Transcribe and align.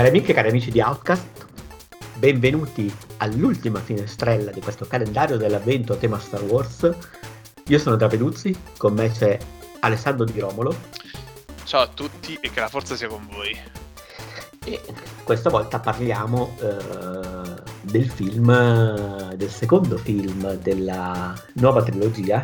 Cari 0.00 0.12
amiche 0.12 0.30
e 0.30 0.34
cari 0.34 0.48
amici 0.48 0.70
di 0.70 0.80
Outcast, 0.80 1.44
benvenuti 2.14 2.90
all'ultima 3.18 3.80
finestrella 3.80 4.50
di 4.50 4.62
questo 4.62 4.86
calendario 4.86 5.36
dell'avvento 5.36 5.92
a 5.92 5.96
tema 5.96 6.18
Star 6.18 6.40
Wars. 6.44 6.90
Io 7.66 7.78
sono 7.78 7.96
Daviduzzi, 7.96 8.58
con 8.78 8.94
me 8.94 9.10
c'è 9.10 9.38
Alessandro 9.80 10.24
Di 10.24 10.40
Romolo. 10.40 10.74
Ciao 11.64 11.82
a 11.82 11.88
tutti 11.88 12.38
e 12.40 12.50
che 12.50 12.60
la 12.60 12.68
forza 12.68 12.96
sia 12.96 13.08
con 13.08 13.28
voi. 13.30 13.54
E 14.64 14.80
questa 15.22 15.50
volta 15.50 15.80
parliamo 15.80 16.56
eh, 16.60 17.62
del 17.82 18.08
film, 18.08 19.34
del 19.34 19.50
secondo 19.50 19.98
film 19.98 20.54
della 20.54 21.34
nuova 21.56 21.82
trilogia, 21.82 22.42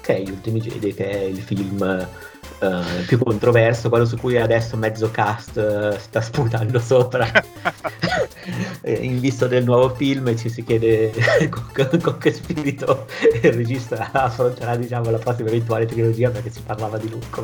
che 0.00 0.18
è 0.18 0.20
Gli 0.20 0.30
Ultimi 0.30 0.60
Jedi, 0.60 0.94
che 0.94 1.10
è 1.10 1.24
il 1.24 1.40
film 1.42 2.08
uh, 2.60 3.04
più 3.06 3.18
controverso, 3.18 3.88
quello 3.88 4.04
su 4.04 4.16
cui 4.16 4.36
adesso 4.36 4.76
mezzo 4.76 5.10
cast 5.10 5.56
uh, 5.56 5.98
sta 5.98 6.20
sputando 6.20 6.78
sopra. 6.78 7.26
In 8.84 9.20
vista 9.20 9.46
del 9.46 9.64
nuovo 9.64 9.94
film 9.94 10.36
ci 10.36 10.48
si 10.48 10.62
chiede 10.62 11.12
con, 11.48 12.00
con, 12.00 12.18
che 12.18 12.32
spirito 12.32 13.06
il 13.42 13.52
regista 13.52 14.10
affronterà 14.12 14.76
diciamo, 14.76 15.10
la 15.10 15.18
prossima 15.18 15.48
eventuale 15.48 15.86
trilogia 15.86 16.30
perché 16.30 16.50
si 16.50 16.60
parlava 16.62 16.98
di 16.98 17.08
Luke. 17.08 17.40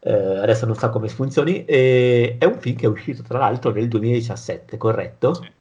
Uh, 0.00 0.42
adesso 0.42 0.66
non 0.66 0.76
so 0.76 0.90
come 0.90 1.08
funzioni. 1.08 1.64
E 1.64 2.36
è 2.38 2.44
un 2.44 2.58
film 2.58 2.76
che 2.76 2.86
è 2.86 2.88
uscito 2.88 3.22
tra 3.22 3.38
l'altro 3.38 3.70
nel 3.70 3.88
2017, 3.88 4.76
corretto? 4.76 5.34
Sì. 5.34 5.52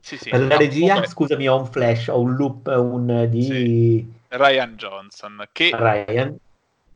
Sì, 0.00 0.16
sì. 0.16 0.30
La 0.30 0.56
regia, 0.56 1.04
scusami, 1.04 1.48
ho 1.48 1.58
un 1.58 1.66
flash, 1.66 2.08
ho 2.08 2.20
un 2.20 2.34
loop 2.34 2.66
un, 2.66 3.26
di... 3.28 4.10
Ryan 4.28 4.74
Johnson, 4.76 5.46
che 5.52 5.70
Ryan 5.74 6.36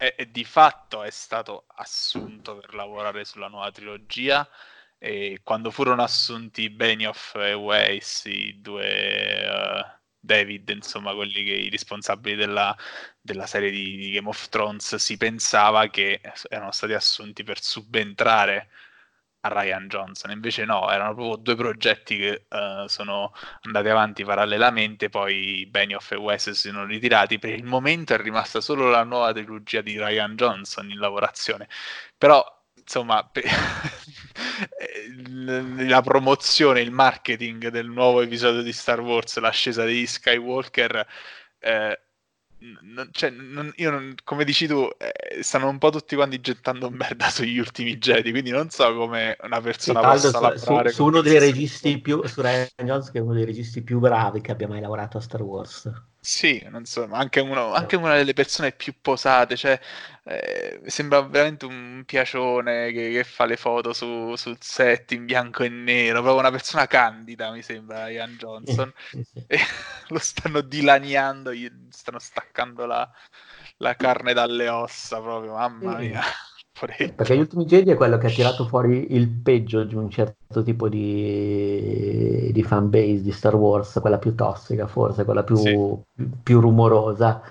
e, 0.03 0.15
e 0.17 0.31
di 0.33 0.45
fatto 0.45 1.05
è 1.05 1.11
stato 1.11 1.67
assunto 1.77 2.57
per 2.57 2.75
lavorare 2.75 3.25
sulla 3.25 3.47
nuova 3.47 3.71
trilogia. 3.71 4.49
E 4.99 5.41
quando 5.45 5.71
furono 5.71 6.03
assunti 6.03 6.71
Benioff 6.71 7.37
e 7.37 7.55
Weiss, 7.55 8.25
i 8.27 8.61
due 8.61 9.45
uh, 9.47 10.01
David, 10.19 10.69
insomma, 10.71 11.15
quelli 11.15 11.45
che, 11.45 11.53
i 11.53 11.71
responsabili 11.71 12.37
della, 12.37 12.77
della 13.21 13.47
serie 13.47 13.71
di, 13.71 13.97
di, 13.97 14.11
Game 14.13 14.29
of 14.29 14.49
Thrones, 14.49 14.97
si 14.97 15.17
pensava 15.17 15.89
che 15.89 16.21
erano 16.49 16.73
stati 16.73 16.93
assunti 16.95 17.45
per 17.45 17.61
subentrare 17.63 18.71
a 19.43 19.49
Ryan 19.49 19.89
Johnson. 19.89 20.31
Invece 20.31 20.65
no, 20.65 20.91
erano 20.91 21.15
proprio 21.15 21.37
due 21.37 21.57
progetti 21.57 22.17
che 22.17 22.47
uh, 22.49 22.87
sono 22.87 23.33
andati 23.63 23.89
avanti 23.89 24.25
parallelamente, 24.25 25.09
poi 25.09 25.67
Benioff 25.67 26.13
e 26.13 26.17
Wes 26.17 26.51
si 26.51 26.69
sono 26.69 26.85
ritirati. 26.85 27.39
Per 27.39 27.51
il 27.51 27.65
momento 27.65 28.15
è 28.15 28.19
rimasta 28.19 28.61
solo 28.61 28.89
la 28.91 29.05
nuova 29.05 29.33
trilogia 29.33 29.81
di 29.81 29.99
Ryan 29.99 30.37
Johnson 30.37 30.91
in 30.91 30.99
lavorazione. 30.99 31.69
Però, 32.17 32.45
insomma, 32.77 33.25
per... 33.31 33.45
la 35.87 36.03
promozione, 36.03 36.81
il 36.81 36.91
marketing 36.91 37.69
del 37.69 37.89
nuovo 37.89 38.21
episodio 38.23 38.63
di 38.63 38.73
Star 38.73 39.01
Wars, 39.01 39.39
l'ascesa 39.39 39.85
degli 39.85 40.07
Skywalker... 40.07 41.07
Eh, 41.65 42.01
non, 42.83 43.09
cioè, 43.11 43.31
non, 43.31 43.73
io 43.77 43.91
non, 43.91 44.15
come 44.25 44.45
dici 44.45 44.67
tu, 44.67 44.89
eh, 44.99 45.43
stanno 45.43 45.69
un 45.69 45.79
po' 45.79 45.91
tutti 45.91 46.15
quanti 46.15 46.41
gettando 46.41 46.91
merda 46.91 47.29
sugli 47.29 47.59
ultimi 47.59 47.99
Jedi, 47.99 48.31
quindi 48.31 48.51
non 48.51 48.71
so 48.71 48.95
come 48.95 49.37
una 49.43 49.61
persona 49.61 50.01
sì, 50.01 50.07
possa 50.07 50.29
su, 50.29 50.41
lavorare 50.65 50.89
su, 50.91 50.95
su 50.95 51.05
uno 51.05 51.21
dei 51.21 51.39
registi 51.39 52.01
più, 52.01 52.25
su 52.25 52.41
Ryan 52.41 52.69
Jones 52.77 53.11
che 53.11 53.19
è 53.19 53.21
uno 53.21 53.35
dei 53.35 53.45
registi 53.45 53.83
più 53.83 53.99
bravi 53.99 54.41
che 54.41 54.53
abbia 54.53 54.69
mai 54.69 54.81
lavorato 54.81 55.19
a 55.19 55.21
Star 55.21 55.43
Wars. 55.43 55.91
Sì, 56.25 56.65
non 56.71 56.85
so, 56.85 57.09
ma 57.09 57.19
anche, 57.19 57.41
uno, 57.41 57.73
anche 57.73 57.97
una 57.97 58.15
delle 58.15 58.33
persone 58.33 58.71
più 58.71 58.95
posate, 59.01 59.57
cioè, 59.57 59.79
eh, 60.23 60.81
sembra 60.87 61.21
veramente 61.23 61.65
un 61.65 62.05
piacione 62.07 62.93
che, 62.93 63.11
che 63.11 63.25
fa 63.25 63.45
le 63.45 63.57
foto 63.57 63.93
su, 63.93 64.37
sul 64.37 64.57
set 64.61 65.11
in 65.13 65.25
bianco 65.25 65.65
e 65.65 65.69
nero, 65.69 66.21
proprio 66.23 66.39
una 66.39 66.53
persona 66.53 66.87
candida, 66.87 67.51
mi 67.51 67.61
sembra, 67.63 68.09
Ian 68.09 68.37
Johnson. 68.37 68.93
sì, 69.11 69.25
sì. 69.25 69.43
E 69.49 69.59
lo 70.11 70.19
stanno 70.21 70.61
dilaniando, 70.61 71.53
gli 71.53 71.69
stanno 71.91 72.21
staccando 72.21 72.87
la, 72.87 73.11
la 73.79 73.97
carne 73.97 74.33
dalle 74.33 74.69
ossa, 74.69 75.21
proprio, 75.21 75.55
mamma 75.55 75.99
mia. 75.99 76.23
Perché 76.81 77.37
gli 77.37 77.41
ultimi 77.41 77.65
Jedi 77.65 77.91
è 77.91 77.97
quello 77.97 78.19
che 78.19 78.27
ha 78.27 78.31
tirato 78.31 78.67
fuori 78.67 79.15
il 79.15 79.29
peggio 79.29 79.85
di 79.85 79.95
un 79.95 80.11
certo 80.11 80.63
tipo 80.63 80.89
di, 80.89 82.51
di 82.53 82.63
fanbase 82.65 83.23
di 83.23 83.31
Star 83.31 83.55
Wars, 83.55 83.99
quella 84.01 84.19
più 84.19 84.35
tossica 84.35 84.87
forse, 84.87 85.25
quella 85.25 85.45
più, 85.45 85.57
sì. 85.57 85.79
più, 86.43 86.61
rumorosa. 86.61 87.43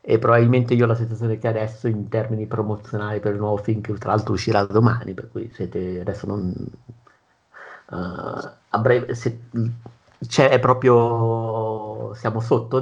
E 0.00 0.18
probabilmente 0.18 0.74
io 0.74 0.84
ho 0.84 0.88
la 0.88 0.94
sensazione 0.94 1.38
che 1.38 1.46
adesso 1.46 1.86
in 1.86 2.08
termini 2.08 2.46
promozionali 2.46 3.20
per 3.20 3.34
il 3.34 3.38
nuovo 3.38 3.58
film, 3.58 3.80
che 3.80 3.92
tra 3.94 4.10
l'altro 4.10 4.32
uscirà 4.32 4.64
domani, 4.64 5.14
per 5.14 5.28
cui 5.30 5.50
siete 5.52 6.00
adesso 6.00 6.26
non... 6.26 6.52
Uh, 7.90 8.50
a 8.70 8.78
breve, 8.78 9.14
se, 9.14 9.40
c'è 10.26 10.58
proprio... 10.58 12.12
siamo 12.14 12.40
sotto 12.40 12.78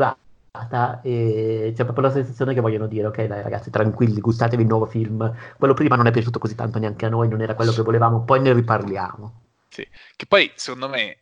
da 0.69 1.01
e 1.03 1.73
c'è 1.75 1.85
proprio 1.85 2.07
la 2.07 2.13
sensazione 2.13 2.55
che 2.55 2.61
vogliono 2.61 2.87
dire 2.87 3.07
ok 3.07 3.25
dai 3.25 3.43
ragazzi 3.43 3.71
tranquilli 3.71 4.21
gustatevi 4.21 4.63
il 4.63 4.69
nuovo 4.69 4.87
film. 4.87 5.35
Quello 5.57 5.75
prima 5.75 5.97
non 5.97 6.07
è 6.07 6.11
piaciuto 6.11 6.39
così 6.39 6.55
tanto 6.55 6.79
neanche 6.79 7.07
a 7.07 7.09
noi 7.09 7.29
non 7.29 7.41
era 7.41 7.55
quello 7.55 7.73
che 7.73 7.83
volevamo 7.83 8.25
poi 8.25 8.41
ne 8.41 8.53
riparliamo. 8.53 9.41
Sì 9.69 9.87
che 10.17 10.27
poi 10.27 10.51
secondo 10.55 10.89
me 10.89 11.19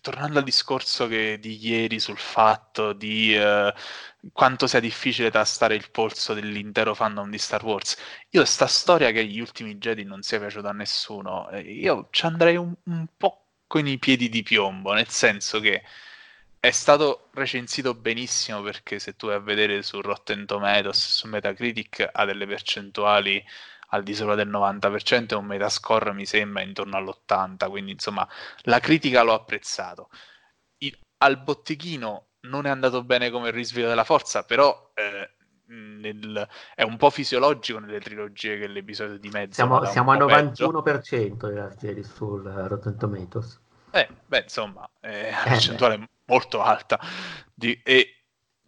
tornando 0.00 0.38
al 0.38 0.44
discorso 0.44 1.06
che, 1.06 1.38
di 1.38 1.58
ieri 1.64 2.00
sul 2.00 2.18
fatto 2.18 2.92
di 2.92 3.36
uh, 3.36 3.72
quanto 4.32 4.66
sia 4.66 4.80
difficile 4.80 5.30
tastare 5.30 5.74
il 5.74 5.90
polso 5.90 6.34
dell'intero 6.34 6.94
fandom 6.94 7.30
di 7.30 7.38
Star 7.38 7.64
Wars 7.64 7.96
io 8.30 8.44
sta 8.44 8.66
storia 8.66 9.10
che 9.12 9.24
gli 9.24 9.38
ultimi 9.40 9.76
Jedi 9.76 10.04
non 10.04 10.22
sia 10.22 10.38
piaciuta 10.38 10.70
a 10.70 10.72
nessuno 10.72 11.48
eh, 11.50 11.60
io 11.60 12.08
ci 12.10 12.26
andrei 12.26 12.56
un, 12.56 12.74
un 12.84 13.06
po' 13.16 13.44
con 13.66 13.86
i 13.86 13.98
piedi 13.98 14.28
di 14.28 14.42
piombo 14.42 14.92
nel 14.92 15.08
senso 15.08 15.60
che 15.60 15.82
è 16.58 16.70
stato 16.70 17.28
recensito 17.34 17.94
benissimo 17.94 18.62
perché 18.62 18.98
se 18.98 19.14
tu 19.14 19.28
vai 19.28 19.36
a 19.36 19.40
vedere 19.40 19.82
su 19.82 20.00
Rotten 20.00 20.46
Tomatoes 20.46 21.16
su 21.16 21.28
Metacritic 21.28 22.08
ha 22.12 22.24
delle 22.24 22.46
percentuali 22.46 23.42
al 23.90 24.02
di 24.02 24.14
sopra 24.14 24.34
del 24.34 24.48
90% 24.48 25.28
e 25.28 25.34
un 25.36 25.44
metascore 25.44 26.12
mi 26.12 26.26
sembra 26.26 26.62
intorno 26.62 26.96
all'80 26.96 27.68
quindi 27.68 27.92
insomma 27.92 28.26
la 28.62 28.80
critica 28.80 29.22
l'ho 29.22 29.34
apprezzato. 29.34 30.08
Il, 30.78 30.98
al 31.18 31.40
botteghino 31.40 32.26
non 32.40 32.66
è 32.66 32.70
andato 32.70 33.04
bene 33.04 33.30
come 33.30 33.48
il 33.48 33.54
risveglio 33.54 33.88
della 33.88 34.04
forza 34.04 34.42
però 34.42 34.92
eh, 34.94 35.36
nel, 35.68 36.48
è 36.74 36.82
un 36.82 36.96
po' 36.96 37.10
fisiologico 37.10 37.78
nelle 37.78 38.00
trilogie 38.00 38.58
che 38.58 38.66
l'episodio 38.66 39.18
di 39.18 39.28
mezzo 39.28 39.54
siamo, 39.54 39.84
siamo 39.84 40.12
al 40.12 40.18
91% 40.18 41.48
della 41.48 41.70
serie 41.76 42.02
sul 42.02 42.42
Rotten 42.42 42.96
Tomatoes. 42.96 43.60
Eh, 43.90 44.08
beh, 44.26 44.40
insomma, 44.40 44.88
è 45.00 45.28
una 45.28 45.42
percentuale 45.44 45.94
eh, 45.94 46.08
molto 46.26 46.62
alta. 46.62 47.00
Di, 47.54 47.80
e 47.82 48.16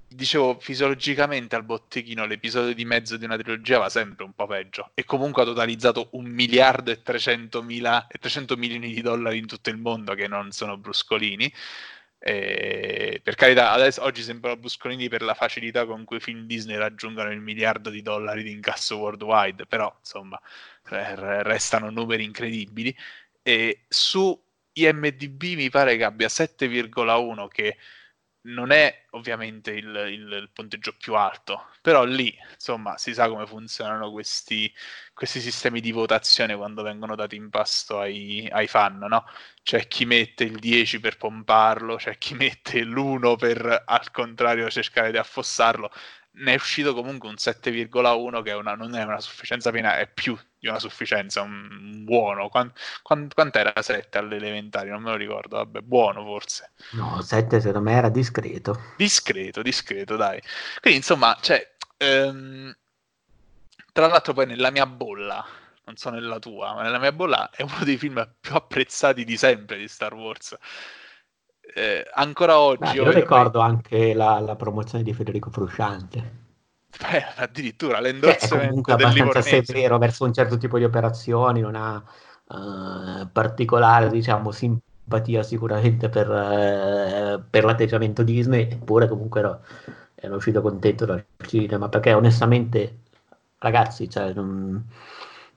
dicevo, 0.08 0.58
fisiologicamente 0.58 1.54
al 1.54 1.64
botteghino 1.64 2.24
l'episodio 2.24 2.74
di 2.74 2.84
mezzo 2.84 3.16
di 3.16 3.24
una 3.24 3.36
trilogia 3.36 3.78
va 3.78 3.88
sempre 3.88 4.24
un 4.24 4.32
po' 4.32 4.46
peggio. 4.46 4.90
E 4.94 5.04
comunque 5.04 5.42
ha 5.42 5.44
totalizzato 5.44 6.08
un 6.12 6.26
miliardo 6.26 6.90
e 6.90 7.02
300, 7.02 7.62
mila, 7.62 8.06
e 8.06 8.18
300 8.18 8.56
milioni 8.56 8.92
di 8.92 9.02
dollari 9.02 9.38
in 9.38 9.46
tutto 9.46 9.70
il 9.70 9.76
mondo, 9.76 10.14
che 10.14 10.26
non 10.26 10.50
sono 10.50 10.76
bruscolini. 10.78 11.52
E 12.20 13.20
per 13.22 13.34
carità, 13.36 13.70
adesso, 13.70 14.02
oggi 14.02 14.22
sembrano 14.22 14.56
bruscolini 14.56 15.08
per 15.08 15.22
la 15.22 15.34
facilità 15.34 15.86
con 15.86 16.04
cui 16.04 16.16
i 16.16 16.20
film 16.20 16.46
Disney 16.46 16.76
raggiungono 16.76 17.30
il 17.30 17.40
miliardo 17.40 17.90
di 17.90 18.02
dollari 18.02 18.42
di 18.42 18.50
incasso 18.50 18.98
worldwide, 18.98 19.66
però 19.66 19.94
insomma 19.98 20.40
restano 20.82 21.90
numeri 21.90 22.24
incredibili. 22.24 22.94
E 23.42 23.84
su 23.88 24.38
IMDB 24.82 25.42
mi 25.56 25.70
pare 25.70 25.96
che 25.96 26.04
abbia 26.04 26.28
7,1 26.28 27.48
che 27.48 27.76
non 28.48 28.70
è 28.70 29.06
ovviamente 29.10 29.72
il, 29.72 29.86
il, 29.86 30.32
il, 30.32 30.50
punteggio 30.52 30.94
più 30.96 31.14
alto, 31.14 31.66
però 31.82 32.04
lì 32.04 32.34
insomma 32.52 32.96
si 32.96 33.12
sa 33.12 33.28
come 33.28 33.46
funzionano 33.46 34.10
questi, 34.10 34.72
questi 35.12 35.40
sistemi 35.40 35.80
di 35.80 35.92
votazione 35.92 36.56
quando 36.56 36.82
vengono 36.82 37.14
dati 37.14 37.36
in 37.36 37.50
pasto 37.50 37.98
ai, 38.00 38.48
ai, 38.50 38.66
fan, 38.66 38.98
no? 38.98 39.24
C'è 39.62 39.86
chi 39.88 40.06
mette 40.06 40.44
il 40.44 40.58
10 40.58 41.00
per 41.00 41.16
pomparlo, 41.18 41.96
c'è 41.96 42.16
chi 42.16 42.34
mette 42.34 42.82
l'1 42.84 43.36
per 43.36 43.82
al 43.86 44.10
contrario 44.10 44.70
cercare 44.70 45.10
di 45.10 45.18
affossarlo 45.18 45.90
ne 46.38 46.52
è 46.52 46.54
uscito 46.54 46.94
comunque 46.94 47.28
un 47.28 47.34
7,1 47.36 48.42
che 48.42 48.50
è 48.50 48.54
una, 48.54 48.74
non 48.74 48.94
è 48.94 49.02
una 49.02 49.20
sufficienza 49.20 49.70
piena, 49.70 49.98
è 49.98 50.06
più 50.08 50.38
di 50.58 50.68
una 50.68 50.78
sufficienza, 50.78 51.42
un, 51.42 52.04
buono. 52.04 52.48
Quant, 52.48 52.72
quant, 53.02 53.32
quant'era 53.34 53.72
7 53.80 54.18
alle 54.18 54.36
elementari? 54.36 54.90
Non 54.90 55.02
me 55.02 55.10
lo 55.10 55.16
ricordo, 55.16 55.56
vabbè, 55.56 55.80
buono 55.80 56.24
forse. 56.24 56.72
No, 56.92 57.20
7 57.20 57.60
secondo 57.60 57.88
me 57.90 57.96
era 57.96 58.08
discreto. 58.08 58.80
Discreto, 58.96 59.62
discreto, 59.62 60.16
dai. 60.16 60.40
Quindi 60.80 60.98
insomma, 60.98 61.36
cioè, 61.40 61.74
ehm, 61.96 62.74
tra 63.92 64.06
l'altro 64.06 64.32
poi 64.32 64.46
nella 64.46 64.70
mia 64.70 64.86
bolla, 64.86 65.44
non 65.84 65.96
so 65.96 66.10
nella 66.10 66.38
tua, 66.38 66.74
ma 66.74 66.82
nella 66.82 66.98
mia 66.98 67.12
bolla 67.12 67.50
è 67.50 67.62
uno 67.62 67.84
dei 67.84 67.96
film 67.96 68.28
più 68.40 68.54
apprezzati 68.54 69.24
di 69.24 69.36
sempre 69.36 69.78
di 69.78 69.88
Star 69.88 70.14
Wars 70.14 70.56
eh, 71.74 72.06
ancora 72.14 72.58
oggi... 72.58 72.80
Beh, 72.80 72.92
io 72.92 73.10
ricordo 73.10 73.58
poi... 73.58 73.68
anche 73.68 74.14
la, 74.14 74.40
la, 74.40 74.56
promozione 74.56 75.04
di 75.04 75.12
Federico 75.12 75.50
Frusciante. 75.50 76.46
Beh, 76.96 77.24
addirittura 77.36 78.00
l'endorsement 78.00 78.64
è 78.64 78.68
comunque 78.68 78.92
abbastanza 78.94 79.42
severo 79.42 79.98
verso 79.98 80.24
un 80.24 80.32
certo 80.32 80.56
tipo 80.56 80.78
di 80.78 80.84
operazioni, 80.84 81.60
non 81.60 81.74
ha 81.76 82.02
uh, 82.46 83.28
particolare, 83.30 84.08
diciamo, 84.08 84.50
simpatia 84.50 85.42
sicuramente 85.42 86.08
per, 86.08 86.28
uh, 86.28 87.42
per 87.48 87.64
l'atteggiamento 87.64 88.22
Disney, 88.22 88.62
eppure 88.70 89.06
comunque 89.06 89.40
ero, 89.40 89.60
ero 90.14 90.36
uscito 90.36 90.60
contento 90.60 91.04
dal 91.04 91.24
cinema, 91.46 91.88
perché 91.88 92.14
onestamente, 92.14 93.00
ragazzi, 93.58 94.08
cioè, 94.08 94.32
non 94.32 94.84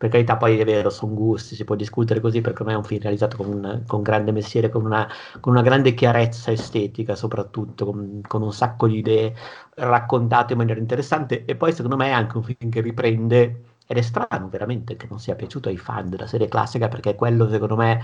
per 0.01 0.09
carità 0.09 0.35
poi 0.35 0.57
è 0.57 0.65
vero, 0.65 0.89
sono 0.89 1.13
gusti, 1.13 1.53
si 1.53 1.63
può 1.63 1.75
discutere 1.75 2.19
così 2.19 2.41
perché 2.41 2.61
ormai 2.61 2.73
è 2.73 2.77
un 2.79 2.83
film 2.83 3.01
realizzato 3.01 3.37
con, 3.37 3.53
un, 3.53 3.83
con 3.85 4.01
grande 4.01 4.31
mestiere, 4.31 4.69
con 4.69 4.83
una, 4.83 5.07
con 5.39 5.53
una, 5.53 5.61
grande 5.61 5.93
chiarezza 5.93 6.51
estetica 6.51 7.13
soprattutto, 7.13 7.85
con, 7.85 8.19
con, 8.27 8.41
un 8.41 8.51
sacco 8.51 8.87
di 8.87 8.97
idee 8.97 9.35
raccontate 9.75 10.53
in 10.53 10.57
maniera 10.57 10.79
interessante 10.79 11.45
e 11.45 11.55
poi 11.55 11.71
secondo 11.71 11.97
me 11.97 12.07
è 12.07 12.11
anche 12.13 12.35
un 12.35 12.41
film 12.41 12.71
che 12.71 12.81
riprende, 12.81 13.63
ed 13.85 13.95
è 13.95 14.01
strano 14.01 14.49
veramente 14.49 14.95
che 14.95 15.05
non 15.07 15.19
sia 15.19 15.35
piaciuto 15.35 15.69
ai 15.69 15.77
fan 15.77 16.09
della 16.09 16.25
serie 16.25 16.47
classica 16.47 16.87
perché 16.87 17.11
è 17.11 17.15
quello 17.15 17.47
secondo 17.47 17.75
me 17.75 18.03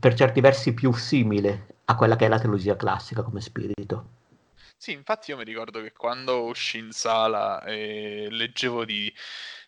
per 0.00 0.14
certi 0.14 0.40
versi 0.40 0.74
più 0.74 0.92
simile 0.92 1.76
a 1.84 1.94
quella 1.94 2.16
che 2.16 2.26
è 2.26 2.28
la 2.28 2.40
trilogia 2.40 2.74
classica 2.74 3.22
come 3.22 3.40
spirito. 3.40 4.06
Sì, 4.76 4.90
infatti 4.90 5.30
io 5.30 5.36
mi 5.36 5.44
ricordo 5.44 5.80
che 5.80 5.92
quando 5.92 6.42
uscì 6.46 6.78
in 6.78 6.90
sala 6.90 7.62
e 7.62 8.26
leggevo 8.28 8.84
di 8.84 9.12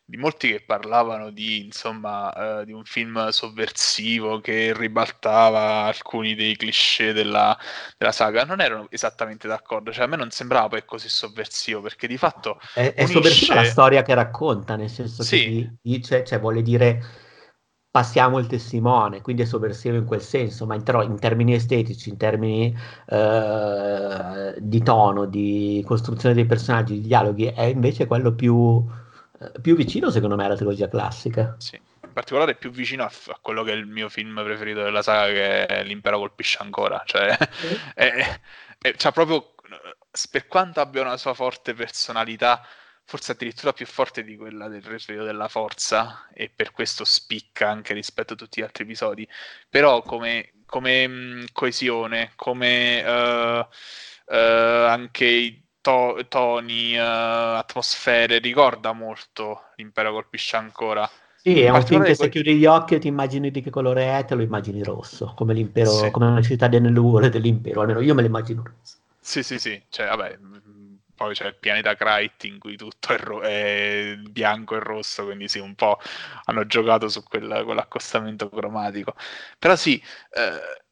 di 0.06 0.18
molti 0.18 0.48
che 0.48 0.60
parlavano 0.60 1.30
di, 1.30 1.64
insomma, 1.64 2.60
eh, 2.60 2.64
di 2.66 2.72
un 2.72 2.84
film 2.84 3.28
sovversivo 3.28 4.40
che 4.40 4.76
ribaltava 4.76 5.84
alcuni 5.84 6.34
dei 6.34 6.56
cliché 6.56 7.14
della, 7.14 7.56
della, 7.96 8.12
saga, 8.12 8.44
non 8.44 8.60
erano 8.60 8.86
esattamente 8.90 9.48
d'accordo. 9.48 9.92
Cioè, 9.92 10.04
a 10.04 10.06
me 10.06 10.16
non 10.16 10.30
sembrava 10.30 10.68
poi 10.68 10.84
così 10.84 11.08
sovversivo, 11.08 11.80
perché 11.80 12.06
di 12.06 12.18
fatto... 12.18 12.60
È, 12.74 12.92
è 12.94 13.06
sovversiva 13.06 13.54
la 13.54 13.64
storia 13.64 14.02
che 14.02 14.12
racconta, 14.12 14.76
nel 14.76 14.90
senso 14.90 15.22
sì. 15.22 15.38
che 15.38 15.74
dice, 15.80 16.24
cioè 16.24 16.38
vuole 16.38 16.60
dire 16.60 17.22
passiamo 17.94 18.40
il 18.40 18.48
testimone, 18.48 19.20
quindi 19.20 19.42
è 19.42 19.44
sovversivo 19.44 19.96
in 19.96 20.04
quel 20.04 20.20
senso, 20.20 20.66
ma 20.66 20.74
in, 20.74 20.82
ter- 20.82 21.04
in 21.04 21.16
termini 21.20 21.54
estetici, 21.54 22.08
in 22.08 22.16
termini 22.16 22.76
eh, 23.06 24.54
di 24.58 24.82
tono, 24.82 25.26
di 25.26 25.80
costruzione 25.86 26.34
dei 26.34 26.44
personaggi, 26.44 26.94
di 26.94 27.06
dialoghi, 27.06 27.44
è 27.44 27.62
invece 27.62 28.08
quello 28.08 28.34
più 28.34 28.84
più 29.60 29.74
vicino 29.76 30.10
secondo 30.10 30.36
me 30.36 30.44
alla 30.44 30.56
trilogia 30.56 30.88
classica. 30.88 31.54
Sì, 31.58 31.76
in 31.76 32.12
particolare 32.12 32.54
più 32.54 32.70
vicino 32.70 33.04
a, 33.04 33.12
a, 33.28 33.38
quello 33.40 33.62
che 33.62 33.72
è 33.72 33.74
il 33.74 33.86
mio 33.86 34.08
film 34.08 34.42
preferito 34.42 34.82
della 34.82 35.02
saga, 35.02 35.32
che 35.32 35.66
è 35.66 35.84
L'impero 35.84 36.18
colpisce 36.18 36.58
ancora. 36.60 37.02
Cioè, 37.04 37.36
sì. 37.50 37.80
è, 37.94 38.40
è, 38.78 38.94
cioè 38.96 39.12
proprio, 39.12 39.54
per 40.30 40.46
quanto 40.46 40.80
abbia 40.80 41.02
una 41.02 41.16
sua 41.16 41.34
forte 41.34 41.74
personalità, 41.74 42.66
forse 43.04 43.32
addirittura 43.32 43.72
più 43.72 43.86
forte 43.86 44.22
di 44.22 44.36
quella 44.36 44.68
del 44.68 44.82
risveglio 44.82 45.24
della 45.24 45.48
forza, 45.48 46.28
e 46.32 46.50
per 46.54 46.72
questo 46.72 47.04
spicca 47.04 47.68
anche 47.68 47.94
rispetto 47.94 48.34
a 48.34 48.36
tutti 48.36 48.60
gli 48.60 48.64
altri 48.64 48.84
episodi, 48.84 49.28
però 49.68 50.02
come, 50.02 50.52
come 50.66 51.06
mh, 51.06 51.44
coesione, 51.52 52.32
come 52.36 53.02
uh, 53.02 53.58
uh, 53.60 53.66
anche 54.26 55.24
i 55.24 55.63
to- 55.84 56.24
toni, 56.28 56.96
uh, 56.96 57.58
atmosfere, 57.58 58.38
ricorda 58.38 58.92
molto 58.92 59.64
l'impero 59.76 60.12
colpisce 60.12 60.56
ancora. 60.56 61.08
Sì, 61.36 61.60
è 61.60 61.68
un 61.68 61.84
film 61.84 62.02
che 62.02 62.14
se 62.14 62.30
chiudi 62.30 62.56
gli 62.56 62.64
occhi 62.64 62.94
e 62.94 62.98
ti 62.98 63.08
immagini 63.08 63.50
di 63.50 63.60
che 63.60 63.68
colore 63.68 64.18
è, 64.18 64.24
te 64.24 64.34
lo 64.34 64.40
immagini 64.40 64.82
rosso, 64.82 65.34
come 65.36 65.52
l'impero, 65.52 65.90
sì. 65.90 66.10
come 66.10 66.32
la 66.32 66.40
città 66.40 66.68
delle 66.68 66.88
nuvole 66.88 67.28
dell'impero, 67.28 67.82
almeno 67.82 68.00
io 68.00 68.14
me 68.14 68.22
lo 68.22 68.28
immagino 68.28 68.62
rosso. 68.62 68.96
Sì, 69.20 69.42
sì, 69.42 69.58
sì, 69.58 69.82
cioè, 69.90 70.06
vabbè, 70.06 70.38
poi 71.14 71.34
c'è 71.34 71.48
il 71.48 71.56
pianeta 71.56 71.94
Krayt 71.94 72.44
in 72.44 72.58
cui 72.58 72.76
tutto 72.76 73.12
è, 73.12 73.18
ro- 73.18 73.40
è, 73.42 74.16
bianco 74.30 74.76
e 74.76 74.78
rosso, 74.78 75.24
quindi 75.24 75.48
sì, 75.48 75.58
un 75.58 75.74
po' 75.74 75.98
hanno 76.44 76.66
giocato 76.66 77.08
su 77.08 77.22
quel, 77.22 77.62
quell'accostamento 77.62 78.48
cromatico. 78.48 79.14
Però 79.58 79.76
sì, 79.76 80.02
eh, 80.30 80.83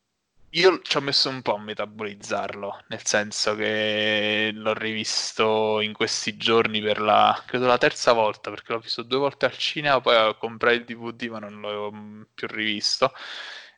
io 0.54 0.80
ci 0.82 0.96
ho 0.98 1.00
messo 1.00 1.28
un 1.30 1.40
po' 1.42 1.54
a 1.54 1.58
metabolizzarlo, 1.58 2.84
nel 2.88 3.04
senso 3.06 3.54
che 3.54 4.50
l'ho 4.52 4.74
rivisto 4.74 5.80
in 5.80 5.92
questi 5.94 6.36
giorni 6.36 6.82
per 6.82 7.00
la, 7.00 7.42
credo 7.46 7.66
la 7.66 7.78
terza 7.78 8.12
volta, 8.12 8.50
perché 8.50 8.72
l'ho 8.72 8.78
visto 8.80 9.02
due 9.02 9.18
volte 9.18 9.46
al 9.46 9.56
cinema, 9.56 10.00
poi 10.00 10.36
comprai 10.38 10.76
il 10.76 10.84
DVD 10.84 11.22
ma 11.30 11.38
non 11.38 11.60
l'ho 11.60 12.26
più 12.34 12.46
rivisto. 12.48 13.12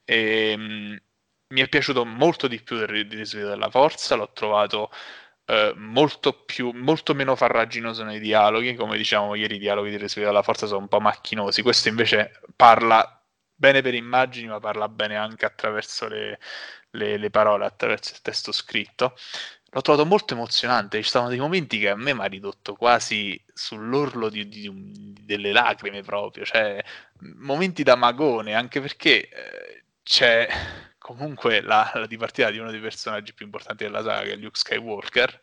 E, 0.05 0.57
mh, 0.57 1.03
mi 1.49 1.61
è 1.61 1.69
piaciuto 1.69 2.05
molto 2.05 2.49
di 2.49 2.61
più 2.61 2.77
del 2.77 2.89
Risveglio 3.09 3.49
della 3.49 3.71
Forza, 3.71 4.17
l'ho 4.17 4.33
trovato 4.33 4.91
eh, 5.47 5.73
molto, 5.77 6.45
più, 6.45 6.73
molto 6.73 7.15
meno 7.15 7.37
farraginoso 7.37 8.03
nei 8.05 8.19
dialoghi, 8.21 8.75
come 8.75 8.97
diciamo 8.97 9.35
ieri 9.37 9.57
i 9.57 9.59
dialoghi 9.59 9.91
di 9.91 9.97
Risveglio 9.99 10.27
della 10.29 10.43
Forza 10.43 10.67
sono 10.67 10.81
un 10.81 10.89
po' 10.89 11.01
macchinosi, 11.01 11.63
questo 11.63 11.89
invece 11.89 12.41
parla 12.57 13.24
bene 13.55 13.83
per 13.83 13.95
immagini, 13.95 14.49
ma 14.49 14.61
parla 14.61 14.89
bene 14.89 15.17
anche 15.17 15.45
attraverso 15.45 16.09
le, 16.09 16.39
le, 16.91 17.17
le 17.17 17.31
parole, 17.31 17.65
attraverso 17.65 18.13
il 18.13 18.21
testo 18.23 18.53
scritto. 18.53 19.17
L'ho 19.71 19.81
trovato 19.81 20.07
molto 20.07 20.35
emozionante, 20.35 21.03
ci 21.03 21.09
stavano 21.09 21.31
dei 21.31 21.41
momenti 21.41 21.81
che 21.81 21.89
a 21.91 21.97
me 21.97 22.15
mi 22.15 22.21
ha 22.21 22.27
ridotto 22.27 22.75
quasi 22.75 23.43
sull'orlo 23.53 24.29
di, 24.29 24.47
di, 24.49 24.71
di, 24.73 25.25
delle 25.25 25.51
lacrime 25.51 26.03
proprio, 26.03 26.45
cioè 26.45 26.83
momenti 27.39 27.83
da 27.83 27.97
magone, 27.97 28.55
anche 28.55 28.81
perché 28.81 29.29
eh, 29.29 29.85
c'è 30.05 30.49
comunque 30.99 31.61
la, 31.61 31.91
la 31.95 32.07
dipartita 32.07 32.51
di 32.51 32.59
uno 32.59 32.71
dei 32.71 32.81
personaggi 32.81 33.35
più 33.35 33.47
importanti 33.47 33.83
della 33.83 34.03
saga, 34.03 34.23
che 34.23 34.33
è 34.35 34.37
Luke 34.37 34.57
Skywalker, 34.57 35.41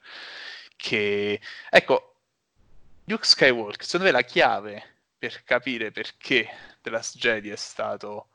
che, 0.77 1.41
ecco, 1.69 2.15
Luke 3.05 3.25
Skywalker, 3.25 3.85
secondo 3.85 4.05
me 4.05 4.11
la 4.11 4.23
chiave 4.23 4.90
per 5.21 5.43
capire 5.43 5.91
perché 5.91 6.49
The 6.81 6.89
Last 6.89 7.15
Jedi 7.15 7.51
è 7.51 7.55
stato 7.55 8.29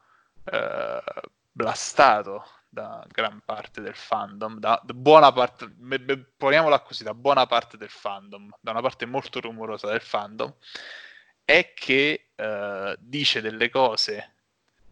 eh, 0.44 1.02
blastato 1.50 2.46
da 2.68 3.04
gran 3.08 3.40
parte 3.44 3.80
del 3.80 3.96
fandom, 3.96 4.60
da, 4.60 4.80
da 4.84 4.94
buona 4.94 5.32
parte, 5.32 5.68
poniamola 6.36 6.78
così, 6.82 7.02
da 7.02 7.12
buona 7.12 7.44
parte 7.46 7.76
del 7.76 7.90
fandom, 7.90 8.56
da 8.60 8.70
una 8.70 8.82
parte 8.82 9.04
molto 9.04 9.40
rumorosa 9.40 9.88
del 9.88 10.00
fandom, 10.00 10.54
è 11.44 11.72
che 11.74 12.28
eh, 12.36 12.96
dice 13.00 13.40
delle 13.40 13.68
cose 13.68 14.34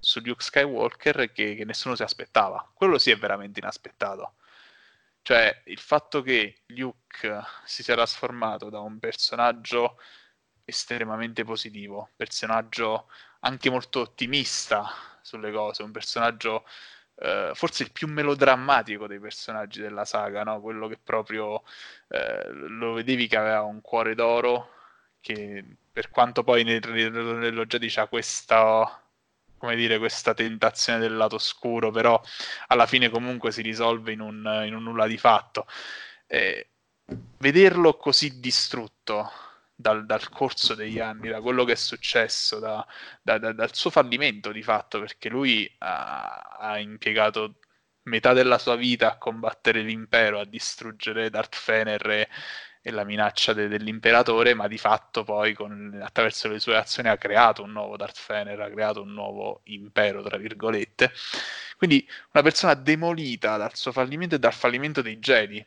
su 0.01 0.19
Luke 0.19 0.43
Skywalker 0.43 1.31
che, 1.31 1.55
che 1.55 1.65
nessuno 1.65 1.95
si 1.95 2.03
aspettava. 2.03 2.73
Quello 2.75 2.99
sì 2.99 3.13
è 3.13 3.17
veramente 3.17 3.61
inaspettato. 3.61 4.35
Cioè, 5.23 5.63
il 5.67 5.79
fatto 5.79 6.23
che 6.23 6.63
Luke 6.67 7.41
si 7.65 7.85
sia 7.85 7.95
trasformato 7.95 8.69
da 8.69 8.81
un 8.81 8.99
personaggio 8.99 9.97
estremamente 10.65 11.45
positivo, 11.45 12.11
personaggio 12.17 13.09
anche 13.41 13.71
molto 13.71 14.01
ottimista 14.01 14.89
sulle 15.21 15.53
cose, 15.53 15.83
un 15.83 15.91
personaggio 15.93 16.65
eh, 17.17 17.53
forse 17.55 17.85
il 17.85 17.93
più 17.93 18.09
melodrammatico 18.09 19.07
dei 19.07 19.21
personaggi 19.21 19.81
della 19.81 20.05
saga, 20.05 20.43
no? 20.43 20.61
quello 20.61 20.89
che 20.89 20.99
proprio 21.03 21.63
eh, 22.09 22.49
lo 22.51 22.95
vedevi 22.95 23.27
che 23.29 23.37
aveva 23.37 23.63
un 23.63 23.81
cuore 23.81 24.15
d'oro, 24.15 24.71
che 25.21 25.65
per 25.93 26.11
quanto 26.11 26.43
poi 26.43 26.65
nel, 26.65 26.81
nello 26.91 27.67
Jedi 27.67 27.89
c'ha 27.89 28.07
questa 28.09 28.99
come 29.57 29.77
dire, 29.77 29.99
questa 29.99 30.35
tentazione 30.35 30.99
del 30.99 31.17
lato 31.17 31.37
oscuro, 31.37 31.91
però 31.91 32.21
alla 32.67 32.87
fine 32.87 33.09
comunque 33.09 33.51
si 33.51 33.63
risolve 33.63 34.13
in 34.13 34.21
un, 34.21 34.63
in 34.67 34.75
un 34.75 34.83
nulla 34.83 35.07
di 35.07 35.17
fatto. 35.17 35.67
Eh, 36.27 36.69
vederlo 37.39 37.97
così 37.97 38.41
distrutto 38.41 39.31
dal, 39.75 40.07
dal, 40.07 40.29
corso 40.29 40.75
degli 40.75 41.01
anni, 41.01 41.29
da 41.29 41.41
quello 41.41 41.65
che 41.65 41.73
è 41.73 41.77
successo, 41.77 42.59
da, 42.59 42.87
da, 43.23 43.39
dal 43.39 43.75
suo 43.75 43.91
fallimento 43.91 44.53
di 44.53 44.63
fatto, 44.63 45.01
perché 45.01 45.29
lui 45.29 45.71
ha, 45.79 46.57
ha, 46.59 46.79
impiegato 46.79 47.57
metà 48.05 48.33
della 48.33 48.59
sua 48.59 48.77
vita 48.77 49.13
a 49.13 49.19
combattere 49.19 49.83
l'impero, 49.83 50.41
a 50.41 50.45
distruggere 50.45 51.31
Darth 51.31 51.57
Fener 51.57 52.11
e, 52.11 52.29
e 52.83 52.91
la 52.91 53.05
minaccia 53.05 53.53
de, 53.53 53.69
dell'imperatore, 53.69 54.55
ma 54.55 54.69
di 54.69 54.79
fatto 54.79 55.25
poi 55.25 55.55
con, 55.55 55.99
attraverso 56.03 56.49
le 56.49 56.61
sue 56.61 56.77
azioni 56.77 57.09
ha 57.09 57.17
creato 57.17 57.63
un 57.63 57.73
nuovo 57.73 57.97
Darth 57.97 58.19
Fener, 58.19 58.61
ha 58.61 58.71
creato 58.71 59.03
un 59.03 59.13
nuovo 59.13 59.63
impero, 59.65 60.23
tra 60.23 60.37
virgolette. 60.37 61.13
Quindi 61.77 62.07
una 62.33 62.43
persona 62.43 62.75
demolita 62.75 63.57
dal 63.57 63.75
suo 63.75 63.93
fallimento 63.93 64.35
e 64.37 64.39
dal 64.39 64.53
fallimento 64.53 65.03
dei 65.03 65.19
Jedi. 65.19 65.67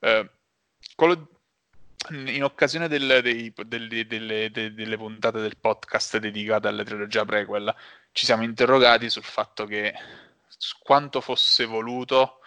Eh, 0.00 0.30
quello 0.94 1.41
in 2.10 2.42
occasione 2.42 2.88
del, 2.88 3.20
dei, 3.22 3.52
delle, 3.66 4.06
delle, 4.06 4.50
delle, 4.50 4.96
puntate 4.96 5.40
del 5.40 5.56
podcast 5.56 6.18
dedicate 6.18 6.68
alla 6.68 6.82
trilogia 6.82 7.24
prequel, 7.24 7.74
ci 8.12 8.24
siamo 8.24 8.42
interrogati 8.42 9.08
sul 9.08 9.24
fatto 9.24 9.64
che 9.66 9.94
quanto 10.82 11.20
fosse 11.20 11.64
voluto 11.64 12.40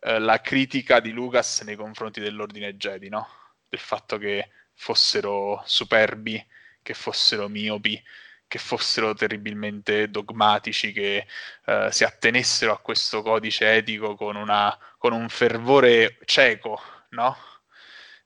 eh, 0.00 0.18
la 0.18 0.40
critica 0.40 1.00
di 1.00 1.12
Lucas 1.12 1.60
nei 1.62 1.76
confronti 1.76 2.20
dell'ordine 2.20 2.76
Jedi, 2.76 3.08
no? 3.08 3.28
Del 3.68 3.80
fatto 3.80 4.18
che 4.18 4.50
fossero 4.74 5.62
superbi, 5.66 6.44
che 6.82 6.94
fossero 6.94 7.48
miopi, 7.48 8.02
che 8.48 8.58
fossero 8.58 9.14
terribilmente 9.14 10.10
dogmatici, 10.10 10.92
che 10.92 11.26
eh, 11.64 11.88
si 11.90 12.04
attenessero 12.04 12.72
a 12.72 12.78
questo 12.78 13.22
codice 13.22 13.74
etico 13.74 14.14
con, 14.14 14.36
una, 14.36 14.76
con 14.98 15.12
un 15.12 15.28
fervore 15.28 16.18
cieco, 16.24 16.80
no? 17.10 17.36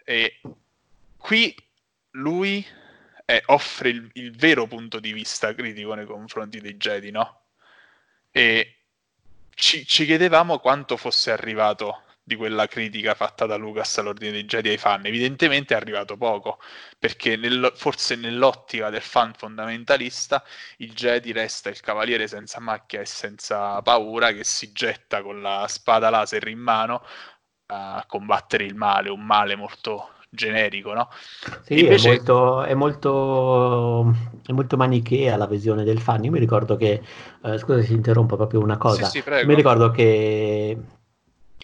E 0.05 0.41
qui 1.17 1.55
lui 2.13 2.67
eh, 3.27 3.43
offre 3.47 3.91
il, 3.91 4.11
il, 4.15 4.37
vero 4.37 4.67
punto 4.67 4.99
di 4.99 5.13
vista 5.13 5.55
critico 5.55 5.95
nei 5.95 6.07
confronti 6.07 6.61
dei 6.61 6.77
Jedi, 6.77 7.11
no? 7.11 7.43
E 8.31 8.77
ci, 9.55 9.87
ci 9.87 10.05
chiedevamo 10.05 10.59
quanto 10.59 10.97
fosse 10.97 11.31
arrivato 11.31 12.05
di 12.31 12.37
quella 12.37 12.67
critica 12.67 13.15
fatta 13.15 13.45
da 13.47 13.57
Lucas 13.57 13.99
all'ordine 13.99 14.31
dei 14.31 14.45
Jedi 14.45 14.69
ai 14.69 14.79
fan. 14.79 15.05
Evidentemente 15.05 15.75
è 15.75 15.77
arrivato 15.77 16.17
poco, 16.17 16.61
perché 16.99 17.37
nel, 17.37 17.73
forse 17.75 18.15
nell'ottica 18.15 18.89
del 18.91 19.01
fan 19.03 19.33
fondamentalista 19.35 20.45
il 20.79 20.93
Jedi 20.93 21.33
resta 21.33 21.71
il 21.71 21.81
cavaliere 21.81 22.29
senza 22.29 22.61
macchia 22.61 23.01
e 23.01 23.07
senza 23.07 23.83
paura 23.83 24.33
che 24.33 24.45
si 24.45 24.73
getta 24.73 25.23
con 25.23 25.43
la 25.43 25.67
spada 25.69 26.09
laser 26.11 26.47
in 26.49 26.59
mano 26.61 27.05
a 27.71 28.05
combattere 28.07 28.65
il 28.65 28.75
male, 28.75 29.11
un 29.11 29.25
male 29.25 29.57
molto 29.57 30.11
generico, 30.29 30.93
no? 30.93 31.09
Sì, 31.63 31.81
Invece... 31.81 32.09
è, 32.09 32.15
molto, 32.15 32.63
è, 32.63 32.75
molto, 32.75 34.15
è 34.47 34.53
molto 34.53 34.77
manichea 34.77 35.37
la 35.37 35.47
visione 35.47 35.85
del 35.85 36.01
fan. 36.01 36.25
Io 36.25 36.31
mi 36.31 36.39
ricordo 36.39 36.77
che, 36.77 37.03
eh, 37.43 37.59
scusa 37.59 37.83
se 37.83 37.93
interrompo 37.93 38.37
proprio 38.37 38.61
una 38.61 38.77
cosa, 38.77 39.07
sì, 39.07 39.23
sì, 39.23 39.47
mi 39.47 39.55
ricordo 39.55 39.91
che 39.91 40.79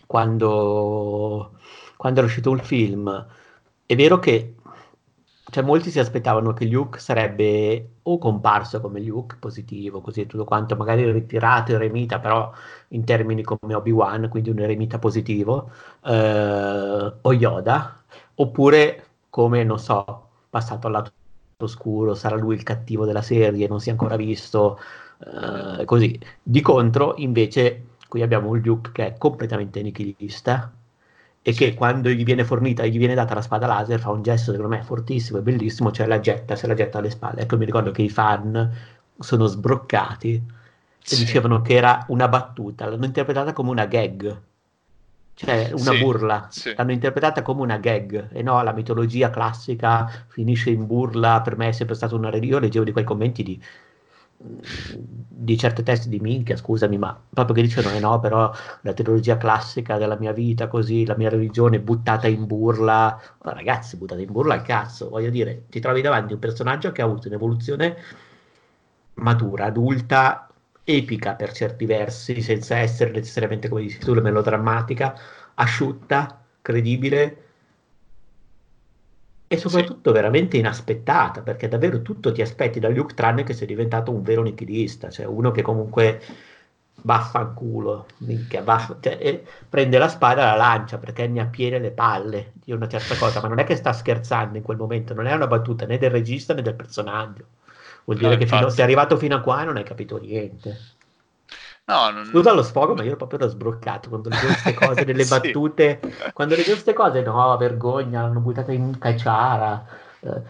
quando, 0.07 1.59
quando 1.97 2.21
è 2.21 2.25
uscito 2.25 2.53
il 2.53 2.61
film, 2.61 3.27
è 3.87 3.95
vero 3.95 4.19
che 4.19 4.56
cioè, 5.57 5.65
molti 5.65 5.91
si 5.91 5.99
aspettavano 5.99 6.53
che 6.53 6.67
Luke 6.67 6.99
sarebbe 6.99 7.93
o 8.03 8.19
comparso 8.19 8.79
come 8.83 9.01
Luke, 9.01 9.37
positivo, 9.39 10.03
così 10.03 10.21
e 10.21 10.27
tutto 10.27 10.45
quanto, 10.45 10.77
magari 10.77 11.11
ritirato, 11.11 11.73
eremita, 11.73 12.19
però 12.19 12.53
in 12.89 13.05
termini 13.05 13.43
come 13.43 13.75
Obi-Wan, 13.75 14.29
quindi 14.29 14.51
un 14.51 14.59
eremita 14.59 14.99
positivo, 14.99 15.71
eh, 16.05 17.13
o 17.23 17.33
Yoda, 17.33 18.03
oppure 18.35 19.07
come, 19.31 19.65
non 19.65 19.79
so, 19.79 20.29
passato 20.51 20.89
al 20.89 20.93
lato 20.93 21.13
oscuro, 21.57 22.15
sarà 22.15 22.37
lui 22.37 22.55
il 22.55 22.63
cattivo 22.63 23.07
della 23.07 23.23
serie, 23.23 23.67
non 23.67 23.81
si 23.81 23.89
è 23.89 23.93
ancora 23.93 24.17
visto, 24.17 24.79
eh, 25.81 25.87
così. 25.87 26.21
Di 26.43 26.61
contro, 26.61 27.15
invece, 27.17 27.97
qui 28.09 28.21
abbiamo 28.21 28.51
un 28.51 28.59
Luke 28.59 28.93
che 28.93 29.07
è 29.07 29.17
completamente 29.17 29.81
nichilista 29.81 30.71
e 31.49 31.53
che 31.53 31.75
quando 31.75 32.09
gli 32.09 32.25
viene 32.25 32.43
fornita, 32.43 32.85
gli 32.85 32.99
viene 32.99 33.15
data 33.15 33.33
la 33.33 33.41
spada 33.41 33.69
laser, 33.69 34.01
fa 34.01 34.11
un 34.11 34.21
gesto 34.21 34.51
secondo 34.51 34.75
me 34.75 34.83
fortissimo 34.83 35.39
e 35.39 35.43
bellissimo, 35.43 35.93
cioè 35.93 36.09
la 36.09 36.19
getta, 36.19 36.57
se 36.57 36.67
la 36.67 36.75
getta 36.75 36.99
alle 36.99 37.11
spalle. 37.11 37.43
Ecco, 37.43 37.57
mi 37.57 37.65
ricordo 37.65 37.93
che 37.93 38.03
i 38.03 38.09
fan 38.09 38.69
sono 39.17 39.47
sbroccati 39.47 40.35
e 40.35 40.43
sì. 41.01 41.19
dicevano 41.19 41.63
che 41.63 41.75
era 41.75 42.05
una 42.09 42.27
battuta, 42.27 42.89
l'hanno 42.89 43.05
interpretata 43.05 43.53
come 43.53 43.71
una 43.71 43.87
gag 43.87 44.41
cioè 45.35 45.71
una 45.73 45.93
sì, 45.93 45.99
burla, 45.99 46.49
sì. 46.51 46.75
l'hanno 46.75 46.93
interpretata 46.93 47.43
come 47.43 47.61
una 47.61 47.77
gag 47.77 48.31
e 48.33 48.43
no, 48.43 48.61
la 48.63 48.73
mitologia 48.73 49.31
classica 49.31 50.11
finisce 50.29 50.71
in 50.71 50.85
burla, 50.87 51.43
per 51.43 51.57
me 51.57 51.69
è 51.69 51.73
sempre 51.73 51.95
stata 51.95 52.17
una 52.17 52.35
io 52.35 52.59
leggevo 52.59 52.85
di 52.85 52.93
quei 52.93 53.05
commenti 53.05 53.43
di, 53.43 53.63
di 54.39 55.57
certe 55.57 55.83
testi 55.83 56.09
di 56.09 56.21
minchia, 56.21 56.57
scusami, 56.57 56.99
ma 56.99 57.19
proprio 57.31 57.67
che 57.67 57.81
eh 57.81 58.01
no, 58.01 58.21
però 58.21 58.53
la 58.83 58.93
trilogia 58.93 59.37
classica 59.37 59.97
della 59.97 60.17
mia 60.19 60.33
vita, 60.33 60.69
così, 60.69 61.05
la 61.05 61.17
mia 61.17 61.29
religione 61.29 61.81
buttata 61.81 62.27
in 62.27 62.47
burla, 62.47 63.21
oh, 63.39 63.51
ragazzi, 63.51 63.97
buttata 63.97 64.21
in 64.21 64.31
burla 64.31 64.55
al 64.55 64.63
cazzo, 64.63 65.09
voglio 65.09 65.31
dire, 65.31 65.65
ti 65.69 65.81
trovi 65.81 66.03
davanti 66.03 66.33
un 66.33 66.39
personaggio 66.39 66.93
che 66.93 67.03
ha 67.03 67.05
avuto 67.05 67.29
un'evoluzione 67.29 67.97
matura, 69.15 69.67
adulta, 69.67 70.49
epica 70.85 71.35
per 71.35 71.53
certi 71.53 71.87
versi, 71.87 72.41
senza 72.41 72.77
essere 72.77 73.11
necessariamente, 73.11 73.69
come 73.69 73.83
dici 73.83 73.99
tu, 73.99 74.15
melodrammatica, 74.15 75.19
asciutta, 75.55 76.43
credibile 76.61 77.46
e 79.49 79.57
soprattutto 79.57 80.11
sì. 80.11 80.17
veramente 80.17 80.57
inaspettata, 80.57 81.41
perché 81.43 81.69
davvero 81.69 82.03
tutto 82.03 82.33
ti 82.33 82.43
aspetti 82.43 82.81
da 82.81 82.89
Luke 82.89 83.15
tranne 83.15 83.45
che 83.45 83.53
sei 83.53 83.67
diventato 83.67 84.11
un 84.11 84.23
vero 84.23 84.43
nichilista, 84.43 85.11
cioè 85.11 85.27
uno 85.27 85.51
che 85.51 85.63
comunque 85.63 86.21
vaffanculo, 87.03 88.07
minchia, 88.19 88.63
vaff- 88.63 88.97
cioè, 89.01 89.43
prende 89.69 89.99
la 89.99 90.09
spada 90.09 90.43
e 90.43 90.45
la 90.47 90.57
lancia 90.57 90.99
perché 90.99 91.27
ne 91.29 91.41
ha 91.41 91.47
piene 91.47 91.79
le 91.79 91.93
palle 91.93 92.53
di 92.55 92.73
una 92.73 92.89
certa 92.89 93.17
cosa, 93.17 93.41
ma 93.41 93.49
non 93.49 93.59
è 93.59 93.65
che 93.65 93.77
sta 93.77 93.93
scherzando 93.93 94.57
in 94.57 94.65
quel 94.65 94.77
momento, 94.77 95.15
non 95.15 95.27
è 95.27 95.33
una 95.33 95.47
battuta 95.47 95.87
né 95.87 95.99
del 95.99 96.11
regista 96.11 96.53
né 96.53 96.63
del 96.63 96.75
personaggio. 96.75 97.45
Vuol 98.05 98.19
dire 98.19 98.31
no, 98.31 98.37
che 98.37 98.47
fino, 98.47 98.69
sei 98.69 98.85
arrivato 98.85 99.17
fino 99.17 99.37
a 99.37 99.41
qua 99.41 99.63
e 99.63 99.65
non 99.65 99.77
hai 99.77 99.85
capito 99.85 100.19
niente. 100.19 100.96
No, 101.87 102.11
non... 102.11 102.25
Scusa 102.25 102.53
lo 102.53 102.65
sfogo, 102.65 102.95
ma 102.95 103.05
io 103.05 103.15
proprio 103.17 103.39
da 103.39 103.47
sbroccato 103.47 104.09
quando 104.09 104.29
leggevo 104.29 104.53
queste 104.53 104.75
cose, 104.79 105.05
delle 105.05 105.25
sì. 105.25 105.31
battute. 105.31 106.01
Quando 106.33 106.55
leggevo 106.55 106.73
queste 106.75 106.93
cose, 106.93 107.23
no, 107.23 107.57
vergogna, 107.57 108.23
l'hanno 108.23 108.41
buttata 108.41 108.73
in 108.73 108.99
cacciara. 108.99 109.87
Eh, 110.21 110.43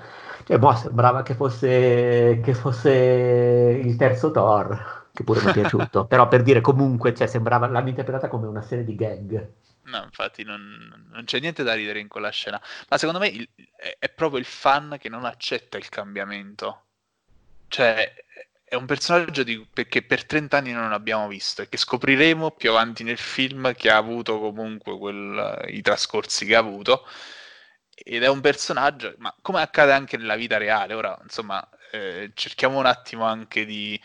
cioè, 0.44 0.58
boh, 0.58 0.74
sembrava 0.74 1.22
che 1.22 1.34
fosse, 1.34 2.40
che 2.42 2.54
fosse 2.54 2.90
il 2.90 3.96
terzo 3.96 4.30
Thor, 4.30 5.08
che 5.12 5.24
pure 5.24 5.42
mi 5.42 5.50
è 5.50 5.52
piaciuto. 5.52 6.06
Però 6.08 6.26
per 6.26 6.42
dire, 6.42 6.62
comunque, 6.62 7.14
cioè, 7.14 7.26
sembrava, 7.26 7.66
l'hanno 7.66 7.90
interpretata 7.90 8.28
come 8.28 8.46
una 8.46 8.62
serie 8.62 8.84
di 8.84 8.94
gag. 8.94 9.50
No, 9.84 10.02
infatti 10.04 10.42
non, 10.42 11.06
non, 11.12 11.24
c'è 11.24 11.38
niente 11.38 11.62
da 11.62 11.74
ridere 11.74 12.00
in 12.00 12.08
quella 12.08 12.30
scena. 12.30 12.60
Ma 12.88 12.96
secondo 12.96 13.20
me 13.20 13.28
il, 13.28 13.46
è, 13.76 13.96
è 13.98 14.08
proprio 14.08 14.38
il 14.38 14.46
fan 14.46 14.96
che 14.98 15.10
non 15.10 15.24
accetta 15.26 15.76
il 15.76 15.88
cambiamento 15.90 16.80
cioè, 17.68 18.12
è 18.68 18.74
un 18.74 18.84
personaggio 18.86 19.44
di, 19.44 19.64
che 19.88 20.02
per 20.02 20.24
30 20.26 20.56
anni 20.56 20.72
non 20.72 20.92
abbiamo 20.92 21.28
visto 21.28 21.62
e 21.62 21.68
che 21.68 21.76
scopriremo 21.76 22.50
più 22.50 22.70
avanti 22.70 23.04
nel 23.04 23.16
film 23.18 23.72
che 23.74 23.90
ha 23.90 23.96
avuto 23.96 24.40
comunque 24.40 24.98
quel, 24.98 25.64
i 25.68 25.80
trascorsi 25.82 26.46
che 26.46 26.56
ha 26.56 26.58
avuto. 26.58 27.06
Ed 27.94 28.22
è 28.24 28.28
un 28.28 28.40
personaggio, 28.40 29.14
ma 29.18 29.34
come 29.40 29.60
accade 29.60 29.92
anche 29.92 30.16
nella 30.16 30.36
vita 30.36 30.58
reale, 30.58 30.94
ora 30.94 31.16
insomma 31.22 31.66
eh, 31.92 32.32
cerchiamo 32.34 32.78
un 32.78 32.86
attimo 32.86 33.24
anche 33.24 33.64
di, 33.64 34.00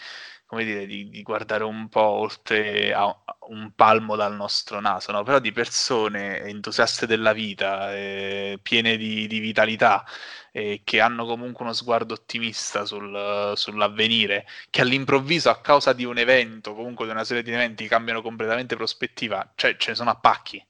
come 0.52 0.66
dire, 0.66 0.86
di, 0.86 1.10
di, 1.10 1.22
guardare 1.24 1.64
un 1.64 1.88
po' 1.88 2.02
oltre 2.02 2.92
a 2.94 3.06
un 3.48 3.72
palmo 3.74 4.18
dal 4.18 4.36
nostro 4.36 4.82
naso, 4.82 5.14
no? 5.14 5.24
però 5.24 5.40
di 5.40 5.54
persone 5.54 6.42
entusiaste 6.42 7.08
della 7.08 7.32
vita, 7.32 7.96
eh, 7.96 8.60
piene 8.62 8.98
di, 8.98 9.28
di 9.28 9.40
vitalità, 9.40 10.04
eh, 10.52 10.82
che 10.84 11.00
hanno 11.00 11.26
comunque 11.26 11.64
uno 11.64 11.72
sguardo 11.72 12.16
ottimista 12.16 12.84
sul, 12.84 13.54
sull'avvenire, 13.56 14.46
che 14.70 14.82
all'improvviso 14.82 15.50
a 15.50 15.62
causa 15.62 15.94
di 15.94 16.04
un 16.04 16.18
evento, 16.18 16.76
comunque 16.76 17.06
di 17.06 17.12
una 17.12 17.24
serie 17.24 17.44
di 17.44 17.52
eventi, 17.54 17.88
cambiano 17.88 18.22
completamente 18.22 18.76
prospettiva, 18.76 19.54
cioè 19.56 19.78
ce 19.78 19.92
ne 19.92 19.96
sono 19.96 20.10
a 20.10 20.20
pacchi. 20.20 20.62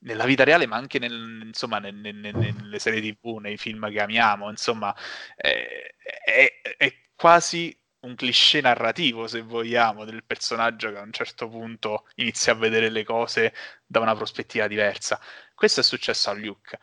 Nella 0.00 0.24
vita 0.24 0.42
reale, 0.42 0.66
ma 0.66 0.74
anche 0.76 0.98
nel, 0.98 1.42
insomma, 1.44 1.78
nel, 1.78 1.94
nel, 1.94 2.34
nelle 2.34 2.78
serie 2.80 3.00
TV, 3.00 3.38
nei 3.38 3.56
film 3.56 3.88
che 3.92 4.00
amiamo, 4.00 4.50
insomma, 4.50 4.92
eh, 5.36 5.94
è, 6.24 6.60
è 6.76 6.92
quasi 7.14 7.76
un 8.00 8.14
cliché 8.14 8.60
narrativo, 8.60 9.26
se 9.26 9.42
vogliamo, 9.42 10.04
del 10.04 10.24
personaggio 10.24 10.90
che 10.90 10.98
a 10.98 11.02
un 11.02 11.12
certo 11.12 11.48
punto 11.48 12.06
inizia 12.16 12.52
a 12.52 12.56
vedere 12.56 12.88
le 12.90 13.04
cose 13.04 13.52
da 13.86 14.00
una 14.00 14.14
prospettiva 14.14 14.66
diversa. 14.66 15.20
Questo 15.54 15.80
è 15.80 15.82
successo 15.82 16.30
a 16.30 16.34
Luke 16.34 16.78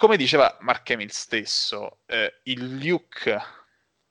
come 0.00 0.16
diceva 0.16 0.56
Mark 0.60 0.88
Hamill 0.92 1.08
stesso, 1.08 1.98
eh, 2.06 2.40
il 2.44 2.78
Luke 2.78 3.38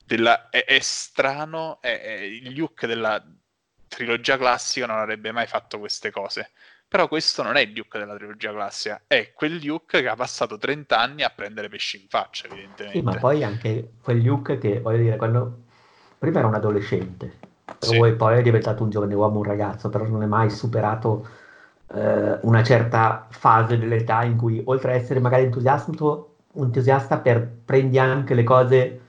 della, 0.05 0.51
è, 0.51 0.63
è, 0.63 0.77
strano, 0.81 1.81
è, 1.81 1.99
è, 1.99 2.11
il 2.21 2.53
Luke 2.53 2.85
della 2.85 3.19
trilogia 3.87 4.37
classica 4.37 4.85
non 4.85 4.99
avrebbe 4.99 5.31
mai 5.31 5.47
fatto 5.47 5.79
queste 5.79 6.11
cose. 6.11 6.51
Però 6.87 7.07
questo 7.07 7.41
non 7.41 7.55
è 7.55 7.61
il 7.61 7.73
Luke 7.73 7.97
della 7.97 8.15
trilogia 8.15 8.51
classica, 8.51 9.01
è 9.07 9.33
quel 9.33 9.57
Luke 9.63 10.01
che 10.01 10.07
ha 10.07 10.15
passato 10.15 10.59
30 10.59 10.95
anni 10.95 11.23
a 11.23 11.31
prendere 11.31 11.69
pesci 11.69 11.99
in 11.99 12.07
faccia, 12.07 12.45
evidentemente. 12.45 12.99
Sì, 12.99 13.03
ma 13.03 13.15
poi 13.15 13.43
anche 13.43 13.93
quel 13.99 14.19
Luke 14.19 14.59
che, 14.59 14.81
voglio 14.81 15.01
dire, 15.01 15.15
quando 15.15 15.68
prima 16.19 16.39
era 16.39 16.47
un 16.47 16.53
adolescente, 16.53 17.39
sì. 17.79 17.97
poi, 17.97 18.13
poi 18.15 18.37
è 18.37 18.41
diventato 18.41 18.83
un 18.83 18.89
giovane 18.89 19.15
uomo, 19.15 19.39
un 19.39 19.45
ragazzo, 19.45 19.89
però 19.89 20.05
non 20.05 20.21
è 20.23 20.27
mai 20.27 20.49
superato 20.49 21.25
eh, 21.93 22.37
una 22.41 22.63
certa 22.63 23.25
fase 23.29 23.77
dell'età 23.77 24.23
in 24.23 24.37
cui 24.37 24.61
oltre 24.65 24.93
ad 24.93 25.01
essere 25.01 25.19
magari 25.19 25.49
entusiasta 26.53 27.17
per 27.19 27.47
prendi 27.65 27.97
anche 27.99 28.33
le 28.33 28.43
cose 28.43 28.99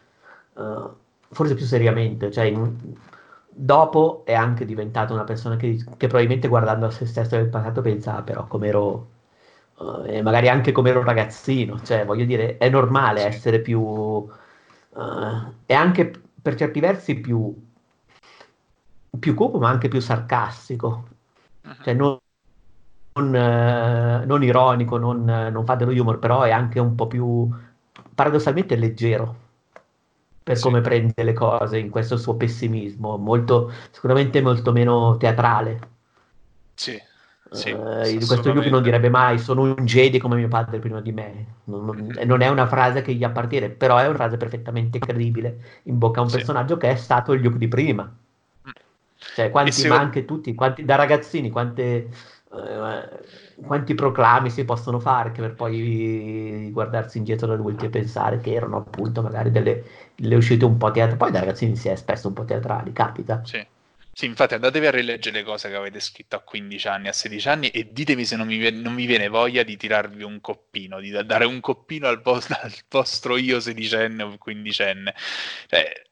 uh, 0.55 0.91
forse 1.31 1.55
più 1.55 1.65
seriamente, 1.65 2.31
cioè 2.31 2.45
in, 2.45 2.77
dopo 3.49 4.23
è 4.25 4.35
anche 4.35 4.65
diventato 4.65 5.13
una 5.13 5.25
persona 5.25 5.57
che, 5.57 5.77
che, 5.97 6.07
probabilmente 6.07 6.49
guardando 6.49 6.87
a 6.87 6.91
se 6.91 7.07
stesso 7.07 7.37
nel 7.37 7.49
passato 7.49 7.81
pensa 7.83 8.17
ah, 8.17 8.23
però 8.23 8.47
come 8.47 8.69
ero 8.69 9.09
uh, 9.77 10.03
e 10.07 10.23
magari 10.23 10.49
anche 10.49 10.73
come 10.73 10.91
ero 10.91 11.03
ragazzino, 11.03 11.81
cioè 11.83 12.05
voglio 12.05 12.25
dire 12.25 12.57
è 12.59 12.69
normale 12.69 13.25
essere 13.25 13.61
più 13.61 13.81
uh, 13.81 14.29
è 15.67 15.75
anche 15.75 16.13
per 16.41 16.55
certi 16.55 16.81
versi 16.81 17.21
più 17.21 17.55
più 19.19 19.35
cupo 19.35 19.59
ma 19.59 19.69
anche 19.69 19.89
più 19.89 20.01
sarcastico, 20.01 21.09
cioè 21.83 21.95
non 21.95 22.19
non, 23.13 23.35
eh, 23.35 24.25
non 24.25 24.43
ironico, 24.43 24.97
non, 24.97 25.25
non, 25.25 25.65
fa 25.65 25.75
dello 25.75 25.91
humor, 25.91 26.19
però 26.19 26.43
è 26.43 26.51
anche 26.51 26.79
un 26.79 26.95
po' 26.95 27.09
più 27.09 27.49
paradossalmente 28.15 28.77
leggero 28.77 29.49
per 30.43 30.57
sì. 30.57 30.63
come 30.63 30.81
prende 30.81 31.23
le 31.23 31.33
cose 31.33 31.79
in 31.79 31.91
questo 31.91 32.17
suo 32.17 32.35
pessimismo, 32.37 33.17
molto, 33.17 33.73
sicuramente 33.91 34.41
molto 34.41 34.73
meno 34.73 35.17
teatrale. 35.17 35.79
Sì. 36.75 36.99
Sì, 37.53 37.73
uh, 37.73 38.27
questo 38.27 38.53
Luke 38.53 38.71
non 38.71 38.83
direbbe 38.83 39.09
mai 39.09 39.39
sono 39.39 39.63
un 39.63 39.85
Jedi 39.85 40.19
come 40.19 40.37
mio 40.37 40.47
padre 40.47 40.79
prima 40.79 41.01
di 41.01 41.11
me. 41.11 41.47
Non, 41.65 41.85
non, 41.85 42.13
non, 42.25 42.41
è 42.43 42.49
una 42.49 42.67
frase 42.69 43.03
che 43.03 43.13
gli 43.13 43.25
appartiene, 43.25 43.71
però 43.71 43.99
è 43.99 44.07
una 44.07 44.15
frase 44.15 44.37
perfettamente 44.37 45.01
credibile 45.01 45.81
in 45.85 45.99
bocca 45.99 46.21
a 46.21 46.23
un 46.23 46.29
sì. 46.29 46.37
personaggio 46.37 46.77
che 46.77 46.91
è 46.91 46.95
stato 46.95 47.33
il 47.33 47.43
Luke 47.43 47.59
di 47.59 47.67
prima. 47.67 48.05
Mm. 48.05 48.71
Cioè, 49.35 49.51
quanti, 49.51 49.89
ma 49.89 49.99
anche 49.99 50.25
tutti, 50.25 50.55
quanti, 50.55 50.85
da 50.85 50.95
ragazzini, 50.95 51.51
quante, 51.51 52.09
uh, 52.51 53.67
quanti 53.67 53.95
proclami 53.95 54.49
si 54.49 54.65
possono 54.65 55.01
fare 55.01 55.33
che 55.33 55.41
per 55.41 55.55
poi 55.55 56.71
guardarsi 56.71 57.19
indietro 57.19 57.49
da 57.49 57.55
adulti 57.55 57.87
e 57.87 57.91
pensare 57.91 58.39
che 58.39 58.53
erano 58.53 58.77
appunto 58.77 59.23
magari 59.23 59.51
delle, 59.51 59.83
delle 60.15 60.37
uscite 60.37 60.65
un 60.65 60.77
po' 60.77 60.93
teatrali. 60.93 61.19
Poi 61.19 61.31
da 61.33 61.41
ragazzini 61.41 61.75
si 61.75 61.89
è 61.89 61.97
spesso 61.97 62.29
un 62.29 62.35
po' 62.35 62.45
teatrali, 62.45 62.93
capita. 62.93 63.41
Sì. 63.45 63.67
Sì, 64.21 64.27
infatti 64.27 64.53
andatevi 64.53 64.87
a 64.87 64.91
rileggere 64.91 65.39
le 65.39 65.45
cose 65.45 65.71
che 65.71 65.77
avete 65.77 65.99
scritto 65.99 66.37
a 66.37 66.41
15 66.41 66.89
anni, 66.89 67.09
a 67.09 67.13
16 67.15 67.49
anni 67.49 67.71
e 67.71 67.91
ditemi 67.91 68.27
se 68.27 68.37
non 68.37 68.47
mi, 68.49 68.71
non 68.71 68.95
vi 68.95 69.07
viene 69.07 69.29
voglia 69.29 69.63
di 69.63 69.79
tirarvi 69.79 70.23
un 70.23 70.43
coppino, 70.43 71.01
di 71.01 71.11
dare 71.25 71.47
un 71.47 71.59
coppino 71.61 72.07
al, 72.07 72.21
vostro, 72.21 72.55
al 72.61 72.75
vostro 72.91 73.39
io 73.39 73.61
sedicenne 73.61 74.23
o 74.23 74.37
quindicenne. 74.37 75.15
Cioè, 75.69 76.03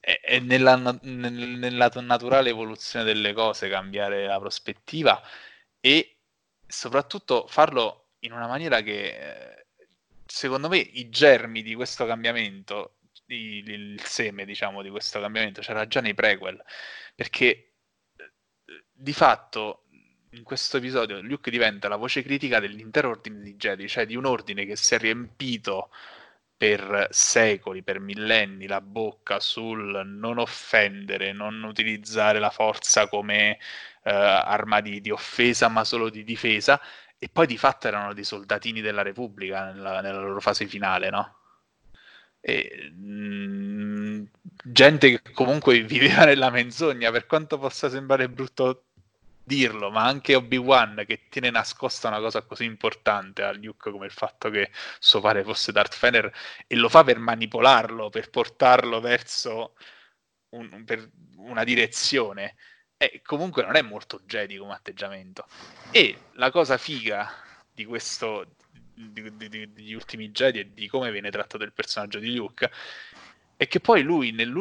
è, 0.00 0.40
nella, 0.40 0.98
nella, 1.02 1.92
naturale 2.00 2.50
evoluzione 2.50 3.04
delle 3.04 3.32
cose 3.32 3.68
cambiare 3.68 4.26
la 4.26 4.40
prospettiva 4.40 5.22
e 5.78 6.16
soprattutto 6.66 7.46
farlo 7.46 8.14
in 8.20 8.32
una 8.32 8.48
maniera 8.48 8.80
che 8.80 9.66
secondo 10.26 10.68
me 10.68 10.78
i 10.78 11.08
germi 11.08 11.62
di 11.62 11.76
questo 11.76 12.04
cambiamento, 12.04 12.96
il, 13.26 13.68
il 13.68 14.00
seme 14.02 14.44
diciamo 14.44 14.82
di 14.82 14.90
questo 14.90 15.20
cambiamento 15.20 15.60
c'era 15.60 15.86
già 15.86 16.00
nei 16.00 16.14
prequel 16.14 16.60
perché 17.14 17.74
di 18.92 19.12
fatto 19.12 19.84
in 20.30 20.42
questo 20.42 20.78
episodio 20.78 21.20
Luke 21.20 21.50
diventa 21.50 21.88
la 21.88 21.96
voce 21.96 22.22
critica 22.22 22.60
dell'intero 22.60 23.10
ordine 23.10 23.40
di 23.42 23.54
Jedi, 23.56 23.88
cioè 23.88 24.06
di 24.06 24.16
un 24.16 24.24
ordine 24.24 24.64
che 24.64 24.76
si 24.76 24.94
è 24.94 24.98
riempito 24.98 25.90
per 26.56 27.08
secoli, 27.10 27.82
per 27.82 28.00
millenni, 28.00 28.66
la 28.66 28.80
bocca 28.80 29.40
sul 29.40 30.02
non 30.06 30.38
offendere, 30.38 31.32
non 31.32 31.62
utilizzare 31.64 32.38
la 32.38 32.50
forza 32.50 33.08
come 33.08 33.58
uh, 34.04 34.10
arma 34.10 34.80
di, 34.80 35.00
di, 35.00 35.10
offesa, 35.10 35.68
ma 35.68 35.84
solo 35.84 36.10
di 36.10 36.24
difesa, 36.24 36.80
e 37.18 37.28
poi 37.28 37.46
di 37.46 37.58
fatto 37.58 37.88
erano 37.88 38.14
dei 38.14 38.24
soldatini 38.24 38.80
della 38.80 39.02
Repubblica 39.02 39.72
nella, 39.72 40.00
nella 40.00 40.20
loro 40.20 40.40
fase 40.40 40.66
finale, 40.66 41.10
no? 41.10 41.38
E, 42.46 42.90
mh, 42.94 43.04
mm, 43.04 44.24
gente 44.64 45.18
che 45.18 45.32
comunque 45.32 45.80
viveva 45.82 46.24
nella 46.24 46.50
menzogna, 46.50 47.10
per 47.10 47.26
quanto 47.26 47.58
possa 47.58 47.88
sembrare 47.88 48.28
brutto 48.28 48.84
dirlo, 49.42 49.90
ma 49.90 50.04
anche 50.04 50.34
Obi-Wan 50.34 51.04
che 51.06 51.28
tiene 51.28 51.50
nascosta 51.50 52.08
una 52.08 52.18
cosa 52.20 52.42
così 52.42 52.64
importante 52.64 53.42
a 53.42 53.52
Luke 53.52 53.90
come 53.90 54.06
il 54.06 54.12
fatto 54.12 54.50
che 54.50 54.70
suo 54.98 55.20
padre 55.20 55.44
fosse 55.44 55.72
Darth 55.72 55.98
Vader 55.98 56.32
e 56.66 56.76
lo 56.76 56.88
fa 56.88 57.04
per 57.04 57.18
manipolarlo, 57.18 58.08
per 58.10 58.30
portarlo 58.30 59.00
verso 59.00 59.74
un, 60.50 60.84
per 60.84 61.10
una 61.36 61.64
direzione. 61.64 62.56
E 62.96 63.20
comunque 63.22 63.62
non 63.64 63.76
è 63.76 63.82
molto 63.82 64.20
Jedi 64.24 64.56
come 64.56 64.72
atteggiamento. 64.72 65.46
E 65.90 66.30
la 66.34 66.50
cosa 66.50 66.78
figa 66.78 67.30
di 67.72 67.84
questo, 67.84 68.54
di, 68.94 69.36
di, 69.36 69.48
di, 69.48 69.72
degli 69.72 69.92
ultimi 69.92 70.30
Jedi 70.30 70.60
e 70.60 70.72
di 70.72 70.88
come 70.88 71.10
viene 71.10 71.30
trattato 71.30 71.64
il 71.64 71.72
personaggio 71.72 72.18
di 72.18 72.34
Luke 72.34 72.70
è 73.56 73.66
che 73.66 73.80
poi 73.80 74.02
lui 74.02 74.32
nel 74.32 74.52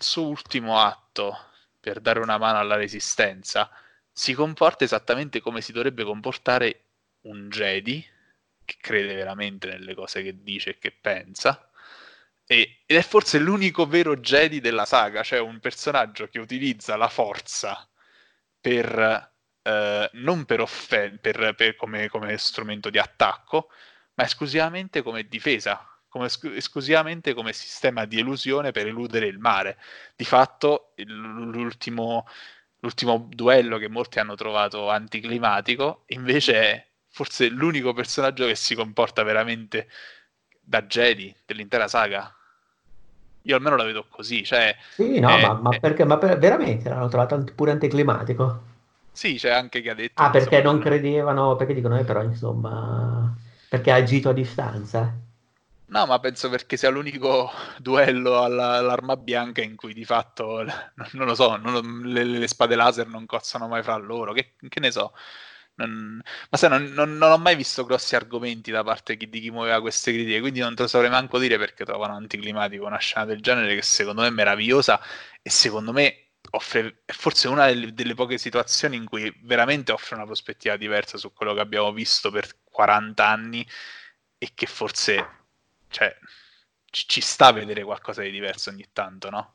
suo 0.00 0.26
ultimo 0.26 0.80
atto 0.80 1.36
per 1.80 2.00
dare 2.00 2.20
una 2.20 2.38
mano 2.38 2.58
alla 2.58 2.76
resistenza 2.76 3.70
si 4.12 4.34
comporta 4.34 4.84
esattamente 4.84 5.40
come 5.40 5.60
si 5.60 5.72
dovrebbe 5.72 6.04
comportare 6.04 6.84
un 7.22 7.48
Jedi 7.48 8.04
che 8.64 8.76
crede 8.80 9.14
veramente 9.14 9.68
nelle 9.68 9.94
cose 9.94 10.22
che 10.22 10.42
dice 10.42 10.70
e 10.70 10.78
che 10.78 10.90
pensa 10.90 11.70
ed 12.46 12.68
è 12.86 13.02
forse 13.02 13.38
l'unico 13.38 13.86
vero 13.86 14.16
Jedi 14.16 14.60
della 14.60 14.86
saga 14.86 15.22
cioè 15.22 15.38
un 15.38 15.60
personaggio 15.60 16.28
che 16.28 16.38
utilizza 16.38 16.96
la 16.96 17.08
forza 17.08 17.88
per 18.60 19.36
eh, 19.68 20.10
non 20.14 20.46
per, 20.46 20.60
offen- 20.62 21.18
per, 21.20 21.54
per 21.54 21.76
come, 21.76 22.08
come, 22.08 22.38
strumento 22.38 22.88
di 22.88 22.98
attacco, 22.98 23.68
ma 24.14 24.24
esclusivamente 24.24 25.02
come 25.02 25.28
difesa, 25.28 25.86
come 26.08 26.26
esc- 26.26 26.54
esclusivamente 26.54 27.34
come 27.34 27.52
sistema 27.52 28.06
di 28.06 28.18
elusione 28.18 28.70
per 28.70 28.86
eludere 28.86 29.26
il 29.26 29.38
mare. 29.38 29.76
Di 30.16 30.24
fatto, 30.24 30.92
il, 30.96 31.12
l'ultimo, 31.12 32.26
l'ultimo 32.78 33.28
duello 33.30 33.76
che 33.76 33.88
molti 33.88 34.18
hanno 34.18 34.36
trovato 34.36 34.88
anticlimatico, 34.88 36.04
invece 36.08 36.54
è 36.54 36.86
forse 37.10 37.48
l'unico 37.48 37.92
personaggio 37.92 38.46
che 38.46 38.54
si 38.54 38.74
comporta 38.74 39.22
veramente 39.22 39.88
da 40.60 40.82
Jedi 40.82 41.34
dell'intera 41.44 41.88
saga. 41.88 42.34
Io 43.42 43.56
almeno 43.56 43.76
la 43.76 43.84
vedo 43.84 44.06
così, 44.08 44.44
cioè... 44.44 44.74
Sì, 44.94 45.20
no, 45.20 45.28
è, 45.28 45.42
ma, 45.42 45.52
ma, 45.54 45.78
perché? 45.78 46.04
Ma 46.04 46.16
per, 46.18 46.38
veramente 46.38 46.88
l'hanno 46.88 47.08
trovato 47.08 47.42
pure 47.54 47.70
anticlimatico? 47.70 48.76
Sì, 49.18 49.34
c'è 49.34 49.50
anche 49.50 49.82
chi 49.82 49.88
ha 49.88 49.94
detto... 49.94 50.22
Ah, 50.22 50.30
perché 50.30 50.62
non 50.62 50.78
credevano, 50.78 51.56
perché 51.56 51.74
dicono, 51.74 51.98
eh, 51.98 52.04
però 52.04 52.22
insomma, 52.22 53.34
perché 53.68 53.90
ha 53.90 53.96
agito 53.96 54.28
a 54.28 54.32
distanza. 54.32 55.12
No, 55.86 56.06
ma 56.06 56.20
penso 56.20 56.48
perché 56.48 56.76
sia 56.76 56.88
l'unico 56.88 57.50
duello 57.82 58.40
alla, 58.40 58.74
all'arma 58.74 59.16
bianca 59.16 59.60
in 59.60 59.74
cui 59.74 59.92
di 59.92 60.04
fatto, 60.04 60.62
non 61.14 61.26
lo 61.26 61.34
so, 61.34 61.56
non, 61.56 62.02
le, 62.04 62.22
le, 62.22 62.46
spade 62.46 62.76
laser 62.76 63.08
non 63.08 63.26
cozzano 63.26 63.66
mai 63.66 63.82
fra 63.82 63.96
loro, 63.96 64.32
che, 64.32 64.54
che 64.68 64.78
ne 64.78 64.92
so. 64.92 65.12
Non, 65.74 66.22
ma 66.50 66.56
sai, 66.56 66.70
non, 66.70 66.84
non, 66.92 67.16
non, 67.16 67.32
ho 67.32 67.38
mai 67.38 67.56
visto 67.56 67.84
grossi 67.84 68.14
argomenti 68.14 68.70
da 68.70 68.84
parte 68.84 69.16
di 69.16 69.40
chi 69.40 69.50
muoveva 69.50 69.80
queste 69.80 70.12
critiche, 70.12 70.38
quindi 70.38 70.60
non 70.60 70.76
te 70.76 70.82
lo 70.82 70.88
saprei 70.88 71.10
manco 71.10 71.40
dire 71.40 71.58
perché 71.58 71.84
trovano 71.84 72.14
anticlimatico 72.14 72.86
una 72.86 72.98
scena 72.98 73.24
del 73.24 73.40
genere 73.40 73.74
che 73.74 73.82
secondo 73.82 74.20
me 74.22 74.28
è 74.28 74.30
meravigliosa 74.30 75.00
e 75.42 75.50
secondo 75.50 75.92
me 75.92 76.27
offre, 76.50 77.02
è 77.04 77.12
forse 77.12 77.48
una 77.48 77.66
delle, 77.66 77.92
delle, 77.92 78.14
poche 78.14 78.38
situazioni 78.38 78.96
in 78.96 79.04
cui 79.04 79.32
veramente 79.42 79.92
offre 79.92 80.16
una 80.16 80.24
prospettiva 80.24 80.76
diversa 80.76 81.18
su 81.18 81.32
quello 81.32 81.54
che 81.54 81.60
abbiamo 81.60 81.92
visto 81.92 82.30
per 82.30 82.48
40 82.64 83.26
anni 83.26 83.66
e 84.38 84.50
che 84.54 84.66
forse 84.66 85.26
cioè, 85.88 86.14
ci, 86.86 87.04
ci, 87.06 87.20
sta 87.20 87.48
a 87.48 87.52
vedere 87.52 87.82
qualcosa 87.82 88.22
di 88.22 88.30
diverso 88.30 88.70
ogni 88.70 88.86
tanto, 88.92 89.30
no? 89.30 89.54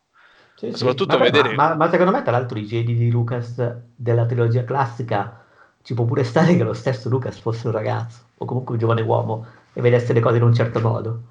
Sì, 0.55 0.71
Soprattutto 0.73 1.17
sì. 1.17 1.21
vedere... 1.21 1.55
Ma, 1.55 1.73
ma, 1.75 1.89
secondo 1.89 2.11
me, 2.11 2.21
tra 2.21 2.31
l'altro, 2.31 2.59
i 2.59 2.65
Jedi 2.65 2.95
di 2.95 3.09
Lucas 3.09 3.55
della 3.95 4.25
trilogia 4.25 4.63
classica 4.63 5.43
ci 5.81 5.93
può 5.93 6.05
pure 6.05 6.23
stare 6.23 6.55
che 6.55 6.63
lo 6.63 6.73
stesso 6.73 7.09
Lucas 7.09 7.39
fosse 7.39 7.67
un 7.67 7.73
ragazzo 7.73 8.29
o 8.37 8.45
comunque 8.45 8.75
un 8.75 8.79
giovane 8.79 9.01
uomo 9.01 9.45
e 9.73 9.81
vedesse 9.81 10.13
le 10.13 10.19
cose 10.19 10.37
in 10.37 10.43
un 10.43 10.53
certo 10.53 10.79
modo. 10.79 11.23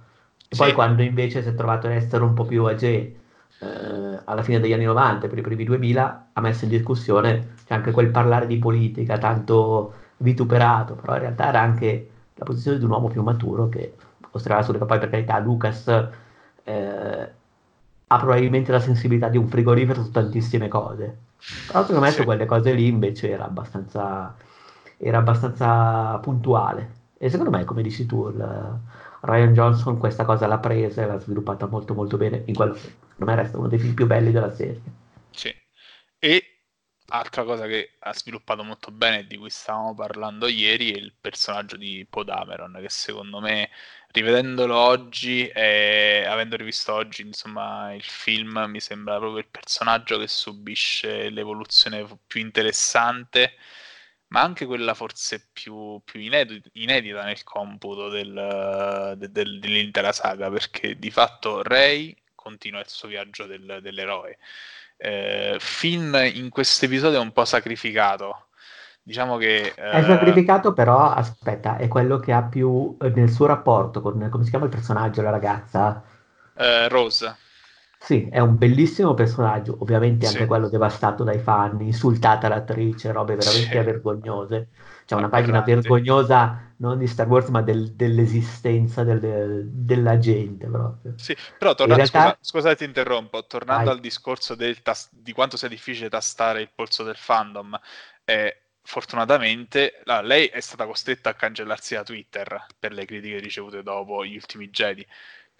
E 0.48 0.54
sì. 0.54 0.60
poi 0.60 0.72
quando 0.72 1.02
invece 1.02 1.42
si 1.42 1.48
è 1.48 1.54
trovato 1.54 1.86
ad 1.86 1.94
essere 1.94 2.24
un 2.24 2.34
po' 2.34 2.44
più 2.44 2.64
agé 2.64 3.20
eh, 3.62 4.20
alla 4.24 4.42
fine 4.42 4.58
degli 4.58 4.72
anni 4.72 4.84
90, 4.84 5.28
per 5.28 5.38
i 5.38 5.42
primi 5.42 5.64
2000, 5.64 6.26
ha 6.32 6.40
messo 6.40 6.64
in 6.64 6.70
discussione 6.70 7.54
c'è 7.64 7.74
anche 7.74 7.92
quel 7.92 8.10
parlare 8.10 8.46
di 8.46 8.58
politica 8.58 9.18
tanto 9.18 9.94
vituperato, 10.18 10.94
però 10.94 11.14
in 11.14 11.20
realtà 11.20 11.48
era 11.48 11.60
anche 11.60 12.10
la 12.34 12.44
posizione 12.44 12.78
di 12.78 12.84
un 12.84 12.90
uomo 12.90 13.08
più 13.08 13.22
maturo 13.22 13.68
che 13.68 13.94
mostrava 14.32 14.62
sulle 14.62 14.78
poi 14.78 14.98
per 14.98 15.10
carità 15.10 15.38
Lucas 15.38 15.86
eh, 16.64 17.30
ha 18.06 18.18
probabilmente 18.18 18.72
la 18.72 18.80
sensibilità 18.80 19.28
di 19.28 19.38
un 19.38 19.48
frigorifero 19.48 20.02
su 20.02 20.10
tantissime 20.10 20.68
cose. 20.68 21.18
Però 21.66 21.80
secondo 21.80 22.00
me 22.00 22.10
su 22.10 22.24
quelle 22.24 22.46
cose 22.46 22.72
lì 22.72 22.88
invece 22.88 23.30
era 23.30 23.44
abbastanza, 23.44 24.34
era 24.96 25.18
abbastanza 25.18 26.18
puntuale. 26.18 27.00
E 27.18 27.30
secondo 27.30 27.56
me, 27.56 27.64
come 27.64 27.82
dici 27.82 28.06
tu, 28.06 28.28
il, 28.28 28.80
Ryan 29.22 29.52
Johnson 29.52 29.98
questa 29.98 30.24
cosa 30.24 30.46
l'ha 30.46 30.58
presa 30.58 31.02
e 31.02 31.06
l'ha 31.06 31.18
sviluppata 31.18 31.66
molto 31.66 31.94
molto 31.94 32.16
bene 32.16 32.42
in 32.46 32.54
quello 32.54 32.72
che 32.72 32.92
secondo 33.12 33.32
me 33.32 33.34
resta 33.34 33.58
uno 33.58 33.68
dei 33.68 33.78
film 33.78 33.94
più 33.94 34.06
belli 34.06 34.32
della 34.32 34.54
serie. 34.54 34.80
Sì. 35.30 35.54
E 36.18 36.46
altra 37.08 37.44
cosa 37.44 37.66
che 37.66 37.96
ha 37.98 38.14
sviluppato 38.14 38.64
molto 38.64 38.90
bene 38.90 39.26
di 39.26 39.36
cui 39.36 39.50
stavamo 39.50 39.94
parlando 39.94 40.46
ieri 40.48 40.92
è 40.92 40.96
il 40.96 41.14
personaggio 41.20 41.76
di 41.76 42.06
Podameron 42.08 42.78
che 42.80 42.88
secondo 42.88 43.40
me 43.40 43.68
rivedendolo 44.12 44.76
oggi 44.76 45.46
e 45.48 46.24
avendo 46.26 46.56
rivisto 46.56 46.94
oggi 46.94 47.22
insomma 47.22 47.92
il 47.92 48.02
film 48.02 48.64
mi 48.68 48.80
sembra 48.80 49.18
proprio 49.18 49.40
il 49.40 49.48
personaggio 49.50 50.18
che 50.18 50.28
subisce 50.28 51.28
l'evoluzione 51.28 52.06
più 52.26 52.40
interessante 52.40 53.56
ma 54.32 54.40
anche 54.42 54.64
quella 54.66 54.94
forse 54.94 55.48
più, 55.52 56.00
più 56.04 56.18
inedita, 56.20 56.68
inedita, 56.72 57.22
nel 57.24 57.44
computo 57.44 58.08
del, 58.08 59.14
de, 59.18 59.30
del, 59.30 59.58
dell'intera 59.60 60.10
saga, 60.12 60.50
perché 60.50 60.98
di 60.98 61.10
fatto 61.10 61.62
Rey 61.62 62.16
continua 62.42 62.80
il 62.80 62.88
suo 62.88 63.08
viaggio 63.08 63.46
del, 63.46 63.78
dell'eroe. 63.80 64.38
Eh, 64.96 65.56
Finn 65.58 66.14
in 66.14 66.48
questo 66.48 66.84
episodio 66.84 67.18
è 67.18 67.22
un 67.22 67.32
po' 67.32 67.44
sacrificato. 67.44 68.46
Diciamo 69.02 69.36
che... 69.36 69.72
Eh... 69.76 69.90
È 69.90 70.02
sacrificato 70.02 70.72
però, 70.72 71.10
aspetta, 71.10 71.76
è 71.76 71.88
quello 71.88 72.18
che 72.18 72.32
ha 72.32 72.42
più 72.42 72.96
eh, 73.00 73.08
nel 73.10 73.30
suo 73.30 73.46
rapporto 73.46 74.00
con, 74.00 74.28
come 74.30 74.44
si 74.44 74.50
chiama 74.50 74.66
il 74.66 74.70
personaggio, 74.70 75.22
la 75.22 75.30
ragazza? 75.30 76.02
Eh, 76.54 76.88
Rose. 76.88 77.36
Sì, 77.98 78.28
è 78.30 78.40
un 78.40 78.58
bellissimo 78.58 79.14
personaggio, 79.14 79.76
ovviamente 79.80 80.26
anche 80.26 80.40
Sì. 80.40 80.46
quello 80.46 80.68
devastato 80.68 81.22
dai 81.24 81.38
fan, 81.38 81.80
insultata 81.80 82.48
l'attrice, 82.48 83.12
robe 83.12 83.36
veramente 83.36 83.78
Sì. 83.78 83.84
vergognose. 83.84 84.68
C'è 85.04 85.14
una 85.14 85.28
pagina 85.28 85.58
Aberranti. 85.58 85.88
vergognosa 85.88 86.70
non 86.78 86.98
di 86.98 87.06
Star 87.06 87.28
Wars, 87.28 87.48
ma 87.48 87.62
del- 87.62 87.92
dell'esistenza 87.92 89.04
del- 89.04 89.68
della 89.70 90.18
gente 90.18 90.66
proprio. 90.66 91.14
Sì, 91.16 91.36
però 91.58 91.74
torna- 91.74 91.94
realtà, 91.94 92.20
scusa, 92.20 92.38
scusa 92.40 92.74
ti 92.74 92.84
interrompo, 92.84 93.46
tornando 93.46 93.84
vai. 93.84 93.94
al 93.94 94.00
discorso 94.00 94.54
del 94.54 94.82
tas- 94.82 95.08
di 95.12 95.32
quanto 95.32 95.56
sia 95.56 95.68
difficile 95.68 96.08
tastare 96.08 96.60
il 96.60 96.70
polso 96.74 97.02
del 97.04 97.16
fandom, 97.16 97.78
eh, 98.24 98.56
fortunatamente 98.82 100.00
la- 100.04 100.22
lei 100.22 100.46
è 100.46 100.60
stata 100.60 100.86
costretta 100.86 101.30
a 101.30 101.34
cancellarsi 101.34 101.94
da 101.94 102.02
Twitter 102.02 102.66
per 102.78 102.92
le 102.92 103.04
critiche 103.04 103.38
ricevute 103.38 103.82
dopo 103.82 104.24
gli 104.24 104.34
ultimi 104.34 104.68
Jedi, 104.70 105.06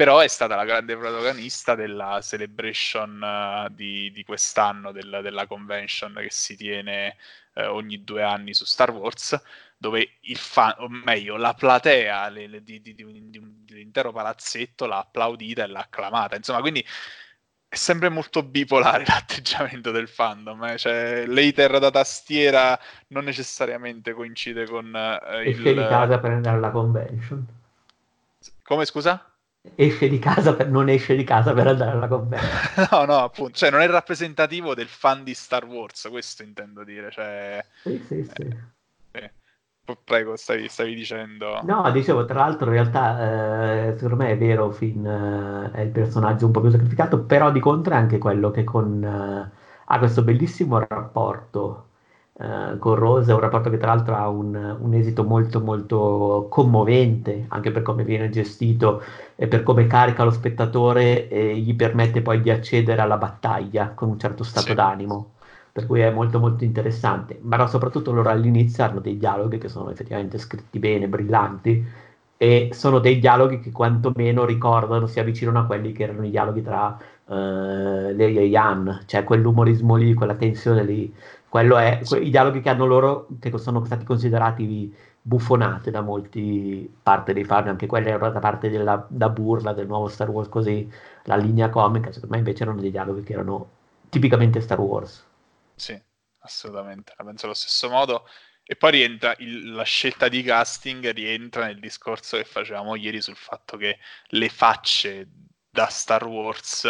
però 0.03 0.19
è 0.19 0.27
stata 0.27 0.57
la 0.57 0.65
grande 0.65 0.97
protagonista 0.97 1.77
della 1.77 2.21
celebration 2.23 3.23
eh, 3.23 3.69
di, 3.73 4.11
di 4.11 4.25
quest'anno, 4.25 4.91
del- 4.91 5.21
della 5.23 5.47
convention 5.47 6.13
che 6.17 6.29
si 6.31 6.57
tiene 6.57 7.17
eh, 7.55 7.67
ogni 7.67 8.03
due 8.03 8.23
anni 8.25 8.53
su 8.53 8.65
Star 8.65 8.91
Wars, 8.91 9.41
dove 9.77 10.19
il 10.23 10.37
fan, 10.37 10.75
o 10.79 10.89
meglio, 10.89 11.37
la 11.37 11.55
platea 11.55 12.29
le- 12.31 12.49
le- 12.49 12.63
di, 12.65 12.81
di- 12.81 12.95
di 12.97 13.03
un- 13.05 13.31
di 13.31 13.39
un- 13.39 13.65
dell'intero 13.65 14.11
palazzetto 14.13 14.87
l'ha 14.87 14.99
applaudita 14.99 15.63
e 15.63 15.67
l'ha 15.69 15.81
acclamata. 15.81 16.35
Insomma, 16.37 16.61
quindi 16.61 16.85
è 17.69 17.77
sempre 17.77 18.09
molto 18.09 18.43
bipolare 18.43 19.05
l'atteggiamento 19.07 19.93
del 19.93 20.09
fandom. 20.09 20.65
eh. 20.65 20.79
Cioè, 20.79 21.27
l'hater 21.27 21.79
da 21.79 21.91
tastiera 21.93 22.77
non 23.09 23.23
necessariamente 23.25 24.13
coincide 24.15 24.67
con 24.67 24.93
eh, 24.97 25.45
Esce 25.45 25.73
di 25.75 25.85
il... 25.85 25.87
casa 25.87 26.19
per 26.19 26.33
andare 26.33 26.57
alla 26.57 26.71
convention. 26.73 27.47
Come 28.63 28.85
scusa? 28.85 29.32
Esce 29.77 30.09
di 30.09 30.19
casa 30.19 30.55
per... 30.55 30.69
non 30.69 30.89
esce 30.89 31.15
di 31.15 31.23
casa 31.23 31.53
per 31.53 31.69
andare 31.69 31.93
alla 31.93 32.09
convention. 32.09 32.89
No, 32.91 33.05
no, 33.05 33.17
appunto, 33.19 33.53
cioè 33.53 33.71
non 33.71 33.81
è 33.81 33.87
rappresentativo 33.87 34.75
del 34.75 34.89
fan 34.89 35.23
di 35.23 35.35
Star 35.35 35.65
Wars, 35.65 36.09
questo 36.11 36.43
intendo 36.43 36.83
dire, 36.83 37.11
cioè... 37.13 37.65
Sì, 37.83 38.03
sì, 38.05 38.25
sì. 38.25 38.43
eh, 39.13 39.21
eh. 39.23 39.33
Prego, 40.05 40.37
stavi, 40.37 40.69
stavi 40.69 40.95
dicendo... 40.95 41.61
No, 41.63 41.89
dicevo, 41.93 42.25
tra 42.25 42.41
l'altro 42.41 42.67
in 42.67 42.73
realtà 42.73 43.91
eh, 43.91 43.95
secondo 43.95 44.17
me 44.25 44.31
è 44.33 44.39
vero, 44.39 44.71
Finn 44.73 45.07
eh, 45.07 45.71
è 45.73 45.81
il 45.81 45.91
personaggio 45.91 46.47
un 46.47 46.53
po' 46.53 46.61
più 46.61 46.71
sacrificato, 46.71 47.23
però 47.25 47.53
di 47.53 47.61
contro 47.61 47.95
è 47.95 47.97
anche 47.97 48.19
quello 48.19 48.51
che 48.51 48.65
con, 48.65 49.03
eh, 49.05 49.59
ha 49.85 49.99
questo 49.99 50.23
bellissimo 50.23 50.79
rapporto 50.81 51.91
eh, 52.39 52.77
con 52.79 52.95
Rose, 52.95 53.31
è 53.31 53.35
un 53.35 53.41
rapporto 53.41 53.71
che 53.71 53.79
tra 53.79 53.95
l'altro 53.95 54.15
ha 54.17 54.29
un, 54.29 54.55
un 54.81 54.95
esito 54.95 55.25
molto 55.25 55.61
molto 55.61 56.47
commovente, 56.51 57.47
anche 57.49 57.71
per 57.71 57.83
come 57.83 58.05
viene 58.05 58.31
gestito 58.31 59.03
e 59.37 59.49
per 59.49 59.63
come 59.63 59.87
carica 59.87 60.25
lo 60.25 60.31
spettatore 60.31 61.29
e 61.29 61.57
gli 61.59 61.75
permette 61.77 62.23
poi 62.23 62.41
di 62.41 62.51
accedere 62.51 63.01
alla 63.01 63.19
battaglia 63.19 63.91
con 63.95 64.09
un 64.09 64.19
certo 64.19 64.45
stato 64.45 64.73
Sì. 64.73 64.75
d'animo 64.75 65.31
per 65.73 65.87
cui 65.87 66.01
è 66.01 66.11
molto 66.11 66.39
molto 66.39 66.65
interessante, 66.65 67.39
ma 67.43 67.67
soprattutto 67.67 68.13
loro 68.13 68.29
all'inizio 68.29 68.85
hanno 68.85 69.01
dei 69.01 69.17
dialoghi 69.17 69.57
che 69.57 69.69
sono 69.71 69.91
effettivamente 69.91 70.37
scritti 70.39 70.79
bene, 70.79 71.09
brillanti, 71.09 71.83
e 72.37 72.71
sono 72.73 72.99
dei 72.99 73.19
dialoghi 73.21 73.61
che 73.61 73.71
quantomeno 73.71 74.45
ricordano, 74.45 75.07
si 75.07 75.21
avvicinano 75.21 75.61
a 75.61 75.65
quelli 75.67 75.93
che 75.93 76.03
erano 76.03 76.27
i 76.27 76.31
dialoghi 76.31 76.63
tra 76.63 76.99
eh, 77.29 78.13
lei 78.15 78.37
e 78.37 78.47
Ian, 78.47 79.03
cioè 79.07 79.23
quell'umorismo 79.25 79.95
lì, 79.95 80.13
quella 80.15 80.35
tensione 80.35 80.83
lì, 80.85 81.15
quello 81.53 81.77
è, 81.77 82.01
i 82.23 82.31
dialoghi 82.31 82.63
che 82.63 82.71
hanno 82.71 82.87
loro, 82.87 83.27
che 83.39 83.57
sono 83.59 83.85
stati 83.85 84.05
considerati 84.07 84.91
buffonate 85.21 85.91
da 85.91 86.01
molti 86.01 86.91
parte 87.03 87.35
dei 87.35 87.45
fan, 87.45 87.69
anche 87.69 87.87
quelle 87.87 88.09
erano 88.09 88.33
da 88.33 88.39
parte 88.41 88.71
della 88.71 89.05
da 89.07 89.29
burla 89.29 89.75
del 89.75 89.87
nuovo 89.87 90.09
Star 90.09 90.31
Wars 90.31 90.49
così, 90.49 90.91
la 91.25 91.37
linea 91.37 91.69
comica, 91.69 92.11
secondo 92.11 92.35
me 92.35 92.39
invece 92.39 92.63
erano 92.63 92.81
dei 92.81 92.91
dialoghi 92.91 93.23
che 93.23 93.35
erano 93.35 93.69
tipicamente 94.09 94.61
Star 94.63 94.81
Wars. 94.81 95.23
Sì, 95.75 96.01
assolutamente, 96.41 97.13
la 97.17 97.25
penso 97.25 97.47
allo 97.47 97.55
stesso 97.55 97.89
modo. 97.89 98.27
E 98.65 98.77
poi 98.77 98.93
rientra 98.93 99.35
il- 99.39 99.73
la 99.73 99.83
scelta 99.83 100.29
di 100.29 100.43
casting 100.43 101.11
rientra 101.13 101.67
nel 101.67 101.81
discorso 101.81 102.37
che 102.37 102.45
facevamo 102.45 102.95
ieri 102.95 103.21
sul 103.21 103.37
fatto 103.37 103.77
che 103.77 103.99
le 104.29 104.49
facce 104.49 105.29
da 105.69 105.87
Star 105.89 106.25
Wars 106.27 106.85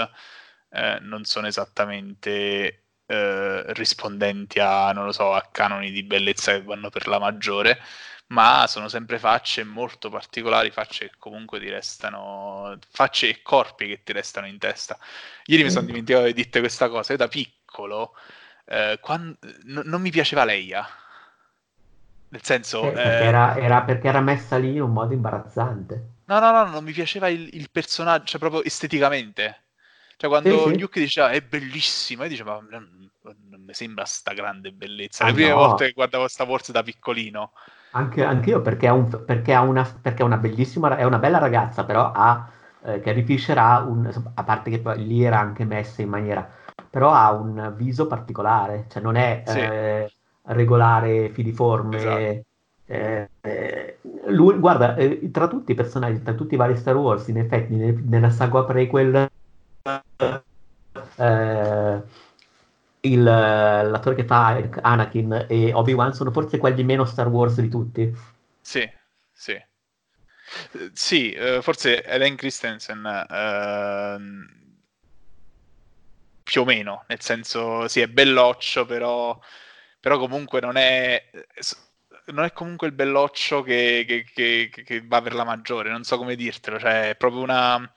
eh, 0.75 0.99
non 1.01 1.25
sono 1.25 1.47
esattamente 1.47 2.82
eh, 3.13 3.73
rispondenti 3.75 4.59
a, 4.61 4.93
non 4.93 5.05
lo 5.07 5.13
so, 5.13 5.33
a 5.35 5.49
canoni 5.51 5.91
di 5.91 6.03
bellezza 6.03 6.53
che 6.53 6.63
vanno 6.63 6.91
per 6.91 7.07
la 7.09 7.19
maggiore, 7.19 7.79
ma 8.29 8.67
sono 8.67 8.89
sempre 8.89 9.19
facce 9.19 9.65
molto 9.65 10.09
particolari, 10.11 10.71
facce 10.71 11.09
che 11.11 11.15
comunque 11.19 11.61
ti 11.61 11.69
restano, 11.69 12.79
facce 12.91 13.29
e 13.29 13.43
corpi 13.43 13.87
che 13.89 14.03
ti 14.03 14.13
restano 14.13 14.47
in 14.47 14.59
testa. 14.59 14.99
Ieri 15.47 15.63
mi 15.65 15.71
sono 15.71 15.87
dimenticato 15.87 16.25
di 16.27 16.33
dirti 16.33 16.59
questa 16.61 16.89
cosa, 16.89 17.13
io 17.13 17.19
da 17.19 17.29
piccolo 17.29 18.15
eh, 18.67 18.99
quan- 19.01 19.37
n- 19.65 19.83
non 19.85 20.01
mi 20.01 20.11
piaceva 20.11 20.45
Leia. 20.45 20.87
Nel 22.31 22.43
senso, 22.43 22.93
Eh, 22.95 23.01
perché, 23.01 23.25
eh, 23.25 23.25
era, 23.25 23.57
era- 23.57 23.83
perché 23.83 24.09
era 24.09 24.21
messa 24.21 24.59
lì 24.59 24.75
in 24.75 24.83
un 24.83 24.93
modo 24.93 25.15
imbarazzante. 25.15 26.09
no, 26.27 26.41
no, 26.41 26.51
no, 26.53 26.65
non 26.71 26.85
mi 26.85 26.93
piaceva 26.93 27.29
il, 27.29 27.49
il 27.55 27.71
personaggio, 27.71 28.25
cioè 28.27 28.41
proprio 28.41 28.63
esteticamente. 28.65 29.65
Cioè, 30.23 30.31
quando 30.31 30.69
Sì. 30.69 30.79
Luke 30.79 31.01
diceva 31.01 31.31
è 31.31 31.41
bellissima, 31.41 32.23
io 32.23 32.29
dicevo, 32.29 32.53
ma 32.53 32.67
non, 32.71 33.11
non 33.51 33.61
mi 33.65 33.75
sembra 33.75 34.05
sta 34.05 34.33
grande 34.35 34.71
bellezza. 34.71 35.25
Ah, 35.25 35.27
Le 35.27 35.33
prime 35.33 35.49
no. 35.51 35.57
volte 35.57 35.87
che 35.87 35.93
guardavo 35.95 36.29
Star 36.29 36.47
Wars 36.47 36.71
da 36.71 36.85
piccolino, 36.85 37.51
Anche, 37.95 38.23
anch'io 38.25 38.63
perché, 38.63 38.87
ha 38.87 38.93
un- 38.95 39.25
perché 39.27 39.53
ha 39.53 39.61
una, 39.63 39.83
perché 40.01 40.23
è 40.23 40.25
una 40.25 40.37
bellissima, 40.39 40.97
è 40.97 41.03
una 41.03 41.19
bella 41.19 41.39
ragazza, 41.39 41.85
però 41.85 42.13
ha, 42.13 42.49
eh, 42.85 43.01
Carrie 43.01 43.25
Fisher 43.25 43.59
ha 43.59 43.81
un, 43.81 44.09
a 44.35 44.45
parte 44.45 44.71
che 44.71 44.79
poi 44.79 45.05
lì 45.05 45.25
era 45.25 45.41
anche 45.41 45.65
messa 45.65 46.01
in 46.03 46.09
maniera, 46.09 46.49
però 46.89 47.13
ha 47.13 47.33
un 47.33 47.75
viso 47.77 48.07
particolare, 48.07 48.87
cioè 48.89 49.03
non 49.03 49.17
è 49.17 49.43
Sì. 49.45 49.59
eh, 49.59 50.13
regolare, 50.45 51.31
filiforme. 51.31 51.97
Esatto. 51.99 52.45
eh, 52.87 53.29
eh, 53.43 53.99
lui, 54.29 54.59
guarda, 54.59 54.95
eh, 54.97 55.31
tra 55.31 55.49
tutti 55.49 55.73
i 55.73 55.75
personaggi, 55.75 56.23
tra 56.23 56.35
tutti 56.35 56.55
i 56.55 56.57
vari 56.57 56.77
Star 56.77 56.97
Wars, 56.97 57.27
in 57.29 57.39
effetti 57.39 57.75
ne- 57.75 58.03
nella 58.07 58.31
saga 58.31 58.65
prequel 58.65 59.29
eh, 61.17 62.03
il- 63.05 63.23
l'attore 63.23 64.15
che 64.15 64.25
fa 64.25 64.57
Anakin 64.83 65.47
e 65.49 65.73
Obi-Wan 65.73 66.15
sono 66.15 66.31
forse 66.31 66.59
quelli 66.59 66.85
meno 66.85 67.05
Star 67.05 67.29
Wars 67.29 67.61
di 67.61 67.69
tutti. 67.69 68.13
Sì, 68.61 68.89
sì. 69.33 69.59
Sì, 70.95 71.31
eh, 71.33 71.61
forse 71.63 72.03
Ellen 72.05 72.37
Christensen 72.37 73.05
ehm, 73.31 74.47
più 76.43 76.63
o 76.63 76.65
meno, 76.65 77.05
nel 77.09 77.21
senso, 77.21 77.89
sì, 77.89 78.01
è 78.01 78.09
belloccio, 78.09 78.85
però, 78.85 79.39
però 80.01 80.19
comunque 80.19 80.61
non 80.61 80.77
è, 80.77 81.31
non 82.27 82.45
è 82.45 82.53
comunque 82.53 82.87
il 82.89 82.93
belloccio 82.95 83.63
che, 83.63 84.05
che- 84.07 84.25
che- 84.71 84.83
che 84.85 85.03
va 85.07 85.23
per 85.23 85.35
la 85.35 85.45
maggiore, 85.45 85.91
non 85.91 86.05
so 86.05 86.17
come 86.19 86.35
dirtelo, 86.37 86.79
cioè 86.79 87.11
è 87.11 87.17
proprio 87.17 87.43
una... 87.43 87.93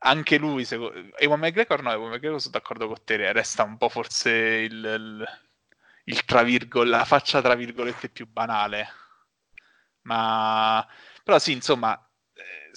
Anche 0.00 0.38
lui, 0.38 0.64
seco- 0.64 0.92
Ewan 1.16 1.40
McGregor 1.40 1.82
no, 1.82 1.92
Ewan 1.92 2.10
McGregor 2.10 2.40
sono 2.40 2.52
d'accordo 2.52 2.86
con 2.86 3.02
te, 3.04 3.32
resta 3.32 3.62
un 3.62 3.76
po' 3.78 3.88
forse 3.88 4.30
il, 4.30 4.74
il, 4.74 5.40
il 6.04 6.24
tra 6.24 6.42
virgol- 6.42 6.88
la 6.88 7.04
faccia 7.04 7.40
tra 7.40 7.54
virgolette 7.54 8.08
più 8.08 8.26
banale 8.26 8.88
ma 10.02 10.86
però 11.22 11.38
sì, 11.38 11.52
insomma, 11.52 11.94
eh, 12.34 12.70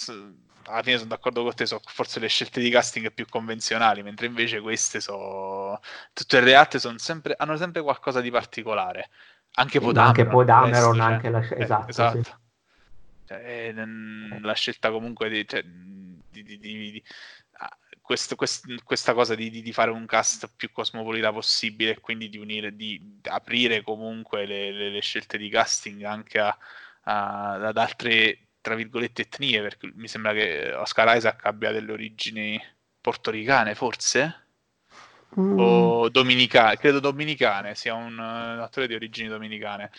alla 0.65 0.83
fine 0.83 0.97
sono 0.97 1.09
d'accordo 1.09 1.43
con 1.43 1.53
te, 1.53 1.65
sono 1.65 1.81
forse 1.85 2.19
le 2.19 2.27
scelte 2.27 2.59
di 2.59 2.69
casting 2.69 3.13
più 3.13 3.25
convenzionali, 3.27 4.03
mentre 4.03 4.25
invece 4.27 4.59
queste 4.59 4.99
sono 4.99 5.79
tutte 6.13 6.41
le 6.41 6.55
altre 6.55 6.79
sono 6.79 6.97
sempre, 6.97 7.33
hanno 7.37 7.55
sempre 7.57 7.81
qualcosa 7.81 8.19
di 8.21 8.29
particolare. 8.29 9.09
Anche 9.53 9.79
ma 9.79 9.87
anche 9.87 10.23
Dameron, 10.23 10.29
Poe 10.29 10.45
del 10.45 10.55
resto, 10.55 10.93
Dameron, 10.93 10.95
cioè, 10.95 11.03
anche 11.03 11.29
la 11.29 11.41
sc- 11.41 11.51
eh, 11.51 11.61
esatto, 11.63 11.83
sì. 11.83 11.89
esatto. 11.91 12.39
Cioè, 13.25 13.37
eh, 13.37 14.39
la 14.41 14.53
scelta 14.53 14.91
comunque 14.91 15.29
di, 15.29 15.47
cioè, 15.47 15.63
di- 16.31 16.43
di- 16.43 16.57
di- 16.59 17.03
ah, 17.53 17.77
questo- 18.01 18.35
quest- 18.35 18.83
questa 18.83 19.13
cosa 19.13 19.35
di, 19.35 19.71
fare 19.73 19.91
un 19.91 20.05
cast 20.05 20.51
più 20.55 20.71
cosmopolita 20.71 21.31
possibile 21.31 21.91
e 21.91 21.99
quindi 21.99 22.29
di 22.29 22.37
unire, 22.37 22.75
di 22.75 23.19
aprire 23.23 23.81
comunque 23.83 24.45
le, 24.45 24.71
le- 24.71 24.89
le 24.89 25.01
scelte 25.01 25.37
di 25.37 25.49
casting 25.49 26.03
anche 26.03 26.39
a- 26.39 26.57
a- 27.03 27.53
ad 27.67 27.77
altre, 27.77 28.47
tra 28.61 28.75
virgolette, 28.75 29.23
etnie, 29.23 29.61
perché 29.61 29.91
mi 29.95 30.07
sembra 30.07 30.33
che 30.33 30.73
Oscar 30.73 31.15
Isaac 31.17 31.45
abbia 31.45 31.71
delle 31.71 31.91
origini 31.91 32.61
portoricane, 33.01 33.75
forse? 33.75 34.45
Mm, 35.39 35.57
o 35.59 36.09
dominicane, 36.09 36.77
credo 36.77 36.99
dominicane, 36.99 37.75
sia 37.75 37.93
un 37.93 38.17
eh, 38.19 38.61
attore 38.61 38.87
di 38.87 38.95
origini 38.95 39.29
dominicane. 39.29 39.91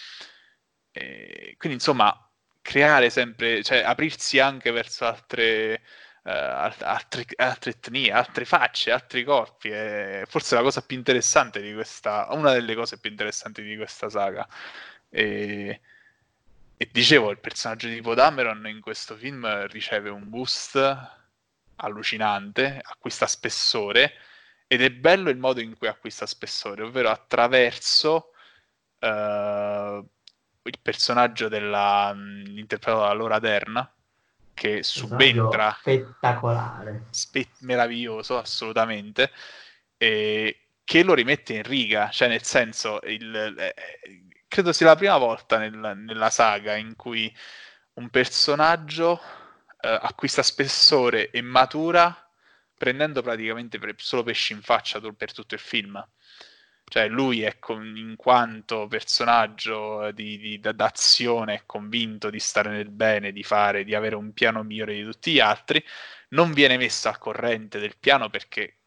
E 0.92 1.54
quindi 1.58 1.78
insomma, 1.78 2.14
creare 2.60 3.10
sempre, 3.10 3.62
cioè 3.62 3.78
aprirsi 3.78 4.38
anche 4.38 4.70
verso 4.70 5.06
altre, 5.06 5.82
eh, 6.24 6.30
alt- 6.30 6.82
altre, 6.82 7.70
etnie, 7.70 8.12
altre 8.12 8.44
facce, 8.44 8.90
altri 8.92 9.24
corpi, 9.24 9.70
è 9.70 10.22
forse 10.28 10.54
la 10.54 10.62
cosa 10.62 10.82
più 10.82 10.96
interessante 10.96 11.60
di 11.60 11.72
questa, 11.74 12.28
una 12.30 12.52
delle 12.52 12.74
cose 12.74 12.98
più 12.98 13.10
interessanti 13.10 13.62
di 13.62 13.76
questa 13.76 14.08
saga. 14.08 14.46
E, 15.08 15.80
e 16.76 16.88
dicevo, 16.92 17.30
il 17.30 17.38
personaggio 17.38 17.88
di 17.88 18.00
Poe 18.00 18.14
Dameron 18.14 18.66
in 18.66 18.80
questo 18.80 19.16
film 19.16 19.66
riceve 19.68 20.10
un 20.10 20.28
boost 20.28 20.76
allucinante, 21.76 22.80
acquista 22.82 23.26
spessore 23.26 24.14
ed 24.66 24.82
è 24.82 24.90
bello 24.90 25.30
il 25.30 25.38
modo 25.38 25.60
in 25.60 25.76
cui 25.76 25.88
acquista 25.88 26.26
spessore, 26.26 26.82
ovvero 26.82 27.10
attraverso 27.10 28.32
uh, 29.00 29.06
il 30.64 30.78
personaggio 30.80 31.48
della, 31.48 32.12
mh, 32.14 32.58
interpretato 32.58 33.02
da 33.02 33.12
Laura 33.12 33.38
Dern, 33.38 33.90
che 34.54 34.82
subentra. 34.82 35.76
spettacolare, 35.78 37.04
spe- 37.10 37.50
meraviglioso 37.60 38.38
assolutamente, 38.38 39.30
e 39.96 40.58
che 40.84 41.02
lo 41.02 41.14
rimette 41.14 41.54
in 41.54 41.62
riga, 41.62 42.10
cioè 42.10 42.28
nel 42.28 42.42
senso, 42.42 43.00
il, 43.04 43.54
eh, 43.58 43.74
credo 44.48 44.72
sia 44.72 44.86
la 44.86 44.96
prima 44.96 45.16
volta 45.16 45.58
nel, 45.58 45.72
nella 45.96 46.30
saga 46.30 46.74
in 46.76 46.96
cui 46.96 47.34
un 47.94 48.08
personaggio 48.10 49.20
eh, 49.80 49.98
acquista 50.00 50.42
spessore 50.42 51.30
e 51.30 51.40
matura 51.42 52.16
prendendo 52.76 53.22
praticamente 53.22 53.78
per, 53.78 53.94
solo 53.98 54.24
pesci 54.24 54.52
in 54.52 54.60
faccia 54.60 55.00
per 55.00 55.32
tutto 55.32 55.54
il 55.54 55.60
film. 55.60 56.04
Cioè 56.92 57.08
lui 57.08 57.40
è 57.40 57.58
con, 57.58 57.96
in 57.96 58.16
quanto 58.16 58.86
personaggio 58.86 60.10
di, 60.12 60.36
di, 60.36 60.60
d'azione 60.60 61.54
è 61.54 61.62
convinto 61.64 62.28
di 62.28 62.38
stare 62.38 62.68
nel 62.68 62.90
bene, 62.90 63.32
di 63.32 63.42
fare, 63.42 63.82
di 63.82 63.94
avere 63.94 64.14
un 64.14 64.34
piano 64.34 64.62
migliore 64.62 64.92
di 64.92 65.02
tutti 65.02 65.32
gli 65.32 65.40
altri, 65.40 65.82
non 66.32 66.52
viene 66.52 66.76
messo 66.76 67.08
al 67.08 67.16
corrente 67.16 67.78
del 67.78 67.96
piano 67.98 68.28
perché 68.28 68.80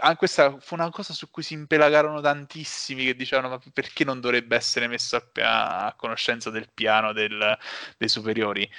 ah, 0.00 0.14
questa 0.14 0.58
fu 0.60 0.74
una 0.74 0.90
cosa 0.90 1.14
su 1.14 1.30
cui 1.30 1.42
si 1.42 1.54
impelagarono 1.54 2.20
tantissimi 2.20 3.06
che 3.06 3.16
dicevano 3.16 3.48
ma 3.48 3.58
perché 3.72 4.04
non 4.04 4.20
dovrebbe 4.20 4.54
essere 4.56 4.86
messo 4.86 5.16
a, 5.16 5.86
a 5.86 5.94
conoscenza 5.94 6.50
del 6.50 6.68
piano 6.74 7.14
del, 7.14 7.58
dei 7.96 8.08
superiori 8.10 8.70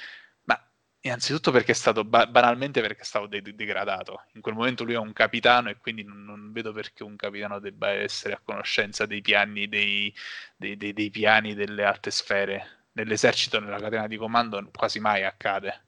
Innanzitutto 1.06 1.52
perché 1.52 1.74
è 1.74 1.76
stato 1.76 2.06
ba- 2.06 2.28
banalmente 2.28 2.80
perché 2.80 3.02
è 3.02 3.04
stato 3.04 3.28
de- 3.28 3.42
degradato. 3.42 4.22
In 4.36 4.42
quel 4.42 4.56
momento 4.56 4.86
lui 4.86 4.94
è 4.94 4.98
un 4.98 5.12
capitano 5.12 5.70
e 5.70 5.76
quindi 5.78 6.04
non, 6.04 6.24
non, 6.24 6.54
vedo 6.54 6.72
perché 6.72 7.04
un 7.04 7.18
capitano 7.18 7.60
debba 7.60 7.90
essere 7.90 8.36
a 8.36 8.40
conoscenza 8.42 9.06
dei 9.06 9.22
piani, 9.22 9.68
dei, 9.68 10.14
dei, 10.56 10.78
dei, 10.78 10.94
dei 10.94 11.10
piani 11.10 11.56
delle 11.56 11.84
alte 11.84 12.10
sfere. 12.10 12.68
Nell'esercito, 12.94 13.60
nella 13.60 13.80
catena 13.80 14.08
di 14.08 14.16
comando, 14.16 14.66
quasi 14.72 15.02
mai 15.02 15.26
accade. 15.26 15.82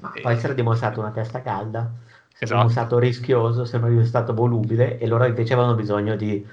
Ma 0.00 0.12
e... 0.14 0.22
Essere 0.24 0.54
dimostrato 0.54 1.00
una 1.00 1.10
testa 1.10 1.42
calda, 1.42 1.92
sembra 2.32 2.58
esatto. 2.60 2.68
stato 2.70 2.98
rischioso, 2.98 3.66
sembra 3.66 3.90
un 3.90 4.04
stato 4.06 4.32
volubile 4.32 4.98
e 4.98 5.06
loro 5.06 5.26
invece 5.26 5.52
avevano 5.52 5.74
bisogno 5.74 6.16
di 6.16 6.46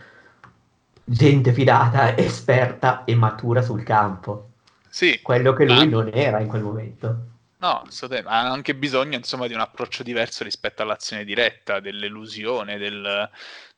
gente 1.01 1.53
fidata, 1.53 2.13
esperta 2.17 3.05
e 3.05 3.15
matura 3.15 3.61
sul 3.61 3.83
campo. 3.83 4.49
Sì. 4.89 5.21
Quello 5.21 5.53
che 5.53 5.63
lui 5.63 5.87
ma... 5.87 6.01
non 6.01 6.09
era 6.11 6.41
in 6.41 6.47
quel 6.47 6.61
momento. 6.61 7.33
No, 7.65 7.83
ha 8.25 8.51
anche 8.51 8.75
bisogno 8.75 9.17
insomma, 9.17 9.47
di 9.47 9.55
un 9.55 9.59
approccio 9.59 10.03
diverso 10.03 10.43
rispetto 10.43 10.83
all'azione 10.83 11.23
diretta, 11.25 11.79
dell'elusione, 11.79 12.77
del, 12.77 13.27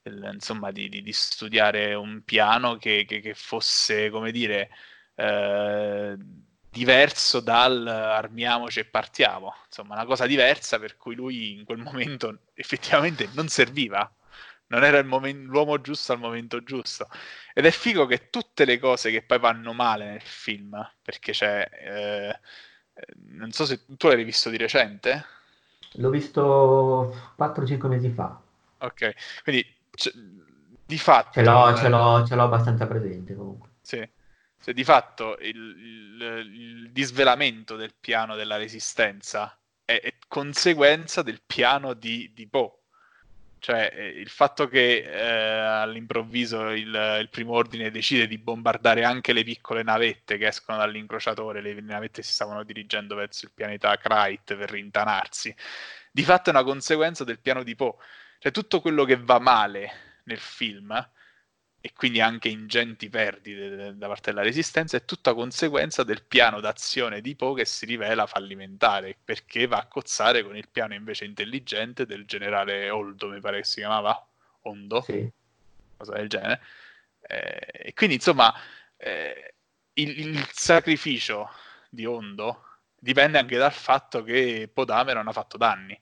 del, 0.01 0.29
insomma, 0.33 0.71
di, 0.71 0.89
di, 0.89 1.01
di, 1.01 1.13
studiare 1.13 1.93
un 1.93 2.21
piano 2.25 2.75
che, 2.75 3.05
che, 3.07 3.21
che 3.21 3.33
fosse, 3.33 4.09
come 4.09 4.31
dire, 4.31 4.69
eh, 5.15 6.17
diverso 6.69 7.39
dal 7.39 7.87
armiamoci 7.87 8.79
e 8.79 8.85
partiamo. 8.85 9.55
Insomma, 9.67 9.95
una 9.95 10.05
cosa 10.05 10.25
diversa 10.25 10.79
per 10.79 10.97
cui 10.97 11.15
lui 11.15 11.53
in 11.53 11.63
quel 11.63 11.77
momento 11.79 12.39
effettivamente 12.55 13.29
non 13.35 13.47
serviva. 13.47 14.11
Non 14.67 14.83
era 14.83 15.01
momen- 15.01 15.45
l'uomo 15.45 15.79
giusto 15.79 16.11
al 16.11 16.19
momento 16.19 16.61
giusto. 16.61 17.07
Ed 17.53 17.65
è 17.65 17.71
figo 17.71 18.05
che 18.05 18.29
tutte 18.29 18.65
le 18.65 18.79
cose 18.79 19.11
che 19.11 19.23
poi 19.23 19.39
vanno 19.39 19.71
male 19.71 20.09
nel 20.09 20.21
film, 20.21 20.77
perché 21.01 21.31
c'è... 21.31 21.69
Eh, 21.71 22.39
non 23.31 23.51
so 23.51 23.65
se 23.65 23.85
tu 23.97 24.07
l'hai 24.07 24.23
visto 24.23 24.49
di 24.49 24.57
recente. 24.57 25.25
L'ho 25.93 26.09
visto 26.09 27.33
4-5 27.37 27.87
mesi 27.87 28.09
fa. 28.09 28.39
Ok, 28.79 29.41
quindi 29.43 29.65
c- 29.91 30.13
di 30.85 30.97
fatto... 30.97 31.31
Ce 31.31 31.43
l'ho, 31.43 31.75
ce, 31.75 31.89
l'ho, 31.89 32.25
ce 32.25 32.35
l'ho, 32.35 32.43
abbastanza 32.43 32.87
presente 32.87 33.35
comunque. 33.35 33.69
Sì, 33.81 34.07
cioè, 34.61 34.73
di 34.73 34.83
fatto 34.83 35.37
il, 35.39 35.55
il, 35.55 36.51
il, 36.53 36.91
disvelamento 36.91 37.75
del 37.75 37.93
piano 37.99 38.35
della 38.35 38.57
resistenza 38.57 39.57
è, 39.83 39.99
è 40.01 40.13
conseguenza 40.27 41.21
del 41.21 41.41
piano 41.45 41.93
di, 41.93 42.31
di 42.33 42.47
Poe. 42.47 42.76
Cioè, 43.59 43.91
eh, 43.93 44.07
il 44.07 44.29
fatto 44.29 44.67
che 44.67 44.97
eh, 44.99 45.19
all'improvviso 45.19 46.69
il, 46.69 47.17
il, 47.19 47.29
primo 47.29 47.53
ordine 47.53 47.91
decide 47.91 48.27
di 48.27 48.37
bombardare 48.37 49.03
anche 49.03 49.33
le 49.33 49.43
piccole 49.43 49.83
navette 49.83 50.37
che 50.37 50.47
escono 50.47 50.77
dall'incrociatore, 50.77 51.61
le 51.61 51.73
navette 51.81 52.21
si 52.21 52.31
stavano 52.31 52.63
dirigendo 52.63 53.15
verso 53.15 53.45
il 53.45 53.51
pianeta 53.53 53.95
Krayt 53.97 54.55
per 54.55 54.69
rintanarsi, 54.69 55.53
di 56.11 56.23
fatto 56.23 56.49
è 56.49 56.53
una 56.53 56.63
conseguenza 56.63 57.23
del 57.23 57.39
piano 57.39 57.63
di 57.63 57.75
Poe. 57.75 57.95
Cioè, 58.39 58.51
tutto 58.51 58.81
quello 58.81 59.03
che 59.03 59.17
va 59.17 59.39
male 59.39 60.19
nel 60.23 60.39
film 60.39 61.09
e 61.87 61.93
quindi 61.93 62.19
anche 62.19 62.49
ingenti 62.49 63.07
perdite 63.07 63.95
da 63.95 64.07
parte 64.07 64.31
della 64.31 64.43
resistenza, 64.43 64.97
è 64.97 65.05
tutta 65.05 65.33
conseguenza 65.33 66.03
del 66.03 66.21
piano 66.21 66.59
d'azione 66.59 67.21
di 67.21 67.33
Poe 67.33 67.55
che 67.55 67.65
si 67.65 67.85
rivela 67.85 68.27
fallimentare, 68.27 69.15
perché 69.23 69.67
va 69.67 69.77
a 69.77 69.85
cozzare 69.85 70.43
con 70.43 70.57
il 70.57 70.67
piano 70.67 70.95
invece 70.95 71.23
intelligente 71.23 72.05
del 72.05 72.25
generale 72.25 72.89
Oldo, 72.89 73.29
mi 73.29 73.39
pare 73.39 73.59
che 73.59 73.63
si 73.63 73.75
chiamava 73.79 74.21
Ondo, 74.63 74.99
sì. 74.99 75.31
cosa 75.95 76.15
del 76.15 76.27
genere. 76.27 76.61
Eh, 77.21 77.69
e 77.71 77.93
quindi 77.93 78.15
insomma 78.15 78.53
eh, 78.97 79.53
il, 79.93 80.19
il, 80.27 80.49
sacrificio 80.51 81.49
di 81.89 82.05
Ondo 82.05 82.63
dipende 82.99 83.37
anche 83.37 83.55
dal 83.55 83.71
fatto 83.71 84.23
che 84.23 84.69
Podameron 84.73 85.25
ha 85.25 85.31
fatto 85.31 85.55
danni 85.55 85.97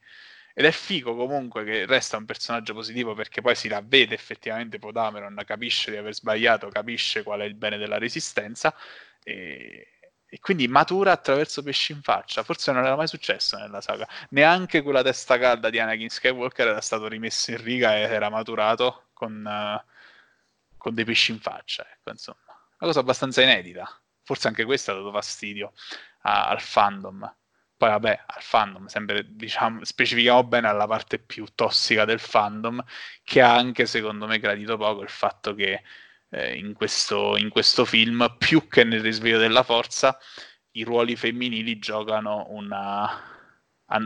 ed 0.57 0.63
è 0.63 0.71
figo 0.71 1.17
comunque 1.17 1.65
che 1.65 1.85
resta 1.85 2.15
un 2.15 2.23
personaggio 2.23 2.73
positivo 2.73 3.13
perché 3.13 3.41
poi 3.41 3.55
si 3.55 3.67
ravvede 3.67 4.15
effettivamente 4.15 4.79
Podameron, 4.79 5.41
capisce 5.45 5.91
di 5.91 5.97
aver 5.97 6.13
sbagliato, 6.13 6.69
capisce 6.69 7.23
qual 7.23 7.41
è 7.41 7.43
il 7.43 7.55
bene 7.55 7.77
della 7.77 7.97
resistenza 7.97 8.73
e, 9.21 9.95
e 10.25 10.39
quindi 10.39 10.69
matura 10.69 11.11
attraverso 11.11 11.61
pesci 11.61 11.91
in 11.91 12.01
faccia. 12.01 12.43
Forse 12.43 12.71
non 12.71 12.85
era 12.85 12.95
mai 12.95 13.07
successo 13.07 13.57
nella 13.57 13.81
saga. 13.81 14.07
Neanche 14.29 14.81
quella 14.81 15.03
testa 15.03 15.37
calda 15.37 15.69
di 15.69 15.77
Anakin 15.77 16.07
Skywalker 16.07 16.67
era 16.67 16.81
stato 16.81 17.09
rimesso 17.09 17.51
in 17.51 17.61
riga 17.61 17.97
e 17.97 18.01
era 18.03 18.29
maturato 18.29 19.07
con, 19.11 19.43
uh, 19.45 19.81
con 20.77 20.93
dei 20.93 21.03
pesci 21.03 21.31
in 21.31 21.41
faccia. 21.41 21.85
Ecco, 21.85 22.11
insomma, 22.11 22.39
una 22.47 22.77
cosa 22.79 23.01
abbastanza 23.01 23.41
inedita. 23.41 23.89
Forse 24.23 24.47
anche 24.47 24.63
questo 24.63 24.91
ha 24.91 24.95
dato 24.95 25.11
fastidio 25.11 25.73
a, 26.21 26.47
al 26.47 26.61
fandom. 26.61 27.35
Poi 27.85 27.93
vabbè, 27.93 28.23
al 28.25 28.41
fandom, 28.41 28.87
sempre 28.87 29.23
diciamo, 29.35 29.83
specifichiamo 29.83 30.43
bene 30.43 30.67
alla 30.67 30.87
parte 30.87 31.19
più 31.19 31.45
tossica 31.53 32.03
del 32.03 32.19
fandom, 32.19 32.83
che 33.23 33.41
ha 33.41 33.55
anche 33.55 33.85
secondo 33.85 34.25
me 34.25 34.39
gradito 34.39 34.75
poco 34.75 35.03
il 35.03 35.09
fatto 35.09 35.53
che 35.53 35.83
eh, 36.29 36.55
in, 36.57 36.73
questo, 36.73 37.37
in 37.37 37.49
questo 37.49 37.85
film, 37.85 38.37
più 38.39 38.67
che 38.67 38.83
nel 38.83 39.01
risveglio 39.01 39.37
della 39.37 39.61
forza, 39.61 40.17
i 40.71 40.83
ruoli 40.83 41.15
femminili 41.15 41.77
giocano 41.77 42.47
una, 42.49 43.07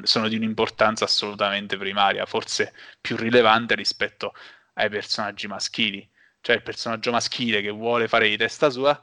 sono 0.04 0.28
di 0.28 0.36
un'importanza 0.36 1.06
assolutamente 1.06 1.78
primaria, 1.78 2.26
forse 2.26 2.74
più 3.00 3.16
rilevante 3.16 3.76
rispetto 3.76 4.34
ai 4.74 4.90
personaggi 4.90 5.48
maschili. 5.48 6.06
Cioè 6.42 6.58
il 6.58 6.64
personaggio 6.64 7.12
maschile 7.12 7.62
che 7.62 7.70
vuole 7.70 8.10
fare 8.10 8.28
di 8.28 8.36
testa 8.36 8.70
sua 8.70 9.02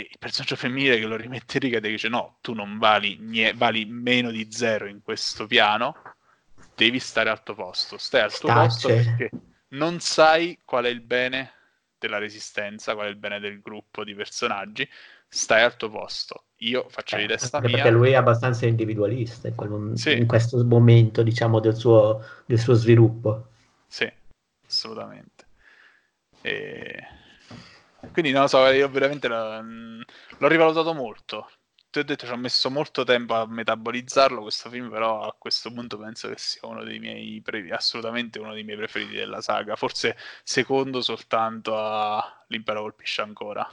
il 0.00 0.16
personaggio 0.18 0.56
femminile 0.56 0.98
che 0.98 1.06
lo 1.06 1.16
rimette 1.16 1.56
in 1.56 1.62
riga 1.62 1.78
e 1.78 1.80
dice 1.80 2.08
no, 2.08 2.38
tu 2.40 2.54
non 2.54 2.78
vali, 2.78 3.18
nie, 3.20 3.52
vali 3.54 3.84
meno 3.84 4.30
di 4.30 4.48
zero 4.50 4.86
in 4.86 5.02
questo 5.02 5.46
piano, 5.46 5.94
devi 6.74 6.98
stare 6.98 7.30
al 7.30 7.42
tuo 7.42 7.54
posto, 7.54 7.98
stai 7.98 8.22
al 8.22 8.36
tuo 8.36 8.48
Stacce. 8.48 8.66
posto 8.66 8.88
perché 8.88 9.30
non 9.70 10.00
sai 10.00 10.58
qual 10.64 10.84
è 10.84 10.88
il 10.88 11.00
bene 11.00 11.52
della 11.98 12.18
resistenza, 12.18 12.94
qual 12.94 13.06
è 13.06 13.10
il 13.10 13.16
bene 13.16 13.40
del 13.40 13.60
gruppo 13.60 14.04
di 14.04 14.14
personaggi, 14.14 14.88
stai 15.26 15.62
al 15.62 15.76
tuo 15.76 15.90
posto. 15.90 16.44
Io 16.58 16.86
faccio 16.88 17.16
eh, 17.16 17.20
di 17.20 17.26
testa 17.26 17.60
mia. 17.60 17.70
Perché 17.70 17.90
lui 17.90 18.10
è 18.10 18.14
abbastanza 18.14 18.66
individualista 18.66 19.48
in, 19.48 19.54
quel, 19.54 19.92
sì. 19.96 20.16
in 20.16 20.26
questo 20.26 20.64
momento, 20.64 21.22
diciamo, 21.22 21.60
del 21.60 21.74
suo, 21.74 22.24
del 22.46 22.58
suo 22.58 22.74
sviluppo. 22.74 23.48
Sì, 23.86 24.10
assolutamente. 24.66 25.46
E 26.40 27.17
quindi 28.12 28.30
non 28.32 28.42
lo 28.42 28.48
so, 28.48 28.66
io 28.68 28.88
veramente 28.88 29.28
l'ho, 29.28 29.62
l'ho 29.62 30.48
rivalutato 30.48 30.94
molto. 30.94 31.50
Ti 31.90 32.00
ho 32.00 32.04
detto, 32.04 32.26
ci 32.26 32.32
ho 32.32 32.36
messo 32.36 32.70
molto 32.70 33.02
tempo 33.04 33.34
a 33.34 33.46
metabolizzarlo 33.46 34.42
questo 34.42 34.68
film, 34.68 34.90
però 34.90 35.22
a 35.22 35.34
questo 35.38 35.72
punto 35.72 35.98
penso 35.98 36.28
che 36.28 36.36
sia 36.36 36.68
uno 36.68 36.84
dei 36.84 36.98
miei 36.98 37.40
pre- 37.40 37.70
assolutamente 37.70 38.38
uno 38.38 38.52
dei 38.52 38.62
miei 38.62 38.76
preferiti 38.76 39.14
della 39.14 39.40
saga. 39.40 39.74
Forse 39.74 40.16
secondo 40.42 41.00
soltanto 41.00 41.76
a 41.78 42.44
L'impero 42.48 42.82
colpisce 42.82 43.20
ancora. 43.22 43.68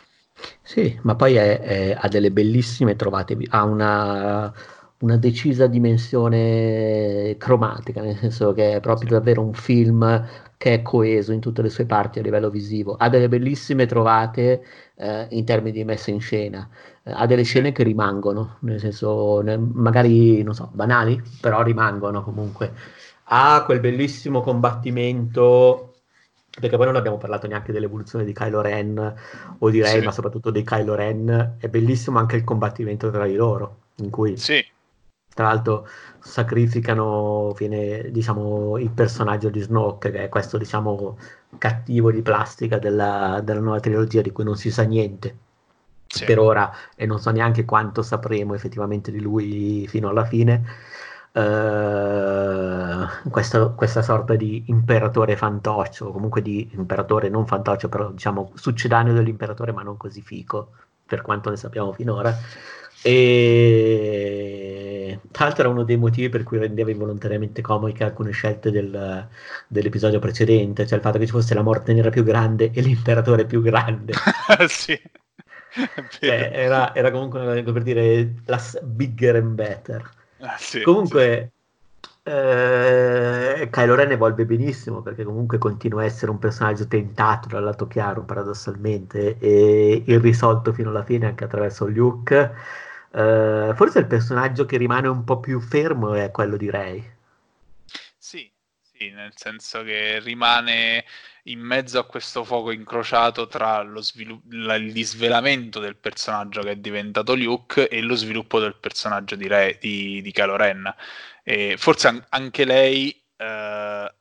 Sì, 0.61 0.99
ma 1.03 1.15
poi 1.15 1.35
è, 1.35 1.59
è, 1.59 1.97
ha 1.97 2.07
delle 2.09 2.31
bellissime 2.31 2.95
trovate, 2.95 3.37
ha 3.49 3.63
una, 3.63 4.53
una 4.99 5.17
decisa 5.17 5.67
dimensione 5.67 7.35
cromatica, 7.37 8.01
nel 8.01 8.17
senso 8.17 8.53
che 8.53 8.75
è 8.75 8.79
proprio 8.79 9.09
davvero 9.09 9.41
un 9.41 9.53
film 9.53 10.25
che 10.57 10.73
è 10.75 10.81
coeso 10.81 11.33
in 11.33 11.41
tutte 11.41 11.61
le 11.61 11.69
sue 11.69 11.85
parti 11.85 12.19
a 12.19 12.21
livello 12.21 12.49
visivo, 12.49 12.95
ha 12.95 13.09
delle 13.09 13.27
bellissime 13.27 13.85
trovate 13.85 14.63
eh, 14.95 15.27
in 15.31 15.43
termini 15.45 15.73
di 15.77 15.83
messa 15.83 16.11
in 16.11 16.21
scena. 16.21 16.67
ha 17.03 17.25
delle 17.25 17.43
scene 17.43 17.71
che 17.71 17.83
rimangono, 17.83 18.57
nel 18.61 18.79
senso, 18.79 19.43
magari, 19.73 20.41
non 20.43 20.53
so, 20.55 20.69
banali, 20.73 21.21
però 21.41 21.61
rimangono 21.61 22.23
comunque. 22.23 22.73
Ha 23.25 23.63
quel 23.65 23.79
bellissimo 23.79 24.41
combattimento 24.41 25.91
perché 26.59 26.77
poi 26.77 26.85
non 26.85 26.95
abbiamo 26.95 27.17
parlato 27.17 27.47
neanche 27.47 27.73
dell'evoluzione 27.73 28.23
di 28.23 28.31
Kylo 28.33 28.61
Ren 28.61 29.15
o 29.59 29.69
di 29.69 29.81
Rey, 29.81 29.99
sì. 29.99 30.05
ma 30.05 30.11
soprattutto 30.11 30.51
di 30.51 30.63
Kylo 30.63 30.95
Ren. 30.95 31.57
È 31.59 31.67
bellissimo 31.67 32.17
anche 32.17 32.37
il 32.37 32.45
combattimento 32.45 33.11
tra 33.11 33.25
di 33.25 33.35
loro, 33.35 33.79
in 33.97 34.09
cui 34.09 34.37
sì. 34.37 34.65
Tra 35.35 35.47
l'altro 35.47 35.85
sacrificano 36.19 37.53
viene, 37.57 38.09
diciamo, 38.09 38.77
il 38.77 38.89
personaggio 38.89 39.49
di 39.49 39.59
Snoke, 39.59 40.09
che 40.09 40.23
è 40.23 40.29
questo 40.29 40.57
diciamo, 40.57 41.17
cattivo 41.57 42.09
di 42.09 42.21
plastica 42.21 42.79
della, 42.79 43.41
della 43.43 43.59
nuova 43.59 43.81
trilogia 43.81 44.21
di 44.21 44.31
cui 44.31 44.45
non 44.45 44.55
si 44.55 44.71
sa 44.71 44.83
niente. 44.83 45.37
Sì. 46.07 46.23
Per 46.23 46.39
ora, 46.39 46.71
e 46.95 47.05
non 47.05 47.19
so 47.19 47.31
neanche 47.31 47.65
quanto 47.65 48.01
sapremo 48.01 48.53
effettivamente 48.53 49.11
di 49.11 49.19
lui 49.19 49.85
fino 49.87 50.09
alla 50.09 50.25
fine 50.25 50.63
Uh, 51.35 53.29
questa, 53.29 53.67
questa, 53.67 54.01
sorta 54.01 54.35
di 54.35 54.63
imperatore 54.67 55.35
fantoccio, 55.35 56.05
o 56.05 56.11
comunque 56.13 56.41
di 56.41 56.69
imperatore 56.75 57.27
non 57.27 57.45
fantoccio, 57.45 57.89
però 57.89 58.09
diciamo 58.11 58.51
succedaneo 58.53 59.11
dell'imperatore, 59.13 59.73
ma 59.73 59.83
non 59.83 59.97
così 59.97 60.21
fico, 60.21 60.69
per 61.05 61.21
quanto 61.21 61.49
ne 61.49 61.57
sappiamo 61.57 61.91
finora. 61.91 62.33
E 63.07 64.55
tra 65.29 65.45
l'altro 65.45 65.63
era 65.63 65.71
uno 65.71 65.83
dei 65.83 65.97
motivi 65.97 66.29
per 66.29 66.41
cui 66.41 66.57
rendeva 66.57 66.89
involontariamente 66.89 67.61
comiche 67.61 68.03
alcune 68.03 68.31
scelte 68.31 68.71
del, 68.71 69.27
dell'episodio 69.67 70.17
precedente, 70.17 70.87
cioè 70.87 70.97
il 70.97 71.03
fatto 71.03 71.19
che 71.19 71.25
ci 71.25 71.31
fosse 71.31 71.53
la 71.53 71.61
morte 71.61 71.93
nera 71.93 72.09
più 72.09 72.23
grande 72.23 72.71
e 72.73 72.81
l'imperatore 72.81 73.45
più 73.45 73.61
grande. 73.61 74.13
sì. 74.67 74.99
Cioè, 76.09 76.51
era, 76.53 76.95
era, 76.95 77.11
comunque 77.11 77.61
per 77.63 77.83
dire 77.83 78.35
la 78.45 78.59
bigger 78.81 79.35
and 79.35 79.53
better. 79.53 80.09
Ah, 80.39 80.55
sì, 80.57 80.81
comunque, 80.81 81.51
sì. 82.01 82.29
Eh, 82.31 83.67
Kylo 83.69 83.93
Ren 83.93 84.11
evolve 84.11 84.45
benissimo 84.45 85.01
perché 85.01 85.23
comunque 85.23 85.59
continua 85.59 86.01
a 86.01 86.05
essere 86.05 86.31
un 86.31 86.39
personaggio 86.39 86.87
tentato 86.87 87.49
dal 87.49 87.63
lato 87.63 87.85
chiaro, 87.87 88.23
paradossalmente, 88.23 89.37
e 89.37 90.01
irrisolto 90.05 90.73
fino 90.73 90.89
alla 90.89 91.03
fine 91.03 91.27
anche 91.27 91.43
attraverso 91.43 91.85
Luke. 91.87 92.83
Eh, 93.15 93.71
forse 93.75 93.99
il 93.99 94.07
personaggio 94.07 94.65
che 94.65 94.75
rimane 94.75 95.07
un 95.07 95.23
po' 95.23 95.39
più 95.39 95.61
fermo 95.61 96.15
è 96.15 96.31
quello 96.31 96.57
di 96.57 96.69
Rey. 96.69 97.13
Sì, 98.17 98.51
sì, 98.81 99.09
nel 99.11 99.31
senso 99.35 99.83
che 99.83 100.19
rimane 100.19 101.05
in 101.43 101.61
mezzo 101.61 101.97
a 101.97 102.05
questo 102.05 102.43
fuoco 102.43 102.71
incrociato 102.71 103.47
tra 103.47 103.81
lo 103.83 104.01
svilupp- 104.01 104.51
la, 104.51 104.75
il 104.75 104.91
disvelamento 104.91 105.79
del 105.79 105.95
personaggio 105.95 106.61
che 106.61 106.71
è 106.71 106.75
diventato 106.75 107.35
Luke 107.35 107.87
e 107.87 108.01
lo 108.01 108.15
sviluppo 108.15 108.59
del 108.59 108.75
personaggio 108.75 109.35
di, 109.35 109.47
Re- 109.47 109.77
di, 109.79 110.21
di 110.21 110.31
Kylo 110.33 110.57
Ren. 110.57 110.93
E 111.43 111.75
forse 111.77 112.07
an- 112.09 112.25
anche 112.29 112.65
lei 112.65 113.23
eh, 113.37 114.13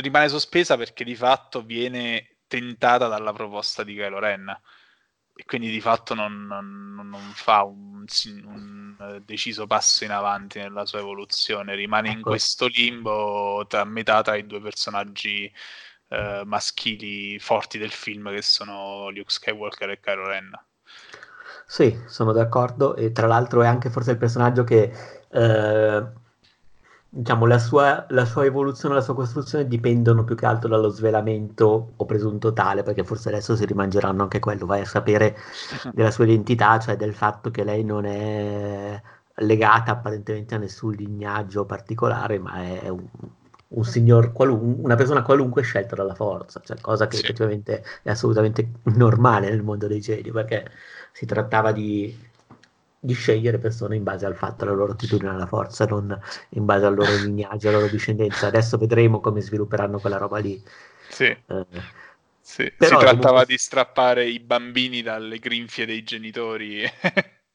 rimane 0.00 0.28
sospesa 0.28 0.78
perché 0.78 1.04
di 1.04 1.14
fatto 1.14 1.62
viene 1.62 2.36
tentata 2.46 3.06
dalla 3.06 3.32
proposta 3.34 3.84
di 3.84 3.94
Kylo 3.94 4.18
Ren 4.18 4.60
e 5.34 5.44
quindi 5.44 5.70
di 5.70 5.80
fatto 5.80 6.14
non, 6.14 6.46
non, 6.46 7.08
non 7.08 7.20
fa 7.34 7.64
un, 7.64 8.04
un, 8.44 9.22
deciso 9.24 9.66
passo 9.66 10.04
in 10.04 10.10
avanti 10.10 10.58
nella 10.58 10.84
sua 10.84 10.98
evoluzione, 10.98 11.74
rimane 11.74 12.08
ecco. 12.08 12.16
in 12.18 12.22
questo 12.22 12.66
limbo 12.66 13.66
a 13.66 13.84
metà 13.84 14.22
tra 14.22 14.36
i 14.36 14.46
due 14.46 14.60
personaggi 14.60 15.50
eh, 16.08 16.42
maschili 16.44 17.38
forti 17.38 17.78
del 17.78 17.92
film 17.92 18.30
che 18.30 18.42
sono 18.42 19.08
Luke 19.10 19.30
Skywalker 19.30 19.90
e 19.90 20.00
Kylo 20.00 20.26
Ren. 20.26 20.50
Sì, 21.66 22.02
sono 22.06 22.32
d'accordo 22.32 22.96
e 22.96 23.12
tra 23.12 23.26
l'altro 23.26 23.62
è 23.62 23.66
anche 23.66 23.90
forse 23.90 24.10
il 24.10 24.18
personaggio 24.18 24.64
che 24.64 24.92
eh, 25.30 26.12
diciamo 27.12 27.44
la 27.44 27.58
sua, 27.58 28.06
la 28.10 28.24
sua, 28.24 28.44
evoluzione, 28.44 28.94
la 28.94 29.00
sua 29.00 29.14
costruzione 29.14 29.66
dipendono 29.66 30.22
più 30.22 30.36
che 30.36 30.46
altro 30.46 30.68
dallo 30.68 30.88
svelamento 30.90 31.92
o 31.96 32.06
presunto 32.06 32.52
tale, 32.52 32.84
perché 32.84 33.02
forse 33.04 33.28
adesso 33.28 33.56
si 33.56 33.66
rimangeranno 33.66 34.22
anche 34.22 34.38
quello, 34.38 34.64
vai 34.64 34.82
a 34.82 34.84
sapere 34.86 35.36
della 35.92 36.12
sua 36.12 36.24
identità, 36.24 36.78
cioè 36.78 36.96
del 36.96 37.14
fatto 37.14 37.50
che 37.50 37.64
lei 37.64 37.82
non 37.82 38.04
è 38.04 39.02
legata 39.42 39.92
apparentemente 39.92 40.54
a 40.54 40.58
nessun 40.58 40.92
lignaggio 40.92 41.64
particolare, 41.64 42.38
ma 42.38 42.62
è 42.62 42.88
un, 42.88 43.04
un 43.68 43.84
signor 43.84 44.32
qualunque, 44.32 44.84
una 44.84 44.94
persona 44.94 45.22
qualunque 45.22 45.62
scelta 45.62 45.96
dalla 45.96 46.14
forza, 46.14 46.60
cioè 46.64 46.80
cosa 46.80 47.08
che 47.08 47.16
sì. 47.16 47.24
effettivamente 47.24 47.84
è 48.02 48.10
assolutamente 48.10 48.70
normale 48.84 49.50
nel 49.50 49.62
mondo 49.62 49.88
dei 49.88 50.00
Jedi, 50.00 50.30
perché 50.30 50.70
si 51.12 51.26
trattava 51.26 51.72
di, 51.72 52.16
di, 53.00 53.14
scegliere 53.14 53.58
persone 53.58 53.96
in 53.96 54.02
base 54.02 54.26
al 54.26 54.36
fatto 54.36 54.64
della 54.64 54.76
loro 54.76 54.92
attitudine 54.92 55.30
alla 55.30 55.46
forza, 55.46 55.86
non 55.86 56.18
in 56.50 56.64
base 56.64 56.84
al 56.86 56.94
loro 56.94 57.14
lignaggio, 57.16 57.68
alla 57.68 57.78
loro 57.78 57.90
discendenza. 57.90 58.46
Adesso 58.46 58.76
vedremo 58.76 59.20
come 59.20 59.40
svilupperanno 59.40 59.98
quella 59.98 60.18
roba 60.18 60.38
lì. 60.38 60.62
Sì. 61.08 61.24
Eh, 61.24 61.66
sì. 62.40 62.62
si 62.62 62.74
trattava 62.76 63.16
comunque... 63.16 63.46
di 63.46 63.58
strappare 63.58 64.26
i 64.26 64.38
bambini 64.40 65.02
dalle 65.02 65.38
grinfie 65.38 65.86
dei 65.86 66.02
genitori 66.02 66.84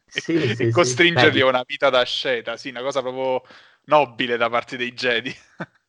sì, 0.06 0.34
e, 0.34 0.56
sì, 0.56 0.72
costringerli 0.72 1.42
a 1.42 1.48
una 1.48 1.64
vita 1.66 1.90
da 1.90 2.04
sceta, 2.04 2.58
sì, 2.58 2.70
una 2.70 2.82
cosa 2.82 3.02
proprio 3.02 3.42
nobile 3.86 4.38
da 4.38 4.50
parte 4.50 4.78
dei 4.78 4.94
Jedi. 4.94 5.36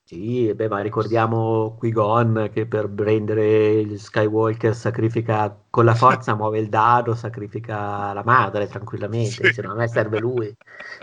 Sì, 0.08 0.54
beh, 0.54 0.68
ma 0.68 0.80
ricordiamo 0.82 1.74
Qui-Gon 1.76 2.50
che 2.52 2.64
per 2.66 2.88
prendere 2.88 3.70
il 3.80 3.98
Skywalker 3.98 4.72
sacrifica 4.72 5.52
con 5.68 5.84
la 5.84 5.96
forza, 5.96 6.32
muove 6.36 6.60
il 6.60 6.68
dado, 6.68 7.16
sacrifica 7.16 8.12
la 8.12 8.22
madre 8.24 8.68
tranquillamente, 8.68 9.52
sì. 9.52 9.60
no, 9.62 9.72
a 9.72 9.74
me 9.74 9.88
serve 9.88 10.20
lui. 10.20 10.56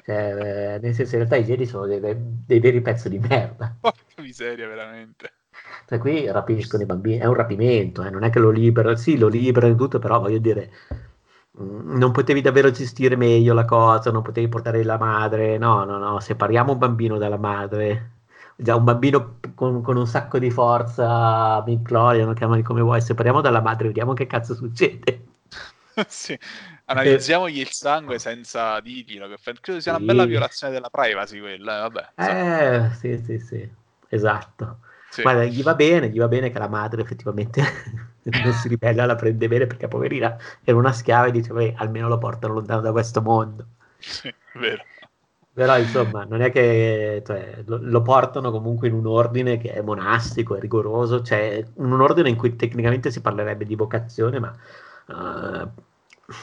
Cioè, 0.06 0.76
eh, 0.76 0.80
nel 0.80 0.94
senso, 0.94 1.16
in 1.16 1.28
realtà 1.28 1.36
i 1.36 1.44
Jedi 1.44 1.66
sono 1.66 1.86
dei, 1.86 2.00
dei 2.00 2.60
veri 2.62 2.80
pezzi 2.80 3.10
di 3.10 3.20
merda. 3.20 3.76
Porca 3.82 4.22
miseria, 4.22 4.70
veramente. 4.70 5.34
Cioè, 5.86 6.00
qui 6.00 6.32
rapiscono 6.32 6.84
i 6.84 6.86
bambini, 6.86 7.18
è 7.18 7.26
un 7.26 7.34
rapimento, 7.34 8.04
eh, 8.04 8.10
non 8.10 8.24
è 8.24 8.30
che 8.30 8.40
lo 8.40 8.52
liberano, 8.52 8.96
sì, 8.96 9.18
lo 9.18 9.28
liberano 9.28 9.76
tutto, 9.76 10.00
però 10.00 10.22
voglio 10.22 10.38
dire, 10.40 10.72
mm, 11.60 11.98
non 11.98 12.12
potevi 12.12 12.40
davvero 12.40 12.72
gestire 12.72 13.18
meglio 13.18 13.54
la 13.54 13.66
cosa, 13.66 14.12
non 14.12 14.22
potevi 14.22 14.48
portare 14.48 14.82
la 14.84 14.98
madre, 14.98 15.58
no, 15.58 15.84
no, 15.84 15.98
no, 15.98 16.20
separiamo 16.22 16.72
un 16.72 16.78
bambino 16.78 17.18
dalla 17.18 17.38
madre 17.38 18.12
già 18.56 18.76
un 18.76 18.84
bambino 18.84 19.40
con, 19.56 19.82
con 19.82 19.98
un 19.98 20.08
sacco 20.08 20.40
di 20.40 20.52
forza, 20.52 21.64
Midchlorian, 21.66 22.34
chiamali 22.34 22.62
come 22.62 22.82
vuoi, 22.82 23.02
separiamo 23.02 23.42
dalla 23.42 23.62
madre, 23.62 23.88
vediamo 23.88 24.14
che 24.14 24.28
cazzo 24.28 24.56
succede. 24.56 25.24
sì. 26.08 26.38
Analizziamogli 26.86 27.60
il 27.60 27.72
sangue 27.72 28.20
senza 28.20 28.80
dirglielo, 28.82 29.28
che 29.30 29.38
credo 29.62 29.80
sia 29.80 29.96
una 29.96 30.06
bella 30.06 30.26
violazione 30.26 30.74
della 30.74 30.90
privacy 30.90 31.40
quella, 31.40 31.78
eh, 31.78 31.90
vabbè. 31.90 32.10
Eh, 32.16 32.94
sì, 32.96 33.22
sì, 33.24 33.40
sì, 33.40 33.70
esatto. 34.10 34.80
Sì. 35.10 35.22
Guarda, 35.22 35.44
gli 35.46 35.62
va 35.62 35.76
bene, 35.76 36.10
gli 36.10 36.18
va 36.18 36.28
bene 36.28 36.50
che 36.50 36.58
la 36.58 36.68
madre 36.68 37.02
effettivamente 37.02 37.62
non 38.24 38.54
si 38.54 38.68
ribella, 38.68 39.06
la 39.06 39.16
prende 39.16 39.48
bene 39.48 39.68
perché 39.68 39.88
poverina 39.88 40.36
era 40.64 40.78
una 40.78 40.92
schiava 40.92 41.28
e 41.28 41.32
dice, 41.32 41.54
beh, 41.54 41.76
almeno 41.78 42.08
lo 42.08 42.18
portano 42.18 42.56
lontano 42.56 42.82
da 42.82 42.92
questo 42.92 43.22
mondo. 43.22 43.66
Sì, 44.00 44.34
vero. 44.54 44.84
Però 45.54 45.78
insomma, 45.78 46.24
non 46.24 46.42
è 46.42 46.52
che 46.52 47.22
cioè, 47.24 47.62
lo, 47.66 47.78
lo, 47.80 48.02
portano 48.02 48.50
comunque 48.50 48.88
in 48.88 48.96
un 48.96 49.06
ordine 49.06 49.58
che 49.58 49.72
è 49.72 49.82
monastico, 49.82 50.56
è 50.56 50.60
rigoroso, 50.60 51.22
cioè 51.22 51.64
un 51.76 52.02
ordine 52.02 52.30
in 52.30 52.36
cui 52.36 52.56
tecnicamente 52.56 53.12
si 53.12 53.22
parlerebbe 53.22 53.64
di 53.64 53.76
vocazione, 53.76 54.40
ma 54.40 54.52
uh, 55.08 55.70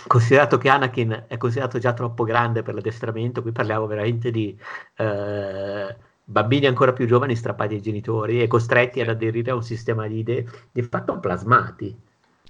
considerato 0.06 0.58
che 0.58 0.68
Anakin 0.68 1.24
è 1.26 1.36
considerato 1.38 1.80
già 1.80 1.92
troppo 1.92 2.22
grande 2.22 2.62
per 2.62 2.74
l'addestramento, 2.74 3.42
qui 3.42 3.50
parliamo 3.50 3.88
veramente 3.88 4.30
di 4.30 4.56
uh, 4.98 5.94
bambini 6.22 6.66
ancora 6.66 6.92
più 6.92 7.06
giovani 7.06 7.34
strappati 7.34 7.74
ai 7.74 7.82
genitori 7.82 8.40
e 8.40 8.46
costretti 8.46 9.00
ad 9.00 9.08
aderire 9.08 9.50
a 9.50 9.56
un 9.56 9.64
sistema 9.64 10.06
di 10.06 10.18
idee, 10.18 10.46
di 10.70 10.82
fatto 10.82 11.18
plasmati 11.18 11.98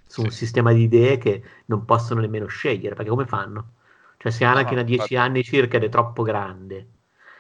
su 0.06 0.20
un 0.20 0.30
sistema 0.30 0.72
di 0.72 0.82
idee 0.82 1.16
che 1.16 1.42
non 1.66 1.86
possono 1.86 2.20
nemmeno 2.20 2.46
scegliere, 2.46 2.94
perché 2.94 3.10
come 3.10 3.24
fanno? 3.26 3.78
Cioè, 4.22 4.30
se 4.32 4.44
Anakin 4.44 4.76
no, 4.76 4.82
ha 4.82 4.84
10 4.84 5.16
anni 5.16 5.42
circa 5.42 5.78
ed 5.78 5.84
è 5.84 5.88
troppo 5.88 6.22
grande. 6.22 6.88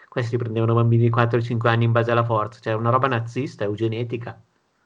Questi 0.08 0.38
prendevano 0.38 0.72
bambini 0.72 1.02
di 1.02 1.10
4-5 1.10 1.68
anni 1.68 1.84
in 1.84 1.92
base 1.92 2.10
alla 2.10 2.24
forza, 2.24 2.58
cioè 2.58 2.72
una 2.72 2.88
roba 2.88 3.06
nazista, 3.06 3.64
eugenetica. 3.64 4.42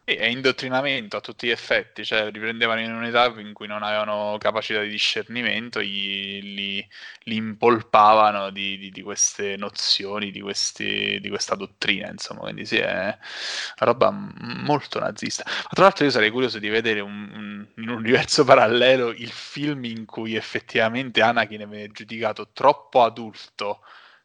Sì, 0.06 0.16
è 0.16 0.26
indottrinamento 0.26 1.16
a 1.16 1.20
tutti 1.20 1.46
gli 1.46 1.50
effetti, 1.50 2.04
cioè 2.04 2.30
riprendevano 2.30 2.80
in 2.80 2.92
un'età 2.92 3.24
in 3.40 3.54
cui 3.54 3.66
non 3.66 3.82
avevano 3.82 4.36
capacità 4.38 4.82
di 4.82 4.90
discernimento, 4.90 5.80
gli, 5.80 6.42
li, 6.42 6.86
li 7.20 7.36
impolpavano 7.36 8.50
di, 8.50 8.76
di, 8.76 8.90
di, 8.90 9.00
queste 9.00 9.56
nozioni, 9.56 10.30
di, 10.30 10.42
questi, 10.42 11.18
di 11.22 11.28
questa 11.30 11.54
dottrina, 11.54 12.10
insomma, 12.10 12.40
quindi 12.40 12.66
sì, 12.66 12.76
è 12.76 12.92
una 13.06 13.16
roba 13.78 14.10
molto 14.10 14.98
nazista. 14.98 15.42
Ma 15.46 15.68
tra 15.70 15.84
l'altro 15.84 16.04
io 16.04 16.10
sarei 16.10 16.28
curioso 16.30 16.58
di 16.58 16.68
vedere 16.68 17.00
un, 17.00 17.30
un, 17.32 17.66
in 17.76 17.88
un 17.88 17.96
universo 17.96 18.44
parallelo 18.44 19.10
il 19.10 19.30
film 19.30 19.84
in 19.84 20.04
cui 20.04 20.34
effettivamente 20.34 21.22
Anakin 21.22 21.66
viene 21.66 21.88
giudicato 21.92 22.50
troppo 22.52 23.04
adulto 23.04 23.80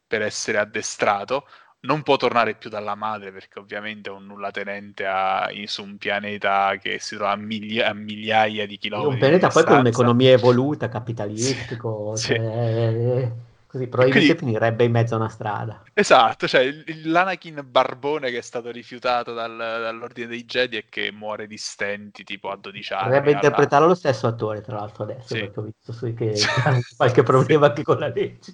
per 0.06 0.24
essere 0.24 0.58
addestrato 0.58 1.48
non 1.82 2.04
può 2.04 2.18
tornare 2.18 2.56
più 2.56 2.70
dalla 2.70 2.96
madre 2.96 3.32
perché 3.32 3.60
ovviamente 3.60 4.10
è 4.10 4.14
un 4.14 4.26
nulla 4.26 4.52
tenente 4.52 5.06
a, 5.06 5.50
su 5.66 5.84
un 5.84 5.98
pianeta 5.98 6.78
che 6.82 6.98
si 7.00 7.16
trova 7.16 7.32
a, 7.32 7.38
miglia, 7.38 7.90
a 7.90 7.94
migliaia 7.94 8.66
di 8.68 8.78
chilometri. 8.78 9.14
Un 9.14 9.20
pianeta 9.20 9.48
poi 9.48 9.64
con 9.64 9.78
un'economia 9.80 10.32
evoluta, 10.32 10.90
capitalistico, 10.90 12.16
sì. 12.16 12.36
cioè, 12.36 13.32
così 13.66 13.88
probabilmente 13.88 14.36
Quindi, 14.36 14.58
finirebbe 14.58 14.84
in 14.84 14.92
mezzo 14.92 15.14
a 15.14 15.20
una 15.20 15.30
strada. 15.30 15.84
Esatto, 15.94 16.50
cioè 16.50 16.70
l'Anakin 17.06 17.66
barbone 17.66 18.30
che 18.30 18.40
è 18.40 18.42
stato 18.42 18.72
rifiutato 18.72 19.34
dal, 19.34 19.56
dall'ordine 19.56 20.28
dei 20.28 20.44
Jedi 20.44 20.76
e 20.76 20.86
che 20.90 21.12
muore 21.14 21.48
di 21.48 21.58
stenti 21.58 22.26
tipo 22.26 22.50
a 22.50 22.58
12 22.58 22.94
anni. 22.94 23.04
Dovrebbe 23.04 23.32
interpretarlo 23.32 23.88
lo 23.88 23.96
stesso 23.96 24.28
attore 24.28 24.60
tra 24.62 24.76
l'altro 24.76 25.04
adesso 25.04 25.34
sì. 25.34 25.40
perché 25.40 25.60
ho 25.60 25.64
visto 25.64 26.14
che 26.14 26.34
ha 26.66 26.78
qualche 26.98 27.24
problema 27.24 27.66
sì. 27.66 27.70
anche 27.70 27.84
con 27.84 28.00
la 28.00 28.08
legge. 28.08 28.54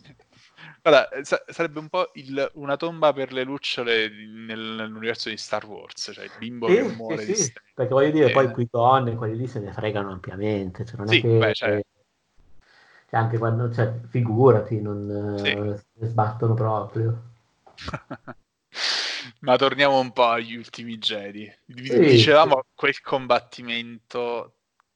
Guarda, 0.86 1.10
sa- 1.24 1.44
sarebbe 1.48 1.80
un 1.80 1.90
po' 1.90 2.12
il, 2.14 2.52
una 2.54 2.78
tomba 2.78 3.12
per 3.12 3.34
le 3.34 3.42
lucciole 3.42 4.08
nel, 4.08 4.60
nell'universo 4.60 5.30
di 5.30 5.38
Star 5.38 5.66
Wars, 5.66 6.12
cioè 6.14 6.26
il 6.26 6.32
bimbo 6.38 6.68
sì, 6.68 6.76
che 6.76 6.84
muore 6.84 7.22
sì, 7.22 7.26
di 7.26 7.36
sì. 7.36 7.54
Perché 7.74 7.92
voglio 7.92 8.12
dire, 8.12 8.30
eh. 8.30 8.32
poi 8.32 8.52
qui 8.52 8.68
donne, 8.70 9.16
quelli 9.16 9.36
lì 9.36 9.48
se 9.48 9.62
ne 9.62 9.74
fregano 9.74 10.12
ampiamente, 10.12 10.86
cioè 10.86 10.98
non 10.98 11.08
sì, 11.08 11.18
è 11.18 11.22
che... 11.22 11.38
Beh, 11.40 11.54
cioè... 11.56 11.82
Cioè, 13.10 13.20
anche 13.20 13.40
quando, 13.40 13.74
cioè, 13.74 13.94
figurati, 14.10 14.80
non 14.80 15.36
sì. 15.40 15.56
ne 15.56 16.08
sbattono 16.08 16.54
proprio. 16.54 17.22
Ma 19.40 19.56
torniamo 19.56 20.00
un 20.00 20.12
po' 20.12 20.28
agli 20.28 20.56
ultimi 20.56 21.00
Jedi. 21.00 21.52
Dicevamo 21.66 22.64
quel 22.76 23.02
combattimento 23.02 24.55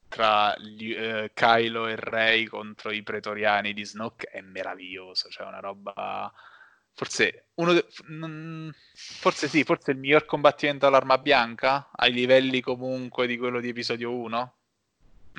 tra 0.09 0.55
gli, 0.57 0.91
eh, 0.91 1.31
Kylo 1.33 1.87
e 1.87 1.95
Rey 1.95 2.45
contro 2.45 2.91
i 2.91 3.03
pretoriani 3.03 3.73
di 3.73 3.85
Snoke 3.85 4.27
è 4.27 4.41
meraviglioso, 4.41 5.29
cioè 5.29 5.47
una 5.47 5.59
roba 5.59 6.33
forse 6.93 7.45
uno 7.53 7.71
de... 7.71 7.85
forse 8.91 9.47
sì, 9.47 9.63
forse 9.63 9.91
il 9.91 9.97
miglior 9.97 10.25
combattimento 10.25 10.85
all'arma 10.85 11.17
bianca 11.17 11.89
ai 11.95 12.11
livelli 12.11 12.59
comunque 12.59 13.27
di 13.27 13.37
quello 13.37 13.61
di 13.61 13.69
episodio 13.69 14.13
1. 14.13 14.55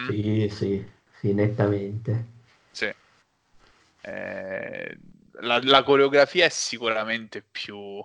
Mm? 0.01 0.09
Sì, 0.09 0.49
sì, 0.51 0.91
sì, 1.19 1.35
nettamente. 1.35 2.27
Sì. 2.71 2.91
Eh, 4.03 4.99
la, 5.41 5.61
la 5.63 5.83
coreografia 5.83 6.47
è 6.47 6.49
sicuramente 6.49 7.43
più 7.43 8.03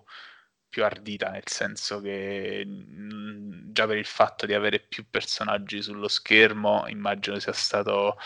più 0.76 0.84
ardita, 0.84 1.30
nel 1.30 1.44
senso 1.46 2.02
che 2.02 2.66
mh, 2.66 3.72
già 3.72 3.88
per 3.88 3.96
il 3.96 4.06
fatto 4.06 4.46
di 4.46 4.54
avere 4.54 4.80
più 4.80 5.06
personaggi 5.10 5.82
sullo 5.82 6.10
schermo, 6.10 6.84
immagino 6.90 7.40
sia 7.40 7.54
stato 7.54 8.18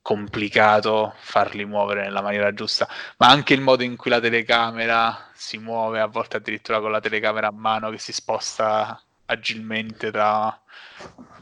complicato 0.00 1.12
farli 1.18 1.66
muovere 1.66 2.04
nella 2.04 2.22
maniera 2.22 2.54
giusta, 2.54 2.88
ma 3.18 3.28
anche 3.28 3.52
il 3.52 3.60
modo 3.60 3.82
in 3.82 3.96
cui 3.96 4.10
la 4.10 4.18
telecamera 4.18 5.28
si 5.34 5.58
muove, 5.58 6.00
a 6.00 6.06
volte 6.06 6.38
addirittura 6.38 6.80
con 6.80 6.90
la 6.90 7.00
telecamera 7.00 7.48
a 7.48 7.52
mano 7.54 7.90
che 7.90 7.98
si 7.98 8.14
sposta 8.14 8.98
agilmente 9.26 10.10
da, 10.10 10.58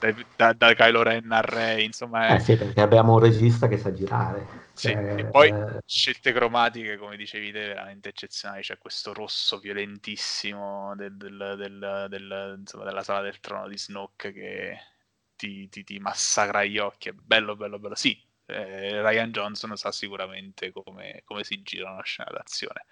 da, 0.01 0.13
da, 0.35 0.53
da 0.55 0.75
Kylo 0.75 1.05
Ren 1.05 1.31
a 1.31 1.41
Rey, 1.41 1.85
insomma... 1.85 2.27
È... 2.27 2.35
Eh 2.35 2.41
sì, 2.41 2.57
perché 2.57 2.81
abbiamo 2.81 3.13
un 3.13 3.21
regista 3.21 3.69
che 3.69 3.79
sa 3.79 3.93
girare. 3.93 4.62
Sì, 4.75 4.89
cioè, 4.89 5.15
e 5.19 5.27
poi 5.27 5.49
eh... 5.51 5.83
scelte 5.87 6.33
cromatiche, 6.33 6.97
come 6.97 7.17
dicevi 7.17 7.53
te, 7.53 7.67
veramente 7.69 8.09
eccezionali. 8.11 8.63
C'è 8.63 8.79
questo 8.79 9.13
rosso 9.13 9.59
violentissimo 9.59 10.95
del, 10.97 11.17
del, 11.17 12.07
del, 12.09 12.57
insomma, 12.59 12.85
della 12.85 13.03
sala 13.03 13.21
del 13.23 13.41
trono 13.41 13.69
di 13.69 13.79
Snoke 13.79 14.33
che 14.33 14.79
ti, 15.37 15.69
ti, 15.69 15.85
ti, 15.85 15.99
massacra 15.99 16.65
gli 16.65 16.79
occhi. 16.79 17.11
È 17.11 17.13
bello, 17.13 17.57
bello, 17.57 17.79
bello. 17.79 17.95
Sì, 17.95 18.19
eh, 18.47 19.03
Ryan 19.03 19.31
Johnson 19.31 19.77
sa 19.77 19.93
sicuramente 19.93 20.73
come, 20.73 21.23
come 21.25 21.45
si 21.45 21.63
gira 21.63 21.91
una 21.91 22.03
scena 22.03 22.31
d'azione 22.33 22.87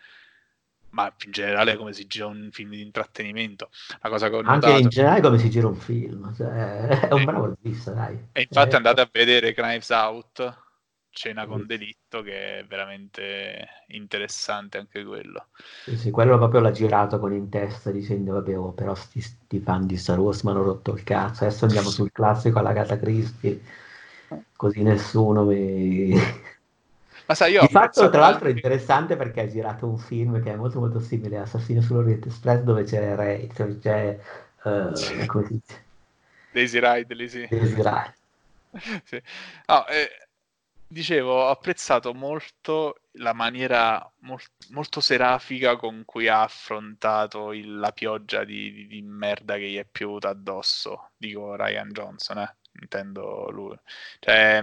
ma 0.91 1.13
in 1.25 1.31
generale 1.31 1.77
come 1.77 1.93
si 1.93 2.07
gira 2.07 2.27
un 2.27 2.49
film 2.51 2.71
di 2.71 2.83
intrattenimento. 2.83 3.71
La 4.01 4.09
cosa 4.09 4.29
che 4.29 4.37
ho 4.37 4.39
Anche 4.39 4.67
notato... 4.67 4.79
in 4.79 4.89
generale 4.89 5.21
come 5.21 5.39
si 5.39 5.51
gira 5.51 5.69
un 5.69 5.77
film, 5.77 6.35
cioè, 6.35 7.09
è 7.09 7.13
un 7.13 7.25
bravo 7.25 7.55
regista, 7.61 7.93
dai. 7.93 8.19
E 8.33 8.43
infatti 8.43 8.73
eh, 8.73 8.77
andate 8.77 9.01
a 9.01 9.09
vedere 9.11 9.55
Knives 9.55 9.91
Out, 9.91 10.59
Cena 11.21 11.45
con 11.45 11.67
delitto 11.67 12.23
che 12.23 12.61
è 12.61 12.65
veramente 12.65 13.69
interessante 13.89 14.79
anche 14.79 15.05
quello. 15.05 15.49
Sì, 15.85 15.99
sì, 15.99 16.11
quello 16.11 16.39
proprio 16.39 16.61
l'ha 16.61 16.71
girato 16.71 17.19
con 17.19 17.35
in 17.35 17.51
testa 17.51 17.91
dicendo 17.91 18.33
vabbè 18.33 18.57
oh, 18.57 18.73
però 18.73 18.95
sti, 18.95 19.21
sti 19.21 19.61
fan 19.61 19.87
di 19.87 19.99
Star 19.99 20.19
Wars 20.19 20.41
mi 20.45 20.53
hanno 20.53 20.63
rotto 20.63 20.95
il 20.95 21.05
cazzo, 21.05 21.45
adesso 21.45 21.67
andiamo 21.67 21.91
sul 21.91 22.11
classico 22.11 22.59
alla 22.59 22.73
Gata 22.73 22.99
Christie, 22.99 23.61
così 24.57 24.83
nessuno 24.83 25.45
mi... 25.45 26.15
Ma 27.27 27.35
sai, 27.35 27.53
io 27.53 27.61
Di 27.61 27.69
fatto, 27.69 28.09
tra 28.09 28.21
l'altro, 28.21 28.49
è 28.49 28.53
interessante 28.53 29.17
perché 29.17 29.43
ha 29.43 29.47
girato 29.47 29.87
un 29.87 29.99
film 29.99 30.43
che 30.43 30.53
è 30.53 30.57
molto 30.57 30.81
molto 30.81 31.01
simile 31.01 31.37
a 31.37 31.43
Assassino 31.43 31.83
sull'Oriente 31.83 32.29
Express 32.29 32.63
dove 32.63 32.85
c'è 32.85 33.15
Ray, 33.15 33.47
cioè 33.55 33.79
c'è... 33.79 34.19
Uh, 34.63 34.95
sì. 34.95 35.61
Daisy 36.51 36.81
Ridley, 36.81 37.29
sì. 37.29 37.47
Daisy 37.47 37.75
Ridley. 37.75 38.13
sì. 39.05 39.23
No, 39.67 39.87
eh, 39.87 40.09
dicevo, 40.91 41.45
ho 41.45 41.51
apprezzato 41.51 42.13
molto 42.15 43.03
la 43.13 43.33
maniera 43.33 44.13
molt- 44.21 44.69
molto 44.71 45.01
serafica 45.01 45.77
con 45.77 46.05
cui 46.05 46.27
ha 46.29 46.43
affrontato 46.43 47.53
il- 47.53 47.77
la 47.79 47.93
pioggia 47.93 48.45
di-, 48.45 48.73
di-, 48.73 48.87
di, 48.87 49.03
merda 49.03 49.55
che 49.57 49.69
gli 49.71 49.77
è 49.77 49.85
piovuta 49.87 50.29
addosso. 50.31 51.13
Dico 51.17 51.55
Ryan 51.57 51.91
Johnson, 51.91 52.39
eh? 52.39 52.57
intendo 52.81 53.51
lui. 53.51 53.77
Cioè, 54.19 54.61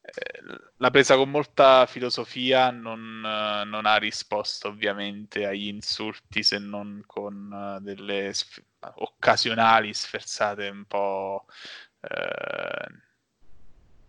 eh, 0.00 0.42
l'ha 0.76 0.90
presa 0.90 1.16
con 1.16 1.30
molta 1.30 1.86
filosofia, 1.86 2.70
non, 2.70 3.20
non, 3.20 3.86
ha 3.86 3.96
risposto 3.96 4.68
ovviamente 4.68 5.46
agli 5.46 5.68
insulti 5.68 6.42
se 6.42 6.58
non 6.58 7.02
con 7.06 7.78
uh, 7.78 7.80
delle 7.82 8.32
sf- 8.32 8.62
occasionali 8.96 9.94
sferzate 9.94 10.68
un 10.68 10.84
po'... 10.86 11.46
Eh, 12.00 13.10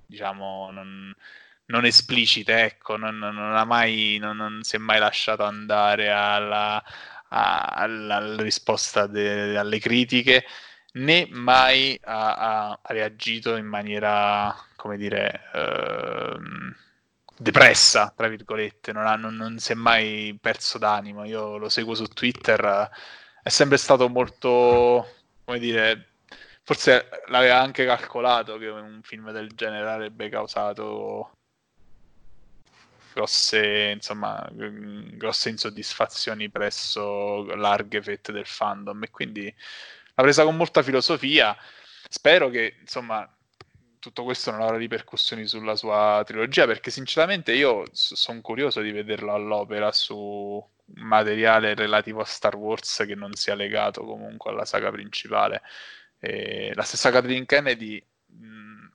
diciamo 0.05 0.69
non, 0.71 1.13
non 1.73 1.85
esplicite, 1.85 2.63
ecco, 2.65 2.97
non, 2.97 3.17
non, 3.17 3.55
ha 3.55 3.65
mai, 3.65 4.17
non, 4.21 4.37
non, 4.37 4.61
si 4.61 4.75
è 4.75 4.79
mai 4.79 4.99
lasciato 4.99 5.43
andare 5.43 6.11
alla, 6.11 6.83
alla, 7.29 8.15
alla 8.15 8.41
risposta 8.43 9.07
de, 9.07 9.57
alle 9.57 9.79
critiche, 9.79 10.45
né 10.93 11.27
mai 11.31 11.99
ha, 12.03 12.69
ha, 12.69 12.79
reagito 12.85 13.55
in 13.55 13.65
maniera, 13.65 14.55
come 14.75 14.97
dire, 14.97 15.49
eh, 15.53 16.37
depressa, 17.37 18.13
tra 18.15 18.27
virgolette, 18.27 18.91
non, 18.91 19.07
ha, 19.07 19.15
non, 19.15 19.57
si 19.57 19.71
è 19.71 19.75
mai 19.75 20.37
perso 20.39 20.77
d'animo. 20.77 21.25
Io 21.25 21.57
lo 21.57 21.69
seguo 21.69 21.95
su 21.95 22.05
Twitter, 22.05 22.89
è 23.41 23.49
sempre 23.49 23.77
stato 23.77 24.07
molto, 24.09 25.07
come 25.43 25.59
dire, 25.59 26.09
forse 26.61 27.09
l'aveva 27.27 27.59
anche 27.61 27.85
calcolato 27.85 28.57
che 28.57 28.67
un 28.67 29.01
film 29.03 29.31
del 29.31 29.49
genere 29.55 29.89
avrebbe 29.89 30.29
causato 30.29 31.31
grosse, 33.13 33.91
insomma, 33.93 34.47
grosse 34.51 35.49
insoddisfazioni 35.49 36.49
presso 36.49 37.43
larghe 37.55 38.01
fette 38.01 38.31
del 38.31 38.45
fandom 38.45 39.03
e 39.03 39.09
quindi 39.11 39.43
l'ha 40.15 40.23
presa 40.23 40.43
con 40.43 40.55
molta 40.55 40.81
filosofia. 40.81 41.55
Spero 42.09 42.49
che, 42.49 42.77
insomma, 42.81 43.27
tutto 43.99 44.23
questo 44.23 44.51
non 44.51 44.61
avrà 44.61 44.77
ripercussioni 44.77 45.47
sulla 45.47 45.75
sua 45.75 46.21
trilogia 46.25 46.65
perché 46.65 46.91
sinceramente 46.91 47.53
io 47.53 47.85
sono 47.91 48.41
curioso 48.41 48.81
di 48.81 48.91
vederlo 48.91 49.33
all'opera 49.33 49.91
su 49.91 50.61
materiale 50.95 51.73
relativo 51.73 52.19
a 52.21 52.25
Star 52.25 52.55
Wars 52.55 53.03
che 53.07 53.15
non 53.15 53.33
sia 53.33 53.55
legato 53.55 54.03
comunque 54.03 54.51
alla 54.51 54.65
saga 54.65 54.91
principale. 54.91 55.61
E 56.19 56.71
la 56.75 56.83
stessa 56.83 57.11
Kathleen 57.11 57.45
Kennedy 57.45 58.05
mh, 58.25 58.87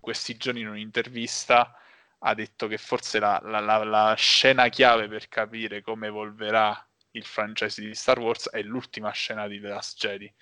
questi 0.00 0.36
giorni 0.36 0.60
in 0.60 0.68
un'intervista 0.68 1.76
ha 2.24 2.34
detto 2.34 2.68
che 2.68 2.78
forse 2.78 3.18
la, 3.18 3.40
la, 3.44 3.60
la, 3.60 3.82
la, 3.84 4.14
scena 4.16 4.68
chiave 4.68 5.08
per 5.08 5.28
capire 5.28 5.82
come 5.82 6.06
evolverà 6.08 6.86
il 7.12 7.24
franchise 7.24 7.80
di 7.80 7.94
Star 7.94 8.18
Wars 8.18 8.48
è 8.48 8.62
l'ultima 8.62 9.10
scena 9.10 9.46
di 9.48 9.60
The 9.60 9.68
Last 9.68 9.98
Jedi, 9.98 10.32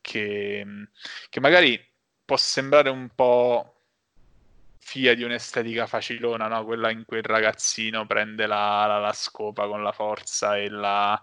che, 0.00 0.64
che 1.28 1.40
magari 1.40 1.80
può 2.24 2.36
sembrare 2.36 2.90
un 2.90 3.08
po' 3.14 3.72
figlia 4.78 5.14
di 5.14 5.24
un'estetica 5.24 5.86
facilona, 5.86 6.46
no? 6.46 6.64
quella 6.64 6.90
in 6.90 7.04
cui 7.04 7.18
il 7.18 7.24
ragazzino 7.24 8.06
prende 8.06 8.46
la, 8.46 8.98
la, 8.98 9.12
scopa 9.12 9.66
con 9.66 9.82
la 9.82 9.92
forza 9.92 10.56
e 10.56 10.68
la 10.68 11.20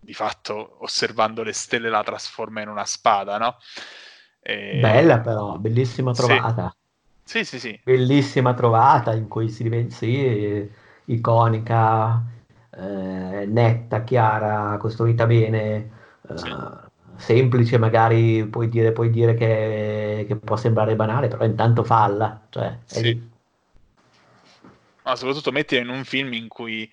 di 0.00 0.14
fatto 0.14 0.78
osservando 0.80 1.44
le 1.44 1.52
stelle 1.52 1.88
la 1.88 2.02
trasforma 2.02 2.60
in 2.60 2.68
una 2.68 2.84
spada, 2.84 3.38
no? 3.38 3.58
E... 4.40 4.80
Bella 4.80 5.20
però, 5.20 5.58
bellissima 5.58 6.12
trovata. 6.12 6.74
Sì. 7.24 7.44
Sì, 7.44 7.58
sì. 7.58 7.80
Bellissima 7.82 8.54
trovata 8.54 9.14
in 9.14 9.28
cui 9.28 9.48
si 9.48 9.62
diventa 9.62 9.94
sì, 9.94 10.70
iconica, 11.06 12.22
eh, 12.74 13.46
netta, 13.46 14.02
chiara, 14.04 14.76
costruita 14.78 15.26
bene, 15.26 15.90
eh, 16.28 16.36
sì. 16.36 16.54
semplice, 17.16 17.78
magari 17.78 18.46
puoi 18.46 18.68
dire, 18.68 18.92
puoi 18.92 19.10
dire 19.10 19.34
che, 19.34 20.24
che, 20.26 20.36
può 20.36 20.56
sembrare 20.56 20.96
banale, 20.96 21.28
però 21.28 21.44
intanto 21.44 21.84
falla. 21.84 22.46
Cioè, 22.50 22.78
sì. 22.84 23.30
Ma 25.04 25.16
soprattutto 25.16 25.50
mettila 25.50 25.80
in 25.80 25.88
un 25.88 26.04
film 26.04 26.32
in 26.32 26.48
cui 26.48 26.90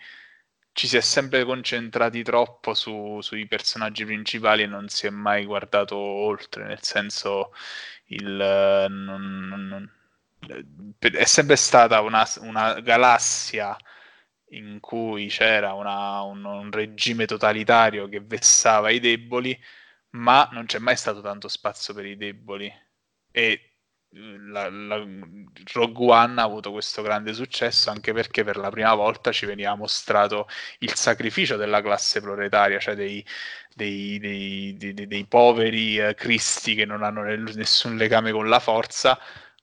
ci 0.72 0.88
si 0.88 0.98
è 0.98 1.02
sempre 1.02 1.44
concentrati 1.44 2.24
troppo 2.24 2.74
su, 2.74 3.20
sui 3.22 3.46
personaggi 3.48 4.06
principali 4.06 4.64
e 4.64 4.66
non 4.66 4.88
si 4.88 5.08
è 5.08 5.10
mai 5.10 5.46
guardato 5.46 5.96
oltre, 5.98 6.66
nel 6.66 6.80
senso 6.82 7.52
il, 8.08 8.86
non, 8.90 9.48
non, 9.68 9.92
è 11.00 11.26
sempre 11.26 11.56
stata 11.56 12.02
una, 12.02 12.28
una 12.42 12.80
galassia 12.82 13.78
in 14.52 14.80
cui 14.80 15.28
c'era 15.28 15.74
una, 15.74 16.22
un, 16.22 16.44
un, 16.44 16.72
regime 16.72 17.26
totalitario 17.26 18.08
che 18.08 18.20
vessava 18.22 18.90
i 18.90 19.00
deboli, 19.00 19.58
ma 20.12 20.50
non 20.52 20.66
c'è 20.66 20.80
mai 20.80 20.96
stato 20.98 21.22
tanto 21.22 21.48
spazio 21.48 21.94
per 21.94 22.06
i 22.06 22.18
deboli. 22.18 22.72
E 23.32 23.70
la, 24.12 24.70
la, 24.70 25.06
Rogue 25.74 26.12
One 26.12 26.42
ha 26.42 26.44
avuto 26.44 26.72
questo 26.72 27.04
grande 27.04 27.34
successo 27.34 27.92
anche 27.92 28.12
perché 28.12 28.44
per 28.44 28.58
la 28.58 28.70
prima 28.72 28.94
volta 28.96 29.32
ci 29.32 29.46
veniva 29.46 29.76
mostrato 29.76 30.48
il 30.80 30.94
sacrificio 30.96 31.58
della 31.58 31.82
classe 31.82 32.20
proletaria, 32.20 32.80
cioè 32.80 32.96
dei, 32.96 33.24
dei, 33.76 34.18
dei, 34.20 34.94
dei 35.08 35.26
poveri 35.28 36.00
eh, 36.00 36.16
cristi 36.16 36.74
che 36.74 36.86
non 36.86 37.04
hanno 37.04 37.24
nessun 37.24 37.98
legame 37.98 38.32
con 38.32 38.50
la 38.50 38.60
forza 38.60 39.20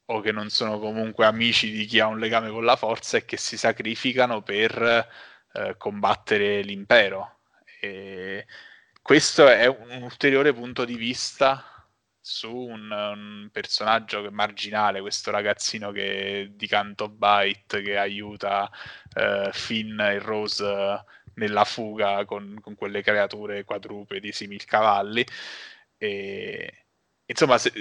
o 0.06 0.20
che 0.20 0.32
non 0.32 0.50
sono 0.50 0.78
comunque 0.78 1.26
amici 1.26 1.70
di 1.70 1.84
chi 1.86 2.00
ha 2.00 2.06
un 2.06 2.18
legame 2.18 2.50
con 2.50 2.64
la 2.64 2.76
forza 2.76 3.16
e 3.16 3.24
che 3.24 3.36
si 3.36 3.56
sacrificano 3.56 4.42
per 4.42 5.08
eh, 5.52 5.76
combattere 5.76 6.62
l'impero. 6.62 7.40
E 7.80 8.46
questo 9.02 9.48
è 9.48 9.66
un 9.66 10.02
ulteriore 10.02 10.52
punto 10.52 10.84
di 10.84 10.96
vista 10.96 11.76
su 12.20 12.52
un, 12.52 12.90
un 12.90 13.48
personaggio 13.52 14.28
marginale, 14.32 15.00
questo 15.00 15.30
ragazzino 15.30 15.92
che, 15.92 16.50
di 16.54 16.66
canto 16.66 17.08
bite 17.08 17.82
che 17.82 17.96
aiuta 17.96 18.68
uh, 19.14 19.52
Finn 19.52 20.00
e 20.00 20.18
Rose 20.18 21.04
nella 21.34 21.64
fuga 21.64 22.24
con, 22.24 22.58
con 22.60 22.74
quelle 22.74 23.02
creature 23.02 23.62
quadrupedi 23.64 24.32
similcavalli. 24.32 25.24
E, 25.98 26.86
insomma, 27.26 27.58
se, 27.58 27.72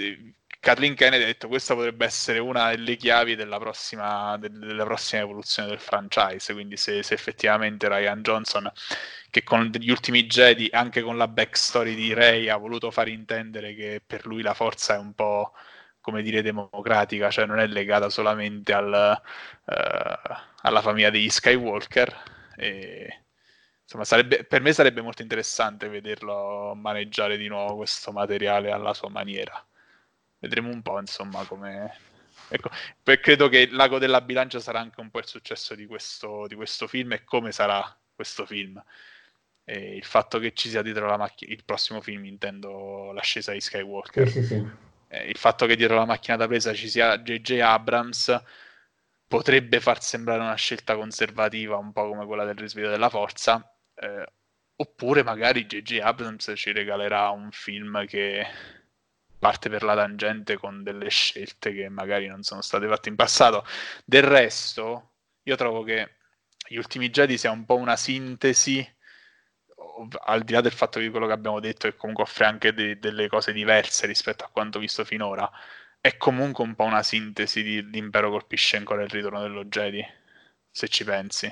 Kathleen 0.66 0.96
Kennedy 0.96 1.22
ha 1.22 1.26
detto 1.26 1.46
questa 1.46 1.76
potrebbe 1.76 2.04
essere 2.04 2.40
una 2.40 2.70
delle 2.70 2.96
chiavi 2.96 3.36
della 3.36 3.56
prossima, 3.58 4.36
della 4.36 4.82
prossima 4.82 5.22
evoluzione 5.22 5.68
del 5.68 5.78
franchise, 5.78 6.52
quindi 6.54 6.76
se, 6.76 7.04
se 7.04 7.14
effettivamente 7.14 7.86
Ryan 7.86 8.20
Johnson 8.20 8.72
che 9.30 9.44
con 9.44 9.70
gli 9.72 9.90
ultimi 9.90 10.26
Jedi, 10.26 10.68
anche 10.72 11.02
con 11.02 11.16
la 11.16 11.28
backstory 11.28 11.94
di 11.94 12.12
Rey, 12.14 12.48
ha 12.48 12.56
voluto 12.56 12.90
far 12.90 13.06
intendere 13.06 13.74
che 13.76 14.02
per 14.04 14.26
lui 14.26 14.42
la 14.42 14.54
forza 14.54 14.96
è 14.96 14.98
un 14.98 15.14
po' 15.14 15.52
come 16.00 16.20
dire 16.22 16.42
democratica, 16.42 17.30
cioè 17.30 17.46
non 17.46 17.60
è 17.60 17.66
legata 17.68 18.08
solamente 18.10 18.72
al, 18.72 19.22
uh, 19.66 20.34
alla 20.62 20.82
famiglia 20.82 21.10
degli 21.10 21.30
Skywalker. 21.30 22.22
E, 22.56 23.22
insomma, 23.82 24.04
sarebbe, 24.04 24.42
per 24.42 24.62
me 24.62 24.72
sarebbe 24.72 25.00
molto 25.00 25.22
interessante 25.22 25.88
vederlo 25.88 26.74
maneggiare 26.74 27.36
di 27.36 27.46
nuovo 27.46 27.76
questo 27.76 28.10
materiale 28.10 28.72
alla 28.72 28.94
sua 28.94 29.10
maniera. 29.10 29.64
Vedremo 30.46 30.70
un 30.70 30.82
po', 30.82 30.98
insomma, 31.00 31.44
come, 31.44 31.92
Ecco, 32.48 32.70
credo 33.20 33.48
che 33.48 33.68
lago 33.70 33.98
della 33.98 34.20
bilancia 34.20 34.60
sarà 34.60 34.78
anche 34.78 35.00
un 35.00 35.10
po' 35.10 35.18
il 35.18 35.26
successo 35.26 35.74
di 35.74 35.86
questo, 35.86 36.46
di 36.46 36.54
questo 36.54 36.86
film 36.86 37.12
e 37.12 37.24
come 37.24 37.50
sarà 37.50 37.84
questo 38.14 38.46
film 38.46 38.82
e 39.68 39.96
il 39.96 40.04
fatto 40.04 40.38
che 40.38 40.52
ci 40.54 40.68
sia 40.68 40.80
dietro 40.80 41.06
la 41.06 41.16
macchina, 41.16 41.52
il 41.52 41.64
prossimo 41.64 42.00
film 42.00 42.24
intendo 42.24 43.10
l'ascesa 43.10 43.50
di 43.50 43.60
Skywalker, 43.60 44.28
sì, 44.28 44.42
sì, 44.42 44.46
sì. 44.46 44.66
Eh, 45.08 45.28
il 45.28 45.36
fatto 45.36 45.66
che 45.66 45.74
dietro 45.74 45.96
la 45.96 46.04
macchina 46.04 46.36
da 46.36 46.46
presa 46.46 46.72
ci 46.72 46.88
sia 46.88 47.18
JJ 47.18 47.58
Abrams 47.58 48.42
potrebbe 49.26 49.80
far 49.80 50.00
sembrare 50.00 50.40
una 50.40 50.54
scelta 50.54 50.94
conservativa, 50.94 51.76
un 51.76 51.92
po' 51.92 52.08
come 52.08 52.26
quella 52.26 52.44
del 52.44 52.54
risveglio 52.54 52.90
della 52.90 53.08
forza, 53.08 53.76
eh, 53.96 54.24
oppure 54.76 55.24
magari 55.24 55.66
JJ 55.66 55.98
Abrams 55.98 56.52
ci 56.54 56.70
regalerà 56.70 57.30
un 57.30 57.50
film 57.50 58.06
che 58.06 58.46
parte 59.38 59.68
per 59.68 59.82
la 59.82 59.94
tangente 59.94 60.56
con 60.56 60.82
delle 60.82 61.08
scelte 61.08 61.72
che 61.72 61.88
magari 61.88 62.26
non 62.26 62.42
sono 62.42 62.62
state 62.62 62.86
fatte 62.88 63.08
in 63.08 63.16
passato. 63.16 63.64
Del 64.04 64.22
resto, 64.22 65.12
io 65.42 65.56
trovo 65.56 65.82
che 65.82 66.16
gli 66.68 66.76
ultimi 66.76 67.10
Jedi 67.10 67.38
sia 67.38 67.50
un 67.50 67.64
po' 67.64 67.76
una 67.76 67.96
sintesi 67.96 68.94
al 70.24 70.42
di 70.42 70.52
là 70.52 70.60
del 70.60 70.72
fatto 70.72 70.98
di 70.98 71.08
quello 71.08 71.26
che 71.26 71.32
abbiamo 71.32 71.60
detto, 71.60 71.88
che 71.88 71.96
comunque 71.96 72.24
offre 72.24 72.44
anche 72.44 72.72
de- 72.72 72.98
delle 72.98 73.28
cose 73.28 73.52
diverse 73.52 74.06
rispetto 74.06 74.44
a 74.44 74.50
quanto 74.52 74.78
visto 74.78 75.04
finora, 75.04 75.50
è 76.00 76.16
comunque 76.16 76.64
un 76.64 76.74
po' 76.74 76.84
una 76.84 77.02
sintesi 77.02 77.62
di 77.62 77.90
l'impero 77.90 78.30
colpisce 78.30 78.76
ancora 78.76 79.02
il 79.02 79.08
ritorno 79.08 79.40
dello 79.40 79.64
Jedi, 79.64 80.04
se 80.70 80.88
ci 80.88 81.04
pensi. 81.04 81.46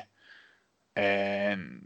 E... 0.93 1.03
Ehm, 1.03 1.80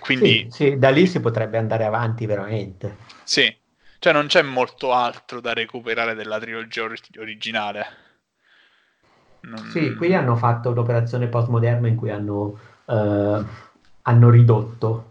quindi... 0.00 0.48
Sì, 0.50 0.70
sì, 0.70 0.78
da 0.78 0.90
lì 0.90 1.06
si 1.06 1.20
potrebbe 1.20 1.58
andare 1.58 1.84
avanti 1.84 2.26
veramente. 2.26 2.96
Sì, 3.24 3.54
cioè 3.98 4.12
non 4.12 4.26
c'è 4.26 4.42
molto 4.42 4.92
altro 4.92 5.40
da 5.40 5.52
recuperare 5.52 6.14
della 6.14 6.38
trilogia 6.38 6.84
or- 6.84 7.00
originale. 7.18 7.86
Non... 9.40 9.70
Sì, 9.70 9.94
qui 9.94 10.14
hanno 10.14 10.36
fatto 10.36 10.72
l'operazione 10.72 11.26
postmoderna 11.28 11.88
in 11.88 11.96
cui 11.96 12.10
hanno, 12.10 12.58
uh, 12.84 13.44
hanno 14.02 14.30
ridotto 14.30 15.08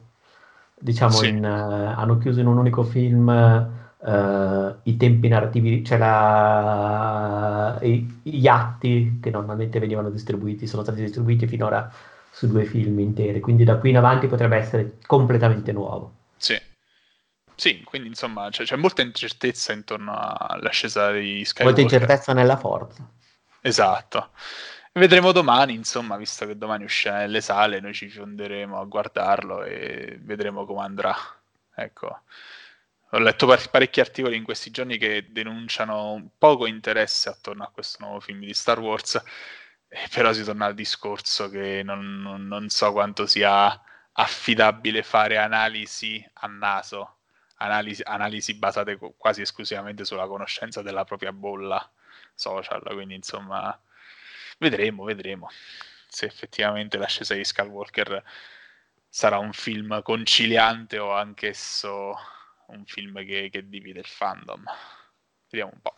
diciamo, 0.80 1.12
sì. 1.12 1.30
in, 1.30 1.44
uh, 1.44 2.00
hanno 2.00 2.18
chiuso 2.18 2.40
in 2.40 2.48
un 2.48 2.58
unico 2.58 2.84
film 2.84 3.28
uh, 3.28 4.76
i 4.84 4.98
tempi 4.98 5.28
narrativi, 5.28 5.84
cioè 5.84 5.98
la, 5.98 7.78
i, 7.82 8.20
gli 8.24 8.48
atti 8.48 9.20
che 9.22 9.30
normalmente 9.30 9.80
venivano 9.80 10.10
distribuiti, 10.10 10.68
sono 10.68 10.84
stati 10.84 11.02
distribuiti 11.02 11.48
finora 11.48 11.92
su 12.30 12.48
due 12.48 12.66
film 12.66 13.00
interi, 13.00 13.40
quindi 13.40 13.64
da 13.64 13.78
qui 13.78 13.90
in 13.90 13.98
avanti 13.98 14.28
potrebbe 14.28 14.58
essere 14.58 14.98
completamente 15.06 15.72
nuovo. 15.72 16.17
Sì. 17.58 17.82
Quindi 17.84 18.08
insomma 18.08 18.50
c'è, 18.50 18.64
c'è 18.64 18.76
molta 18.76 19.02
incertezza 19.02 19.74
intorno 19.74 20.16
all'ascesa 20.16 21.12
di 21.12 21.44
Skywalker. 21.44 21.66
Molta 21.66 21.82
incertezza 21.82 22.34
nella 22.34 22.56
forza. 22.56 23.06
Esatto. 23.62 24.30
Vedremo 24.94 25.32
domani, 25.32 25.74
insomma, 25.74 26.18
visto 26.18 26.46
che 26.46 26.58
domani 26.58 26.84
uscirà 26.84 27.18
nelle 27.18 27.42
sale, 27.42 27.80
noi 27.80 27.94
ci 27.94 28.10
fonderemo 28.10 28.80
a 28.80 28.86
guardarlo 28.86 29.64
e 29.64 30.18
vedremo 30.22 30.66
come 30.66 30.82
andrà. 30.82 31.16
Ecco. 31.76 32.22
Ho 33.12 33.20
letto 33.20 33.48
parecchi 33.72 34.00
articoli 34.00 34.36
in 34.36 34.44
questi 34.44 34.70
giorni 34.70 34.98
che 34.98 35.28
denunciano 35.30 36.32
poco 36.38 36.66
interesse 36.66 37.30
attorno 37.30 37.64
a 37.64 37.70
questo 37.70 38.04
nuovo 38.04 38.20
film 38.20 38.40
di 38.40 38.54
Star 38.54 38.80
Wars, 38.80 39.22
però 40.14 40.34
si 40.34 40.44
torna 40.44 40.66
al 40.66 40.74
discorso 40.74 41.50
che 41.50 41.82
non, 41.84 42.22
non, 42.22 42.48
non 42.48 42.70
so 42.70 42.92
quanto 42.92 43.26
sia 43.26 43.82
affidabile 44.12 45.04
fare 45.04 45.38
analisi 45.38 46.24
a 46.34 46.48
naso, 46.48 47.17
analisi, 47.58 48.02
analisi 48.04 48.54
basate 48.56 48.98
quasi 49.18 49.42
esclusivamente 49.42 50.06
sulla 50.06 50.28
conoscenza 50.28 50.82
della 50.82 51.04
propria 51.04 51.32
bolla 51.32 51.90
social, 52.34 52.82
quindi 52.94 53.16
insomma 53.16 53.80
Vedremo, 54.60 55.04
vedremo 55.04 55.50
se 56.08 56.26
effettivamente 56.26 56.98
l'ascesa 56.98 57.36
di 57.36 57.44
Skywalker 57.44 58.24
sarà 59.08 59.38
un 59.38 59.54
film 59.54 60.02
conciliante 60.02 60.98
o 60.98 61.14
anch'esso 61.14 62.16
un 62.68 62.84
film 62.86 63.24
che, 63.24 63.50
che 63.52 63.70
divide 63.70 64.00
il 64.00 64.06
fandom. 64.06 64.64
Vediamo 65.50 65.74
un 65.74 65.82
po'. 65.82 65.94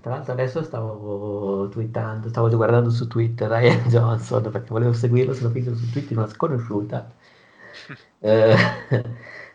Tra 0.00 0.10
l'altro 0.10 0.32
adesso 0.32 0.62
stavo 0.62 1.68
twittando, 1.70 2.28
stavo 2.28 2.48
guardando 2.54 2.90
su 2.90 3.06
Twitter 3.06 3.48
Ryan 3.48 3.84
Johnson 3.88 4.50
perché 4.50 4.68
volevo 4.68 4.92
seguirlo, 4.92 5.32
sono 5.32 5.50
finito 5.50 5.74
su 5.74 5.90
Twitter 5.90 6.16
una 6.16 6.28
sconosciuta 6.28 7.10
eh, 8.20 8.56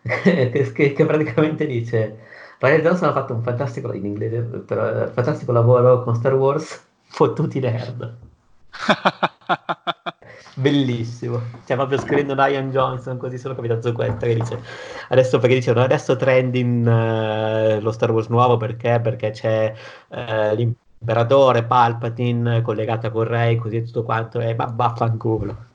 che, 0.24 0.94
che, 0.94 1.06
praticamente 1.06 1.66
dice 1.66 2.18
Ryan 2.60 2.82
Johnson 2.82 3.10
ha 3.10 3.14
fatto 3.14 3.34
un 3.34 3.44
fantastico 3.44 3.94
in 3.94 4.06
inglese, 4.06 4.40
però, 4.42 5.08
fantastico 5.08 5.52
lavoro 5.52 6.04
con 6.04 6.16
Star 6.16 6.34
Wars 6.34 6.90
Fottuti 7.12 7.60
nerd. 7.60 8.16
Bellissimo. 10.56 11.42
Cioè, 11.66 11.76
proprio 11.76 12.00
scrivendo 12.00 12.36
Ryan 12.36 12.72
Johnson, 12.72 13.18
così 13.18 13.38
sono 13.38 13.56
capitato 13.56 13.92
questa 13.92 14.26
che 14.28 14.36
dice 14.36 14.62
adesso 15.10 15.40
perché 15.40 15.56
dicevano 15.56 15.86
adesso 15.86 16.16
trending 16.16 16.86
uh, 16.88 17.82
lo 17.82 17.92
Star 17.92 18.12
Wars 18.12 18.28
nuovo 18.28 18.58
perché? 18.58 19.00
Perché 19.02 19.32
c'è 19.32 19.74
uh, 20.08 20.56
l'imperatore 20.56 21.64
Palpatine 21.64 22.62
collegata 22.62 23.10
con 23.10 23.24
Rey, 23.24 23.56
così 23.58 23.84
tutto 23.84 24.04
quanto 24.04 24.40
e 24.40 24.54
ma 24.56 24.72
vaffanculo. 24.74 25.70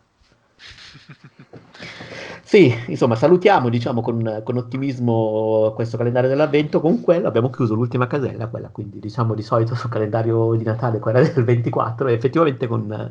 Sì, 2.43 2.73
insomma, 2.87 3.17
salutiamo 3.17 3.69
diciamo 3.69 4.03
con, 4.03 4.43
con, 4.45 4.57
ottimismo 4.57 5.73
questo 5.75 5.97
calendario 5.97 6.29
dell'avvento. 6.29 6.81
Con 6.81 7.01
quello 7.01 7.27
abbiamo 7.27 7.51
chiuso 7.51 7.75
l'ultima 7.75 8.07
casella, 8.07 8.47
quella 8.47 8.69
quindi 8.69 9.01
diciamo 9.01 9.35
di 9.35 9.43
solito 9.43 9.75
sul 9.75 9.91
calendario 9.91 10.55
di 10.55 10.63
Natale, 10.63 11.01
quella 11.01 11.21
del 11.21 11.43
24, 11.43 12.07
e 12.07 12.13
effettivamente 12.13 12.69
con 12.69 13.11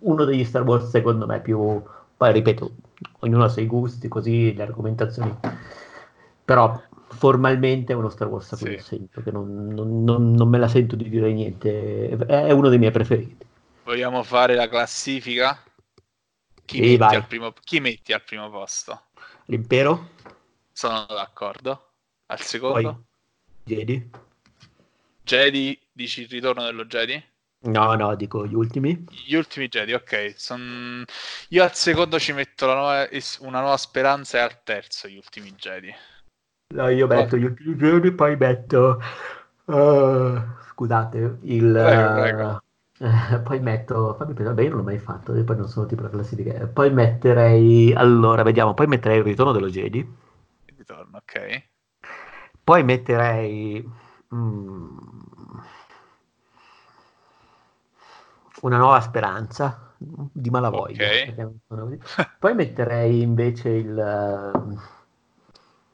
uno 0.00 0.24
degli 0.24 0.44
Star 0.44 0.64
Wars 0.64 0.90
secondo 0.90 1.24
me 1.26 1.40
più, 1.40 1.80
poi 2.16 2.32
ripeto, 2.32 2.70
ognuno 3.20 3.44
ha 3.44 3.46
i 3.46 3.50
suoi 3.50 3.66
gusti, 3.66 4.08
così 4.08 4.54
le 4.54 4.62
argomentazioni, 4.62 5.34
però 6.44 6.78
formalmente 7.08 7.94
è 7.94 7.96
uno 7.96 8.10
Star 8.10 8.28
Wars 8.28 8.52
a 8.52 8.58
cui 8.58 8.78
sì. 8.78 8.84
sento, 8.84 9.22
che 9.22 9.30
non, 9.30 9.68
non, 9.68 10.04
non, 10.04 10.32
non 10.32 10.48
me 10.48 10.58
la 10.58 10.68
sento 10.68 10.94
di 10.94 11.08
dire 11.08 11.32
niente, 11.32 12.10
è 12.26 12.50
uno 12.52 12.68
dei 12.68 12.78
miei 12.78 12.92
preferiti. 12.92 13.44
Vogliamo 13.84 14.22
fare 14.22 14.54
la 14.54 14.68
classifica? 14.68 15.58
Chi, 16.66 16.96
metti 16.98 17.14
al, 17.14 17.26
primo, 17.26 17.52
chi 17.62 17.80
metti 17.80 18.12
al 18.12 18.22
primo 18.24 18.50
posto? 18.50 19.04
L'impero? 19.46 20.10
Sono 20.72 21.06
d'accordo. 21.08 21.92
Al 22.26 22.40
secondo? 22.40 22.92
Poi, 22.92 23.04
Jedi. 23.62 24.10
Jedi, 25.22 25.80
dici 25.92 26.22
il 26.22 26.28
ritorno 26.28 26.64
dello 26.64 26.84
Jedi? 26.84 27.24
No, 27.60 27.94
no, 27.94 28.14
dico 28.16 28.46
gli 28.46 28.54
ultimi. 28.54 29.04
Gli 29.24 29.34
ultimi 29.34 29.68
Jedi, 29.68 29.92
ok. 29.92 30.34
Son... 30.36 31.04
Io 31.48 31.62
al 31.62 31.74
secondo 31.74 32.18
ci 32.18 32.32
metto 32.32 32.66
nuova, 32.66 33.08
una 33.40 33.60
nuova 33.60 33.76
speranza 33.76 34.38
e 34.38 34.40
al 34.40 34.62
terzo 34.62 35.08
gli 35.08 35.16
ultimi 35.16 35.52
Jedi. 35.52 35.94
No, 36.74 36.88
io 36.88 37.06
metto 37.06 37.36
gli 37.36 37.44
ultimi 37.44 37.74
Jedi, 37.76 38.12
poi 38.12 38.36
metto... 38.36 39.00
Uh, 39.66 40.38
scusate, 40.70 41.38
il... 41.42 41.72
Prego, 41.72 42.20
prego. 42.20 42.62
Uh, 42.98 43.42
poi 43.42 43.60
metto... 43.60 44.14
Fammi 44.14 44.32
pensare, 44.32 44.54
beh, 44.54 44.62
io 44.62 44.68
non 44.70 44.78
l'ho 44.78 44.84
mai 44.84 44.98
fatto, 44.98 45.34
e 45.34 45.42
poi 45.42 45.56
non 45.56 45.68
sono 45.68 45.86
tipo 45.86 46.02
la 46.02 46.10
classifica. 46.10 46.66
Poi 46.66 46.90
metterei... 46.90 47.92
Allora, 47.92 48.42
vediamo, 48.42 48.74
poi 48.74 48.86
metterei 48.86 49.18
il 49.18 49.24
ritorno 49.24 49.52
dello 49.52 49.68
Jedi. 49.68 49.98
Il 49.98 50.74
ritorno, 50.76 51.18
ok. 51.18 51.62
Poi 52.64 52.82
metterei... 52.84 54.04
Mm, 54.34 54.98
una 58.62 58.78
nuova 58.78 59.00
speranza 59.00 59.92
di 59.98 60.50
malavoglia. 60.50 61.06
Okay. 61.06 61.98
Poi 62.38 62.54
metterei 62.54 63.20
invece 63.20 63.68
il... 63.68 64.52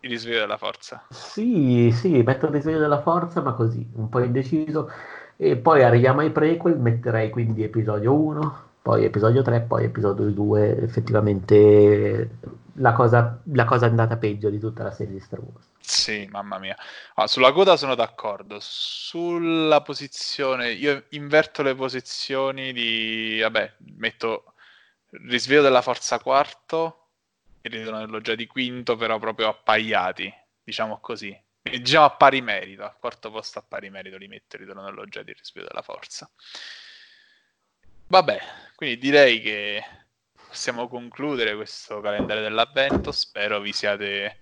Il 0.01 0.11
risveglio 0.11 0.41
della 0.41 0.57
forza. 0.57 1.05
Sì, 1.11 1.91
sì, 1.93 2.23
metto 2.23 2.47
il 2.47 2.53
risveglio 2.53 2.79
della 2.79 3.03
forza, 3.03 3.41
ma 3.41 3.53
così, 3.53 3.89
un 3.95 4.09
po' 4.09 4.21
indeciso. 4.21 4.91
E 5.45 5.57
poi 5.57 5.83
arriviamo 5.83 6.21
ai 6.21 6.31
prequel, 6.31 6.79
metterei 6.79 7.29
quindi 7.29 7.65
episodio 7.65 8.15
1, 8.15 8.63
poi 8.81 9.05
episodio 9.05 9.43
3, 9.43 9.63
poi 9.63 9.83
episodio 9.83 10.27
2, 10.27 10.83
effettivamente 10.83 12.39
la 12.75 12.93
cosa, 12.93 13.43
la 13.47 13.65
cosa 13.65 13.87
andata 13.87 14.17
peggio 14.19 14.51
di 14.51 14.61
tutta 14.61 14.85
la 14.85 14.93
serie 14.93 15.15
di 15.15 15.19
Star 15.19 15.41
Wars. 15.41 15.69
Sì, 15.81 16.29
mamma 16.31 16.61
mia. 16.61 16.77
Ah, 17.15 17.27
sulla 17.27 17.51
coda 17.51 17.77
sono 17.77 17.97
d'accordo. 17.97 18.59
Sulla 18.61 19.83
posizione, 19.83 20.71
io 20.71 21.07
inverto 21.09 21.65
le 21.65 21.75
posizioni 21.75 22.73
di... 22.73 23.41
Vabbè, 23.43 23.73
metto 23.97 24.55
risveglio 25.25 25.63
della 25.63 25.83
forza 25.83 26.21
quarto 26.21 27.09
e 27.61 27.69
ritorno 27.69 27.99
dello 27.99 28.21
già 28.21 28.37
di 28.37 28.47
quinto, 28.47 28.95
però 28.95 29.19
proprio 29.19 29.49
appaiati, 29.49 30.33
diciamo 30.63 31.01
così. 31.01 31.37
Diciamo 31.63 32.05
a 32.05 32.11
pari 32.11 32.43
merito, 32.43 32.83
al 32.83 32.97
quarto 32.99 33.31
posto 33.31 33.61
a 33.61 33.65
pari 33.67 33.89
merito 33.89 34.17
li 34.17 34.27
metto 34.27 34.57
il 34.57 34.63
ritorno 34.63 35.05
già 35.07 35.23
di 35.23 35.33
risveglio 35.33 35.69
della 35.69 35.83
forza. 35.83 36.29
Vabbè, 38.09 38.39
quindi 38.75 38.99
direi 38.99 39.41
che 39.41 39.83
possiamo 40.53 40.87
concludere 40.87 41.55
questo 41.55 42.01
calendario 42.01 42.43
dell'avvento. 42.43 43.11
Spero 43.11 43.59
vi 43.61 43.73
siate 43.73 44.41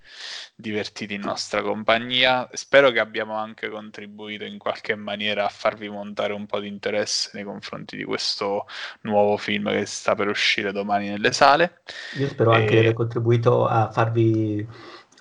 divertiti 0.56 1.14
in 1.14 1.20
nostra 1.20 1.62
compagnia. 1.62 2.48
Spero 2.52 2.90
che 2.90 2.98
abbiamo 2.98 3.36
anche 3.36 3.68
contribuito 3.68 4.44
in 4.44 4.58
qualche 4.58 4.96
maniera 4.96 5.44
a 5.44 5.48
farvi 5.48 5.88
montare 5.88 6.32
un 6.32 6.46
po' 6.46 6.58
di 6.58 6.66
interesse 6.66 7.30
nei 7.34 7.44
confronti 7.44 7.96
di 7.96 8.02
questo 8.02 8.66
nuovo 9.02 9.36
film 9.36 9.70
che 9.70 9.86
sta 9.86 10.16
per 10.16 10.26
uscire 10.26 10.72
domani 10.72 11.10
nelle 11.10 11.30
sale. 11.30 11.82
Io 12.16 12.26
spero 12.26 12.54
e... 12.54 12.56
anche 12.56 12.72
di 12.72 12.78
aver 12.78 12.94
contribuito 12.94 13.66
a 13.66 13.88
farvi 13.92 14.66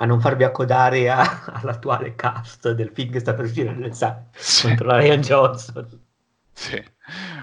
a 0.01 0.05
non 0.05 0.19
farvi 0.19 0.43
accodare 0.43 1.09
a, 1.09 1.43
all'attuale 1.61 2.15
cast 2.15 2.71
del 2.71 2.91
film 2.93 3.11
che 3.11 3.19
sta 3.19 3.33
per 3.33 3.45
uscire 3.45 3.71
nelle 3.71 3.93
sale 3.93 4.27
sì. 4.35 4.67
contro 4.67 4.95
Ryan 4.97 5.21
Johnson. 5.21 6.07
Sì. 6.53 6.83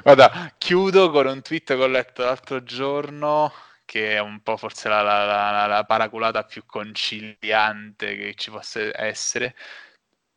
Guarda, 0.03 0.53
chiudo 0.59 1.11
con 1.11 1.27
un 1.27 1.43
tweet 1.43 1.65
che 1.65 1.75
ho 1.75 1.87
letto 1.87 2.23
l'altro 2.23 2.63
giorno, 2.63 3.53
che 3.85 4.15
è 4.15 4.21
un 4.21 4.43
po' 4.43 4.57
forse 4.57 4.89
la, 4.89 5.03
la, 5.03 5.25
la, 5.25 5.67
la 5.67 5.85
paraculata 5.85 6.45
più 6.45 6.65
conciliante 6.67 8.17
che 8.17 8.35
ci 8.37 8.51
possa 8.51 8.81
essere. 8.95 9.55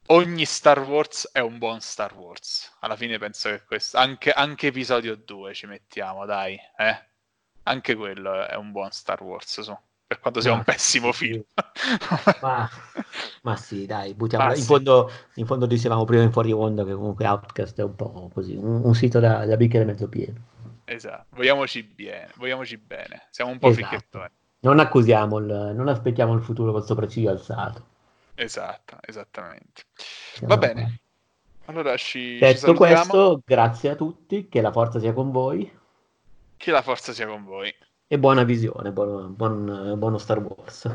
Ogni 0.08 0.46
Star 0.46 0.80
Wars 0.80 1.30
è 1.32 1.40
un 1.40 1.58
buon 1.58 1.82
Star 1.82 2.16
Wars. 2.16 2.76
Alla 2.80 2.96
fine 2.96 3.18
penso 3.20 3.50
che 3.50 3.64
questo, 3.64 3.98
anche, 3.98 4.32
anche 4.32 4.68
episodio 4.68 5.16
2 5.16 5.54
ci 5.54 5.68
mettiamo, 5.68 6.26
dai, 6.26 6.60
eh? 6.78 7.08
Anche 7.64 7.96
quello 7.96 8.46
è 8.46 8.56
un 8.56 8.72
buon 8.72 8.92
Star 8.92 9.22
Wars, 9.22 9.62
su 9.62 9.78
per 10.10 10.20
quanto 10.22 10.42
sia 10.42 10.50
ma 10.50 10.58
un 10.58 10.64
pessimo 10.64 11.12
film. 11.12 11.44
ma, 12.42 12.68
ma, 13.44 13.56
sì, 13.56 13.86
dai, 13.86 14.16
buttiamola. 14.16 14.56
In, 14.56 14.64
fondo, 14.64 15.12
in 15.36 15.46
fondo 15.46 15.68
dicevamo 15.68 16.04
prima 16.04 16.24
in 16.24 16.32
fuori 16.32 16.52
onda 16.52 16.84
che 16.84 16.94
comunque 16.94 17.28
Outcast 17.28 17.78
è 17.80 17.84
un 17.84 17.96
po' 17.96 18.28
così, 18.34 18.56
un, 18.56 18.82
un 18.84 18.96
sito 18.96 19.20
da, 19.20 19.46
da 19.46 19.56
bicchiere 19.56 19.86
mezzo 19.86 20.10
pieno. 20.10 20.40
Esatto, 20.86 21.36
vogliamoci 21.36 21.84
bene, 21.84 22.32
vogliamoci 22.38 22.78
bene. 22.78 23.28
siamo 23.30 23.52
un 23.52 23.60
po' 23.60 23.68
esatto. 23.68 23.86
fricchettoni. 23.86 24.30
Non 24.62 24.80
accusiamo, 24.80 25.38
il, 25.38 25.74
non 25.76 25.88
aspettiamo 25.88 26.34
il 26.34 26.42
futuro 26.42 26.72
col 26.72 26.86
sopracciglio 26.86 27.30
alzato. 27.30 27.86
Esatto, 28.34 28.98
esattamente. 29.06 29.84
Va 30.42 30.58
bene. 30.58 31.02
Allora 31.66 31.96
ci, 31.98 32.40
Detto 32.40 32.72
ci 32.72 32.74
questo, 32.74 33.44
grazie 33.46 33.92
a 33.92 33.96
tutti, 33.96 34.50
che 34.50 34.60
la 34.60 34.72
forza 34.72 35.00
sia 35.00 35.14
con 35.14 35.30
voi. 35.30 35.72
Che 36.58 36.72
la 36.72 36.82
forza 36.82 37.14
sia 37.14 37.28
con 37.28 37.46
voi 37.46 37.72
e 38.12 38.18
buona 38.18 38.44
visione, 38.44 38.92
buono, 38.92 39.30
buon, 39.30 39.94
buono 39.98 40.18
Star 40.18 40.40
Wars. 40.40 40.92